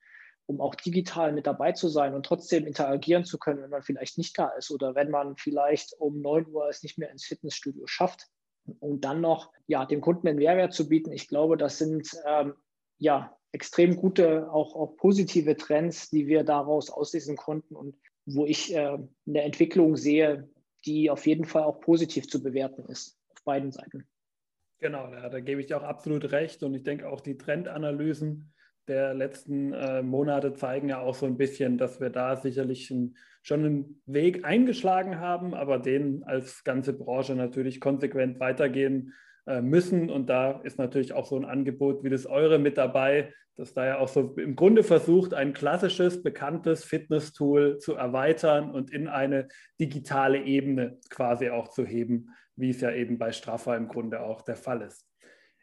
um 0.45 0.59
auch 0.59 0.75
digital 0.75 1.31
mit 1.31 1.47
dabei 1.47 1.71
zu 1.71 1.87
sein 1.87 2.13
und 2.13 2.25
trotzdem 2.25 2.67
interagieren 2.67 3.23
zu 3.23 3.37
können, 3.37 3.61
wenn 3.61 3.69
man 3.69 3.83
vielleicht 3.83 4.17
nicht 4.17 4.37
da 4.37 4.49
ist 4.49 4.69
oder 4.69 4.95
wenn 4.95 5.09
man 5.09 5.37
vielleicht 5.37 5.93
um 5.97 6.21
9 6.21 6.47
Uhr 6.47 6.67
es 6.67 6.83
nicht 6.83 6.97
mehr 6.97 7.09
ins 7.09 7.25
Fitnessstudio 7.25 7.87
schafft, 7.87 8.27
um 8.79 8.99
dann 8.99 9.21
noch 9.21 9.51
ja, 9.67 9.85
dem 9.85 10.01
Kunden 10.01 10.27
einen 10.27 10.39
Mehrwert 10.39 10.73
zu 10.73 10.89
bieten. 10.89 11.11
Ich 11.13 11.29
glaube, 11.29 11.55
das 11.55 11.77
sind 11.77 12.09
ähm, 12.25 12.53
ja 12.97 13.35
extrem 13.53 13.95
gute, 13.95 14.51
auch, 14.51 14.75
auch 14.75 14.97
positive 14.97 15.55
Trends, 15.55 16.09
die 16.09 16.27
wir 16.27 16.43
daraus 16.43 16.89
auslesen 16.89 17.37
konnten 17.37 17.75
und 17.75 17.95
wo 18.25 18.45
ich 18.45 18.73
äh, 18.73 18.97
eine 19.25 19.41
Entwicklung 19.41 19.95
sehe, 19.95 20.49
die 20.85 21.09
auf 21.09 21.25
jeden 21.27 21.45
Fall 21.45 21.63
auch 21.63 21.79
positiv 21.79 22.27
zu 22.27 22.41
bewerten 22.41 22.85
ist, 22.85 23.19
auf 23.29 23.43
beiden 23.43 23.71
Seiten. 23.71 24.07
Genau, 24.79 25.11
da, 25.11 25.29
da 25.29 25.39
gebe 25.39 25.61
ich 25.61 25.67
dir 25.67 25.77
auch 25.77 25.83
absolut 25.83 26.31
recht. 26.31 26.63
Und 26.63 26.73
ich 26.73 26.83
denke 26.83 27.07
auch 27.07 27.21
die 27.21 27.37
Trendanalysen 27.37 28.51
der 28.87 29.13
letzten 29.13 29.73
äh, 29.73 30.01
Monate 30.01 30.53
zeigen 30.53 30.89
ja 30.89 30.99
auch 30.99 31.13
so 31.13 31.25
ein 31.25 31.37
bisschen, 31.37 31.77
dass 31.77 32.01
wir 32.01 32.09
da 32.09 32.35
sicherlich 32.35 32.89
ein, 32.89 33.15
schon 33.43 33.63
einen 33.63 34.01
Weg 34.05 34.43
eingeschlagen 34.43 35.19
haben, 35.19 35.53
aber 35.53 35.77
den 35.77 36.23
als 36.23 36.63
ganze 36.63 36.93
Branche 36.93 37.35
natürlich 37.35 37.79
konsequent 37.79 38.39
weitergehen 38.39 39.13
müssen. 39.45 40.09
Und 40.09 40.29
da 40.29 40.61
ist 40.61 40.77
natürlich 40.77 41.13
auch 41.13 41.25
so 41.25 41.35
ein 41.35 41.45
Angebot 41.45 42.03
wie 42.03 42.09
das 42.09 42.25
eure 42.25 42.59
mit 42.59 42.77
dabei, 42.77 43.33
das 43.55 43.73
da 43.73 43.85
ja 43.85 43.97
auch 43.99 44.07
so 44.07 44.33
im 44.37 44.55
Grunde 44.55 44.83
versucht, 44.83 45.33
ein 45.33 45.53
klassisches, 45.53 46.23
bekanntes 46.23 46.83
Fitness-Tool 46.83 47.79
zu 47.79 47.95
erweitern 47.95 48.71
und 48.71 48.91
in 48.91 49.07
eine 49.07 49.47
digitale 49.79 50.43
Ebene 50.43 50.99
quasi 51.09 51.49
auch 51.49 51.67
zu 51.67 51.85
heben, 51.85 52.29
wie 52.55 52.69
es 52.69 52.81
ja 52.81 52.91
eben 52.91 53.17
bei 53.17 53.31
Straffer 53.31 53.75
im 53.75 53.87
Grunde 53.87 54.21
auch 54.21 54.41
der 54.41 54.55
Fall 54.55 54.81
ist. 54.81 55.05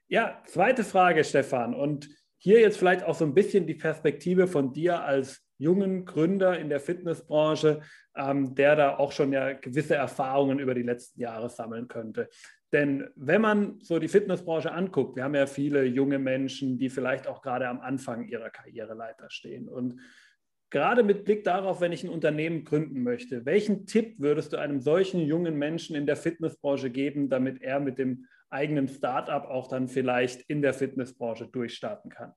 Ja, 0.09 0.43
zweite 0.47 0.85
Frage, 0.85 1.25
Stefan. 1.25 1.75
Und 1.75 2.09
hier 2.39 2.61
jetzt 2.61 2.79
vielleicht 2.79 3.05
auch 3.05 3.15
so 3.15 3.25
ein 3.25 3.35
bisschen 3.35 3.67
die 3.67 3.75
Perspektive 3.75 4.47
von 4.47 4.73
dir 4.73 5.03
als 5.03 5.43
jungen 5.59 6.05
Gründer 6.05 6.59
in 6.59 6.69
der 6.69 6.81
Fitnessbranche, 6.81 7.81
ähm, 8.17 8.55
der 8.55 8.77
da 8.77 8.97
auch 8.97 9.13
schon 9.13 9.33
ja 9.33 9.53
gewisse 9.55 9.97
Erfahrungen 9.97 10.61
über 10.61 10.75
die 10.75 10.83
letzten 10.83 11.21
Jahre 11.21 11.49
sammeln 11.51 11.89
könnte. 11.89 12.29
Denn 12.73 13.09
wenn 13.17 13.41
man 13.41 13.81
so 13.81 13.99
die 13.99 14.09
Fitnessbranche 14.09 14.73
anguckt, 14.73 15.17
wir 15.17 15.25
haben 15.25 15.35
ja 15.35 15.47
viele 15.47 15.85
junge 15.85 16.19
Menschen, 16.19 16.79
die 16.79 16.91
vielleicht 16.91 17.27
auch 17.27 17.41
gerade 17.41 17.67
am 17.69 17.81
Anfang 17.81 18.29
ihrer 18.29 18.51
Karriereleiter 18.51 19.31
stehen. 19.31 19.69
Und 19.69 20.01
gerade 20.71 21.03
mit 21.03 21.25
Blick 21.25 21.45
darauf, 21.45 21.81
wenn 21.81 21.93
ich 21.93 22.05
ein 22.05 22.11
Unternehmen 22.11 22.65
gründen 22.65 23.03
möchte, 23.03 23.47
welchen 23.47 23.87
Tipp 23.87 24.17
würdest 24.19 24.53
du 24.53 24.59
einem 24.59 24.81
solchen 24.81 25.21
jungen 25.21 25.57
Menschen 25.57 25.97
in 25.97 26.05
der 26.05 26.17
Fitnessbranche 26.17 26.91
geben, 26.91 27.31
damit 27.31 27.63
er 27.63 27.81
mit 27.81 27.99
dem 27.99 28.27
eigenen 28.51 28.89
Startup 28.89 29.45
auch 29.45 29.69
dann 29.69 29.89
vielleicht 29.89 30.43
in 30.43 30.61
der 30.61 30.75
Fitnessbranche 30.75 31.47
durchstarten 31.47 32.11
kann? 32.11 32.35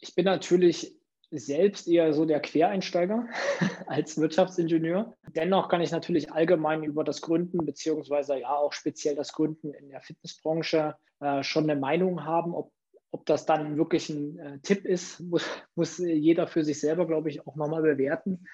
Ich 0.00 0.14
bin 0.14 0.24
natürlich 0.24 0.97
selbst 1.30 1.88
eher 1.88 2.12
so 2.12 2.24
der 2.24 2.40
Quereinsteiger 2.40 3.26
als 3.86 4.18
Wirtschaftsingenieur. 4.18 5.16
Dennoch 5.34 5.68
kann 5.68 5.80
ich 5.80 5.90
natürlich 5.90 6.32
allgemein 6.32 6.84
über 6.84 7.04
das 7.04 7.20
Gründen 7.20 7.64
beziehungsweise 7.66 8.38
ja 8.38 8.56
auch 8.56 8.72
speziell 8.72 9.14
das 9.14 9.32
Gründen 9.32 9.74
in 9.74 9.90
der 9.90 10.00
Fitnessbranche 10.00 10.96
äh, 11.20 11.42
schon 11.42 11.68
eine 11.68 11.78
Meinung 11.78 12.24
haben. 12.24 12.54
Ob, 12.54 12.72
ob 13.10 13.26
das 13.26 13.44
dann 13.46 13.76
wirklich 13.76 14.08
ein 14.08 14.38
äh, 14.38 14.58
Tipp 14.60 14.84
ist, 14.84 15.20
muss, 15.28 15.44
muss 15.74 15.98
jeder 15.98 16.46
für 16.46 16.64
sich 16.64 16.80
selber, 16.80 17.06
glaube 17.06 17.28
ich, 17.28 17.46
auch 17.46 17.56
nochmal 17.56 17.82
bewerten. 17.82 18.46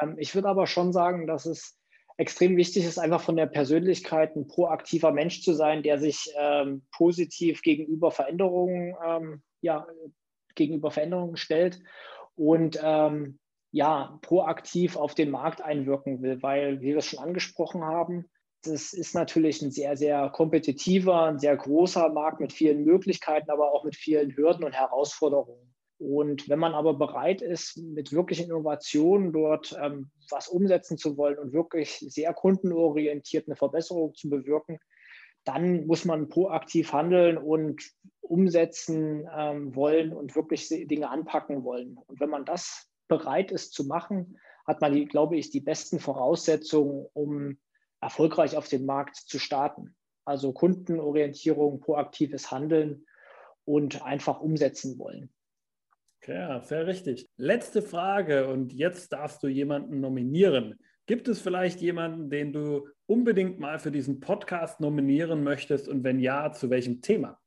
Ähm, 0.00 0.16
ich 0.18 0.34
würde 0.34 0.48
aber 0.48 0.66
schon 0.66 0.92
sagen, 0.92 1.26
dass 1.26 1.44
es 1.46 1.78
extrem 2.16 2.56
wichtig 2.56 2.84
ist, 2.84 2.98
einfach 2.98 3.20
von 3.20 3.36
der 3.36 3.46
Persönlichkeit 3.46 4.36
ein 4.36 4.46
proaktiver 4.46 5.10
Mensch 5.10 5.42
zu 5.42 5.52
sein, 5.52 5.82
der 5.82 5.98
sich 5.98 6.32
ähm, 6.38 6.86
positiv 6.92 7.60
gegenüber 7.62 8.12
Veränderungen, 8.12 8.94
ähm, 9.04 9.42
ja, 9.62 9.86
gegenüber 10.54 10.92
Veränderungen 10.92 11.36
stellt 11.36 11.80
und 12.36 12.78
ähm, 12.82 13.38
ja, 13.70 14.18
proaktiv 14.22 14.96
auf 14.96 15.14
den 15.14 15.30
Markt 15.30 15.60
einwirken 15.60 16.22
will, 16.22 16.42
weil, 16.42 16.80
wie 16.80 16.88
wir 16.88 16.98
es 16.98 17.06
schon 17.06 17.18
angesprochen 17.18 17.82
haben, 17.82 18.30
das 18.62 18.92
ist 18.92 19.14
natürlich 19.14 19.60
ein 19.62 19.70
sehr, 19.70 19.96
sehr 19.96 20.30
kompetitiver, 20.30 21.24
ein 21.24 21.38
sehr 21.38 21.56
großer 21.56 22.08
Markt 22.10 22.40
mit 22.40 22.52
vielen 22.52 22.84
Möglichkeiten, 22.84 23.50
aber 23.50 23.72
auch 23.72 23.84
mit 23.84 23.96
vielen 23.96 24.36
Hürden 24.36 24.64
und 24.64 24.72
Herausforderungen. 24.72 25.74
Und 25.98 26.48
wenn 26.48 26.58
man 26.58 26.74
aber 26.74 26.94
bereit 26.94 27.40
ist, 27.40 27.76
mit 27.76 28.12
wirklichen 28.12 28.46
Innovationen 28.46 29.32
dort 29.32 29.76
ähm, 29.80 30.10
was 30.30 30.48
umsetzen 30.48 30.98
zu 30.98 31.16
wollen 31.16 31.38
und 31.38 31.52
wirklich 31.52 31.98
sehr 32.08 32.34
kundenorientiert 32.34 33.46
eine 33.46 33.56
Verbesserung 33.56 34.14
zu 34.14 34.28
bewirken, 34.28 34.78
dann 35.44 35.86
muss 35.86 36.04
man 36.04 36.28
proaktiv 36.28 36.92
handeln 36.92 37.38
und 37.38 37.82
umsetzen 38.20 39.28
ähm, 39.36 39.74
wollen 39.74 40.12
und 40.12 40.34
wirklich 40.34 40.68
Dinge 40.68 41.10
anpacken 41.10 41.64
wollen. 41.64 41.98
Und 42.06 42.20
wenn 42.20 42.30
man 42.30 42.44
das 42.44 42.88
bereit 43.08 43.52
ist 43.52 43.74
zu 43.74 43.84
machen, 43.84 44.38
hat 44.66 44.80
man, 44.80 44.94
die, 44.94 45.04
glaube 45.04 45.36
ich, 45.36 45.50
die 45.50 45.60
besten 45.60 46.00
Voraussetzungen, 46.00 47.06
um 47.12 47.58
erfolgreich 48.00 48.56
auf 48.56 48.68
den 48.68 48.86
Markt 48.86 49.16
zu 49.16 49.38
starten. 49.38 49.94
Also 50.24 50.52
Kundenorientierung, 50.52 51.80
proaktives 51.80 52.50
Handeln 52.50 53.06
und 53.64 54.02
einfach 54.02 54.40
umsetzen 54.40 54.98
wollen. 54.98 55.30
Ja, 56.26 56.62
sehr 56.62 56.86
richtig. 56.86 57.28
Letzte 57.36 57.82
Frage 57.82 58.48
und 58.48 58.72
jetzt 58.72 59.12
darfst 59.12 59.42
du 59.42 59.48
jemanden 59.48 60.00
nominieren. 60.00 60.78
Gibt 61.06 61.28
es 61.28 61.40
vielleicht 61.40 61.80
jemanden, 61.80 62.30
den 62.30 62.52
du 62.52 62.88
unbedingt 63.06 63.58
mal 63.58 63.78
für 63.78 63.90
diesen 63.90 64.20
Podcast 64.20 64.80
nominieren 64.80 65.44
möchtest 65.44 65.86
und 65.86 66.02
wenn 66.02 66.18
ja, 66.18 66.50
zu 66.52 66.70
welchem 66.70 67.02
Thema? 67.02 67.38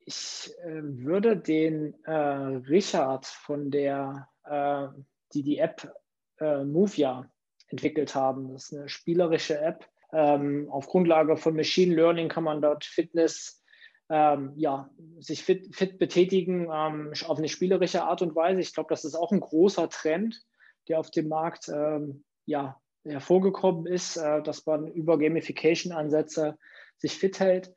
Ich 0.00 0.50
äh, 0.64 0.82
würde 0.82 1.36
den 1.36 1.94
äh, 2.04 2.12
Richard 2.12 3.26
von 3.26 3.70
der, 3.70 4.28
äh, 4.44 4.88
die 5.32 5.44
die 5.44 5.58
App 5.58 5.94
äh, 6.40 6.64
Movia 6.64 7.30
entwickelt 7.68 8.14
haben. 8.14 8.52
Das 8.52 8.64
ist 8.64 8.78
eine 8.78 8.88
spielerische 8.88 9.60
App. 9.60 9.86
Ähm, 10.12 10.68
auf 10.70 10.86
Grundlage 10.88 11.36
von 11.36 11.54
Machine 11.54 11.94
Learning 11.94 12.28
kann 12.28 12.44
man 12.44 12.62
dort 12.62 12.84
Fitness 12.84 13.62
ähm, 14.10 14.54
ja, 14.56 14.90
sich 15.18 15.44
fit, 15.44 15.76
fit 15.76 15.98
betätigen 15.98 16.68
ähm, 16.72 17.12
auf 17.26 17.38
eine 17.38 17.48
spielerische 17.48 18.02
Art 18.02 18.22
und 18.22 18.34
Weise. 18.34 18.60
Ich 18.60 18.74
glaube, 18.74 18.88
das 18.88 19.04
ist 19.04 19.14
auch 19.14 19.30
ein 19.30 19.40
großer 19.40 19.88
Trend, 19.90 20.42
der 20.88 20.98
auf 20.98 21.10
dem 21.10 21.28
Markt 21.28 21.68
ähm, 21.68 22.24
ja, 22.46 22.80
hervorgekommen 23.10 23.86
ist, 23.86 24.16
äh, 24.16 24.42
dass 24.42 24.66
man 24.66 24.88
über 24.88 25.18
Gamification-Ansätze 25.18 26.58
sich 26.98 27.14
fit 27.14 27.40
hält. 27.40 27.74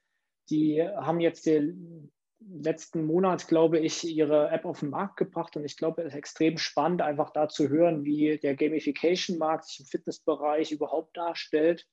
Die 0.50 0.82
haben 0.82 1.20
jetzt 1.20 1.46
den 1.46 2.12
letzten 2.40 3.06
Monat, 3.06 3.48
glaube 3.48 3.80
ich, 3.80 4.04
ihre 4.04 4.50
App 4.50 4.66
auf 4.66 4.80
den 4.80 4.90
Markt 4.90 5.18
gebracht 5.18 5.56
und 5.56 5.64
ich 5.64 5.78
glaube, 5.78 6.02
es 6.02 6.10
ist 6.10 6.18
extrem 6.18 6.58
spannend, 6.58 7.02
einfach 7.02 7.32
da 7.32 7.48
zu 7.48 7.70
hören, 7.70 8.04
wie 8.04 8.38
der 8.38 8.56
Gamification-Markt 8.56 9.66
sich 9.66 9.82
im 9.82 9.86
Fitnessbereich 9.86 10.72
überhaupt 10.72 11.16
darstellt 11.16 11.88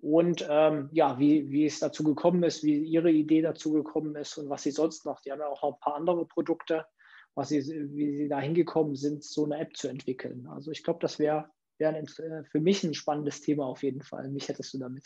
und 0.00 0.46
ähm, 0.48 0.90
ja, 0.92 1.18
wie, 1.18 1.50
wie 1.50 1.64
es 1.64 1.80
dazu 1.80 2.04
gekommen 2.04 2.42
ist, 2.42 2.62
wie 2.62 2.82
ihre 2.82 3.10
Idee 3.10 3.42
dazu 3.42 3.72
gekommen 3.72 4.14
ist 4.16 4.36
und 4.38 4.48
was 4.48 4.62
sie 4.62 4.70
sonst 4.70 5.04
noch. 5.04 5.20
Die 5.20 5.32
haben 5.32 5.40
ja 5.40 5.48
auch 5.48 5.64
ein 5.64 5.80
paar 5.80 5.96
andere 5.96 6.26
Produkte, 6.26 6.86
was 7.34 7.48
sie, 7.48 7.66
wie 7.92 8.16
sie 8.16 8.28
da 8.28 8.40
hingekommen 8.40 8.94
sind, 8.94 9.24
so 9.24 9.44
eine 9.44 9.58
App 9.58 9.76
zu 9.76 9.88
entwickeln. 9.88 10.46
Also 10.48 10.70
ich 10.70 10.84
glaube, 10.84 11.00
das 11.00 11.18
wäre 11.18 11.50
wär 11.78 11.96
äh, 11.96 12.44
für 12.44 12.60
mich 12.60 12.84
ein 12.84 12.94
spannendes 12.94 13.40
Thema 13.40 13.66
auf 13.66 13.82
jeden 13.82 14.02
Fall. 14.02 14.28
Mich 14.30 14.48
hättest 14.48 14.74
du 14.74 14.78
damit. 14.78 15.04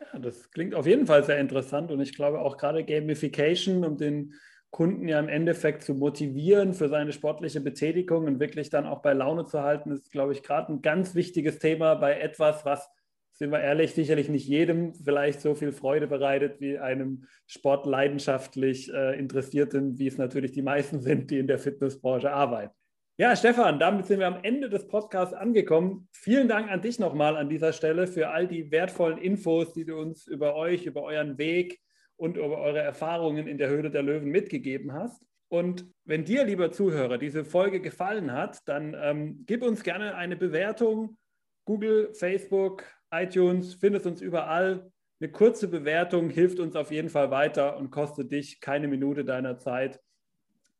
Ja, 0.00 0.18
das 0.18 0.50
klingt 0.50 0.74
auf 0.74 0.86
jeden 0.86 1.06
Fall 1.06 1.24
sehr 1.24 1.38
interessant 1.38 1.90
und 1.90 2.00
ich 2.00 2.14
glaube 2.14 2.40
auch 2.40 2.56
gerade 2.56 2.84
Gamification, 2.84 3.84
um 3.84 3.96
den 3.96 4.34
Kunden 4.70 5.06
ja 5.06 5.20
im 5.20 5.28
Endeffekt 5.28 5.82
zu 5.82 5.94
motivieren 5.94 6.72
für 6.72 6.88
seine 6.88 7.12
sportliche 7.12 7.60
Betätigung 7.60 8.26
und 8.26 8.40
wirklich 8.40 8.70
dann 8.70 8.86
auch 8.86 9.02
bei 9.02 9.12
Laune 9.12 9.44
zu 9.44 9.60
halten, 9.60 9.90
ist, 9.90 10.10
glaube 10.10 10.32
ich, 10.32 10.42
gerade 10.42 10.72
ein 10.72 10.80
ganz 10.80 11.14
wichtiges 11.14 11.58
Thema 11.58 11.94
bei 11.94 12.18
etwas, 12.18 12.64
was 12.64 12.88
sind 13.34 13.50
wir 13.50 13.60
ehrlich, 13.60 13.92
sicherlich 13.92 14.28
nicht 14.28 14.46
jedem 14.46 14.94
vielleicht 14.94 15.40
so 15.40 15.54
viel 15.54 15.72
Freude 15.72 16.06
bereitet 16.06 16.60
wie 16.60 16.78
einem 16.78 17.24
sportleidenschaftlich 17.46 18.92
äh, 18.92 19.18
Interessierten, 19.18 19.98
wie 19.98 20.06
es 20.06 20.16
natürlich 20.16 20.52
die 20.52 20.62
meisten 20.62 21.00
sind, 21.02 21.30
die 21.30 21.38
in 21.38 21.46
der 21.46 21.58
Fitnessbranche 21.58 22.30
arbeiten. 22.30 22.74
Ja, 23.18 23.36
Stefan, 23.36 23.78
damit 23.78 24.06
sind 24.06 24.20
wir 24.20 24.26
am 24.26 24.42
Ende 24.42 24.70
des 24.70 24.88
Podcasts 24.88 25.34
angekommen. 25.34 26.08
Vielen 26.12 26.48
Dank 26.48 26.70
an 26.70 26.80
dich 26.80 26.98
nochmal 26.98 27.36
an 27.36 27.50
dieser 27.50 27.74
Stelle 27.74 28.06
für 28.06 28.30
all 28.30 28.48
die 28.48 28.70
wertvollen 28.70 29.18
Infos, 29.18 29.74
die 29.74 29.84
du 29.84 29.98
uns 29.98 30.26
über 30.26 30.56
euch, 30.56 30.86
über 30.86 31.02
euren 31.02 31.36
Weg 31.36 31.78
und 32.16 32.38
über 32.38 32.56
eure 32.56 32.78
Erfahrungen 32.78 33.46
in 33.46 33.58
der 33.58 33.68
Höhle 33.68 33.90
der 33.90 34.02
Löwen 34.02 34.30
mitgegeben 34.30 34.94
hast. 34.94 35.26
Und 35.48 35.84
wenn 36.06 36.24
dir, 36.24 36.44
lieber 36.46 36.72
Zuhörer, 36.72 37.18
diese 37.18 37.44
Folge 37.44 37.82
gefallen 37.82 38.32
hat, 38.32 38.66
dann 38.66 38.96
ähm, 38.98 39.44
gib 39.46 39.62
uns 39.62 39.82
gerne 39.82 40.14
eine 40.14 40.36
Bewertung. 40.36 41.18
Google, 41.66 42.14
Facebook, 42.14 42.84
iTunes, 43.10 43.74
findest 43.74 44.06
uns 44.06 44.22
überall. 44.22 44.90
Eine 45.20 45.30
kurze 45.30 45.68
Bewertung 45.68 46.30
hilft 46.30 46.58
uns 46.60 46.76
auf 46.76 46.90
jeden 46.90 47.10
Fall 47.10 47.30
weiter 47.30 47.76
und 47.76 47.90
kostet 47.90 48.32
dich 48.32 48.58
keine 48.60 48.88
Minute 48.88 49.22
deiner 49.22 49.58
Zeit, 49.58 50.00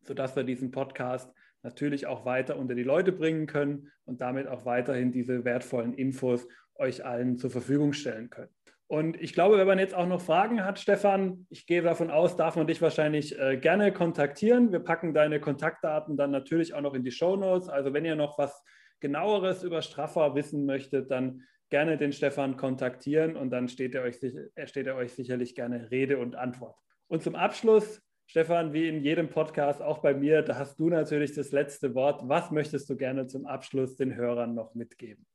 sodass 0.00 0.34
wir 0.34 0.44
diesen 0.44 0.70
Podcast 0.70 1.30
natürlich 1.62 2.06
auch 2.06 2.24
weiter 2.24 2.56
unter 2.56 2.74
die 2.74 2.82
Leute 2.82 3.12
bringen 3.12 3.46
können 3.46 3.90
und 4.04 4.20
damit 4.20 4.48
auch 4.48 4.64
weiterhin 4.64 5.12
diese 5.12 5.44
wertvollen 5.44 5.94
Infos 5.94 6.46
euch 6.76 7.04
allen 7.04 7.36
zur 7.36 7.50
Verfügung 7.50 7.92
stellen 7.92 8.30
können. 8.30 8.50
Und 8.92 9.18
ich 9.22 9.32
glaube, 9.32 9.56
wenn 9.56 9.66
man 9.66 9.78
jetzt 9.78 9.94
auch 9.94 10.06
noch 10.06 10.20
Fragen 10.20 10.64
hat, 10.64 10.78
Stefan, 10.78 11.46
ich 11.48 11.66
gehe 11.66 11.80
davon 11.80 12.10
aus, 12.10 12.36
darf 12.36 12.56
man 12.56 12.66
dich 12.66 12.82
wahrscheinlich 12.82 13.38
äh, 13.38 13.56
gerne 13.56 13.90
kontaktieren. 13.90 14.70
Wir 14.70 14.80
packen 14.80 15.14
deine 15.14 15.40
Kontaktdaten 15.40 16.18
dann 16.18 16.30
natürlich 16.30 16.74
auch 16.74 16.82
noch 16.82 16.92
in 16.92 17.02
die 17.02 17.10
Show 17.10 17.36
Notes. 17.36 17.70
Also 17.70 17.94
wenn 17.94 18.04
ihr 18.04 18.16
noch 18.16 18.36
was 18.36 18.62
genaueres 19.00 19.62
über 19.62 19.80
Straffer 19.80 20.34
wissen 20.34 20.66
möchtet, 20.66 21.10
dann 21.10 21.42
gerne 21.70 21.96
den 21.96 22.12
Stefan 22.12 22.58
kontaktieren 22.58 23.34
und 23.34 23.48
dann 23.48 23.68
steht 23.68 23.94
er 23.94 24.02
euch, 24.02 24.16
steht 24.16 24.86
er 24.86 24.96
euch 24.96 25.14
sicherlich 25.14 25.54
gerne 25.54 25.90
Rede 25.90 26.18
und 26.18 26.36
Antwort. 26.36 26.76
Und 27.08 27.22
zum 27.22 27.34
Abschluss 27.34 28.01
Stefan, 28.26 28.72
wie 28.72 28.88
in 28.88 29.02
jedem 29.02 29.28
Podcast, 29.28 29.82
auch 29.82 29.98
bei 29.98 30.14
mir, 30.14 30.42
da 30.42 30.56
hast 30.56 30.78
du 30.78 30.88
natürlich 30.88 31.34
das 31.34 31.52
letzte 31.52 31.94
Wort. 31.94 32.22
Was 32.28 32.50
möchtest 32.50 32.88
du 32.88 32.96
gerne 32.96 33.26
zum 33.26 33.46
Abschluss 33.46 33.96
den 33.96 34.14
Hörern 34.14 34.54
noch 34.54 34.74
mitgeben? 34.74 35.26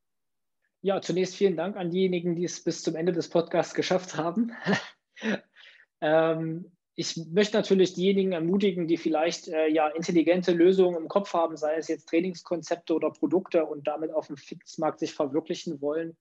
Ja, 0.82 1.02
zunächst 1.02 1.36
vielen 1.36 1.58
Dank 1.58 1.76
an 1.76 1.92
diejenigen, 1.92 2.36
die 2.36 2.46
es 2.46 2.64
bis 2.64 2.82
zum 2.84 2.96
Ende 2.96 3.12
des 3.12 3.30
Podcasts 3.30 3.74
geschafft 3.74 4.16
haben. 4.16 4.52
ähm, 6.02 6.72
ich 6.96 7.16
möchte 7.32 7.58
natürlich 7.58 7.94
diejenigen 7.94 8.32
ermutigen, 8.32 8.88
die 8.88 8.98
vielleicht 8.98 9.48
äh, 9.48 9.68
ja 9.68 9.88
intelligente 9.88 10.52
Lösungen 10.52 10.98
im 10.98 11.08
Kopf 11.08 11.34
haben, 11.34 11.56
sei 11.56 11.76
es 11.76 11.88
jetzt 11.88 12.10
Trainingskonzepte 12.10 12.96
oder 12.96 13.12
Produkte 13.12 13.66
und 13.66 13.88
damit 13.88 14.12
auf 14.12 14.28
dem 14.28 14.38
Fitnessmarkt 14.38 15.00
sich 15.00 15.14
verwirklichen 15.14 15.80
wollen, 15.80 16.18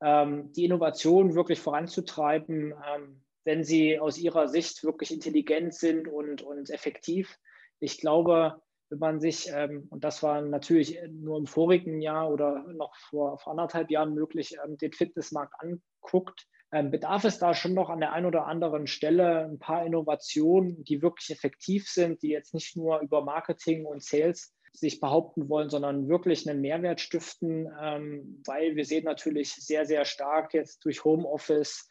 ähm, 0.00 0.50
die 0.52 0.64
Innovation 0.64 1.34
wirklich 1.34 1.60
voranzutreiben, 1.60 2.72
ähm, 2.72 3.20
wenn 3.48 3.64
sie 3.64 3.98
aus 3.98 4.18
ihrer 4.18 4.46
Sicht 4.46 4.84
wirklich 4.84 5.10
intelligent 5.10 5.72
sind 5.72 6.06
und, 6.06 6.42
und 6.42 6.68
effektiv. 6.68 7.38
Ich 7.80 7.98
glaube, 7.98 8.60
wenn 8.90 8.98
man 8.98 9.20
sich, 9.20 9.50
ähm, 9.50 9.86
und 9.88 10.04
das 10.04 10.22
war 10.22 10.42
natürlich 10.42 11.00
nur 11.08 11.38
im 11.38 11.46
vorigen 11.46 12.02
Jahr 12.02 12.30
oder 12.30 12.62
noch 12.74 12.94
vor, 12.96 13.38
vor 13.38 13.52
anderthalb 13.52 13.90
Jahren 13.90 14.12
möglich, 14.12 14.58
ähm, 14.62 14.76
den 14.76 14.92
Fitnessmarkt 14.92 15.54
anguckt, 15.60 16.46
ähm, 16.72 16.90
bedarf 16.90 17.24
es 17.24 17.38
da 17.38 17.54
schon 17.54 17.72
noch 17.72 17.88
an 17.88 18.00
der 18.00 18.12
einen 18.12 18.26
oder 18.26 18.44
anderen 18.44 18.86
Stelle 18.86 19.46
ein 19.46 19.58
paar 19.58 19.86
Innovationen, 19.86 20.84
die 20.84 21.00
wirklich 21.00 21.30
effektiv 21.30 21.88
sind, 21.88 22.20
die 22.20 22.28
jetzt 22.28 22.52
nicht 22.52 22.76
nur 22.76 23.00
über 23.00 23.24
Marketing 23.24 23.86
und 23.86 24.02
Sales 24.02 24.54
sich 24.74 25.00
behaupten 25.00 25.48
wollen, 25.48 25.70
sondern 25.70 26.10
wirklich 26.10 26.46
einen 26.46 26.60
Mehrwert 26.60 27.00
stiften, 27.00 27.66
ähm, 27.80 28.42
weil 28.44 28.76
wir 28.76 28.84
sehen 28.84 29.04
natürlich 29.04 29.54
sehr, 29.54 29.86
sehr 29.86 30.04
stark 30.04 30.52
jetzt 30.52 30.84
durch 30.84 31.02
Homeoffice, 31.02 31.88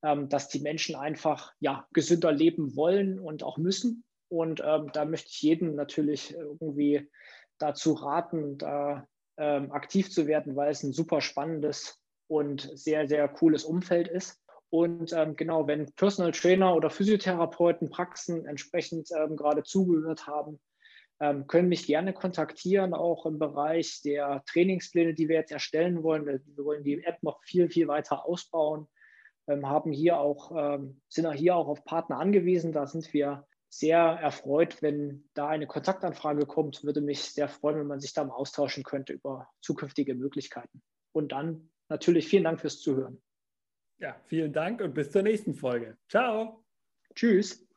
dass 0.00 0.48
die 0.48 0.60
Menschen 0.60 0.94
einfach 0.94 1.52
ja, 1.60 1.86
gesünder 1.92 2.30
leben 2.30 2.76
wollen 2.76 3.18
und 3.18 3.42
auch 3.42 3.58
müssen. 3.58 4.04
Und 4.28 4.62
ähm, 4.64 4.90
da 4.92 5.04
möchte 5.04 5.30
ich 5.30 5.42
jeden 5.42 5.74
natürlich 5.74 6.34
irgendwie 6.34 7.10
dazu 7.58 7.94
raten, 7.94 8.58
da 8.58 9.06
ähm, 9.38 9.72
aktiv 9.72 10.10
zu 10.10 10.26
werden, 10.26 10.56
weil 10.56 10.70
es 10.70 10.82
ein 10.82 10.92
super 10.92 11.20
spannendes 11.20 12.00
und 12.28 12.70
sehr, 12.74 13.08
sehr 13.08 13.26
cooles 13.28 13.64
Umfeld 13.64 14.08
ist. 14.08 14.38
Und 14.70 15.12
ähm, 15.14 15.34
genau, 15.34 15.66
wenn 15.66 15.90
Personal 15.94 16.32
Trainer 16.32 16.74
oder 16.74 16.90
Physiotherapeuten 16.90 17.88
Praxen 17.88 18.44
entsprechend 18.44 19.08
ähm, 19.16 19.34
gerade 19.34 19.62
zugehört 19.62 20.26
haben, 20.26 20.60
ähm, 21.20 21.46
können 21.46 21.68
mich 21.68 21.86
gerne 21.86 22.12
kontaktieren, 22.12 22.92
auch 22.92 23.24
im 23.26 23.38
Bereich 23.38 24.02
der 24.04 24.42
Trainingspläne, 24.46 25.14
die 25.14 25.28
wir 25.28 25.36
jetzt 25.36 25.52
erstellen 25.52 26.02
wollen. 26.02 26.26
Wir 26.26 26.64
wollen 26.64 26.84
die 26.84 27.02
App 27.02 27.22
noch 27.22 27.42
viel, 27.42 27.70
viel 27.70 27.88
weiter 27.88 28.26
ausbauen 28.26 28.82
ähm, 28.82 28.97
haben 29.48 29.92
hier 29.92 30.18
auch, 30.18 30.52
ähm, 30.54 31.00
sind 31.08 31.30
hier 31.32 31.56
auch 31.56 31.68
auf 31.68 31.84
Partner 31.84 32.18
angewiesen. 32.18 32.72
Da 32.72 32.86
sind 32.86 33.12
wir 33.12 33.46
sehr 33.70 33.98
erfreut, 33.98 34.80
wenn 34.82 35.28
da 35.34 35.48
eine 35.48 35.66
Kontaktanfrage 35.66 36.46
kommt. 36.46 36.84
Würde 36.84 37.00
mich 37.00 37.22
sehr 37.22 37.48
freuen, 37.48 37.80
wenn 37.80 37.86
man 37.86 38.00
sich 38.00 38.14
da 38.14 38.24
mal 38.24 38.34
austauschen 38.34 38.84
könnte 38.84 39.12
über 39.12 39.48
zukünftige 39.60 40.14
Möglichkeiten. 40.14 40.82
Und 41.12 41.32
dann 41.32 41.70
natürlich 41.88 42.28
vielen 42.28 42.44
Dank 42.44 42.60
fürs 42.60 42.80
Zuhören. 42.80 43.20
Ja, 43.98 44.16
vielen 44.26 44.52
Dank 44.52 44.80
und 44.80 44.94
bis 44.94 45.10
zur 45.10 45.22
nächsten 45.22 45.54
Folge. 45.54 45.98
Ciao. 46.08 46.64
Tschüss. 47.14 47.67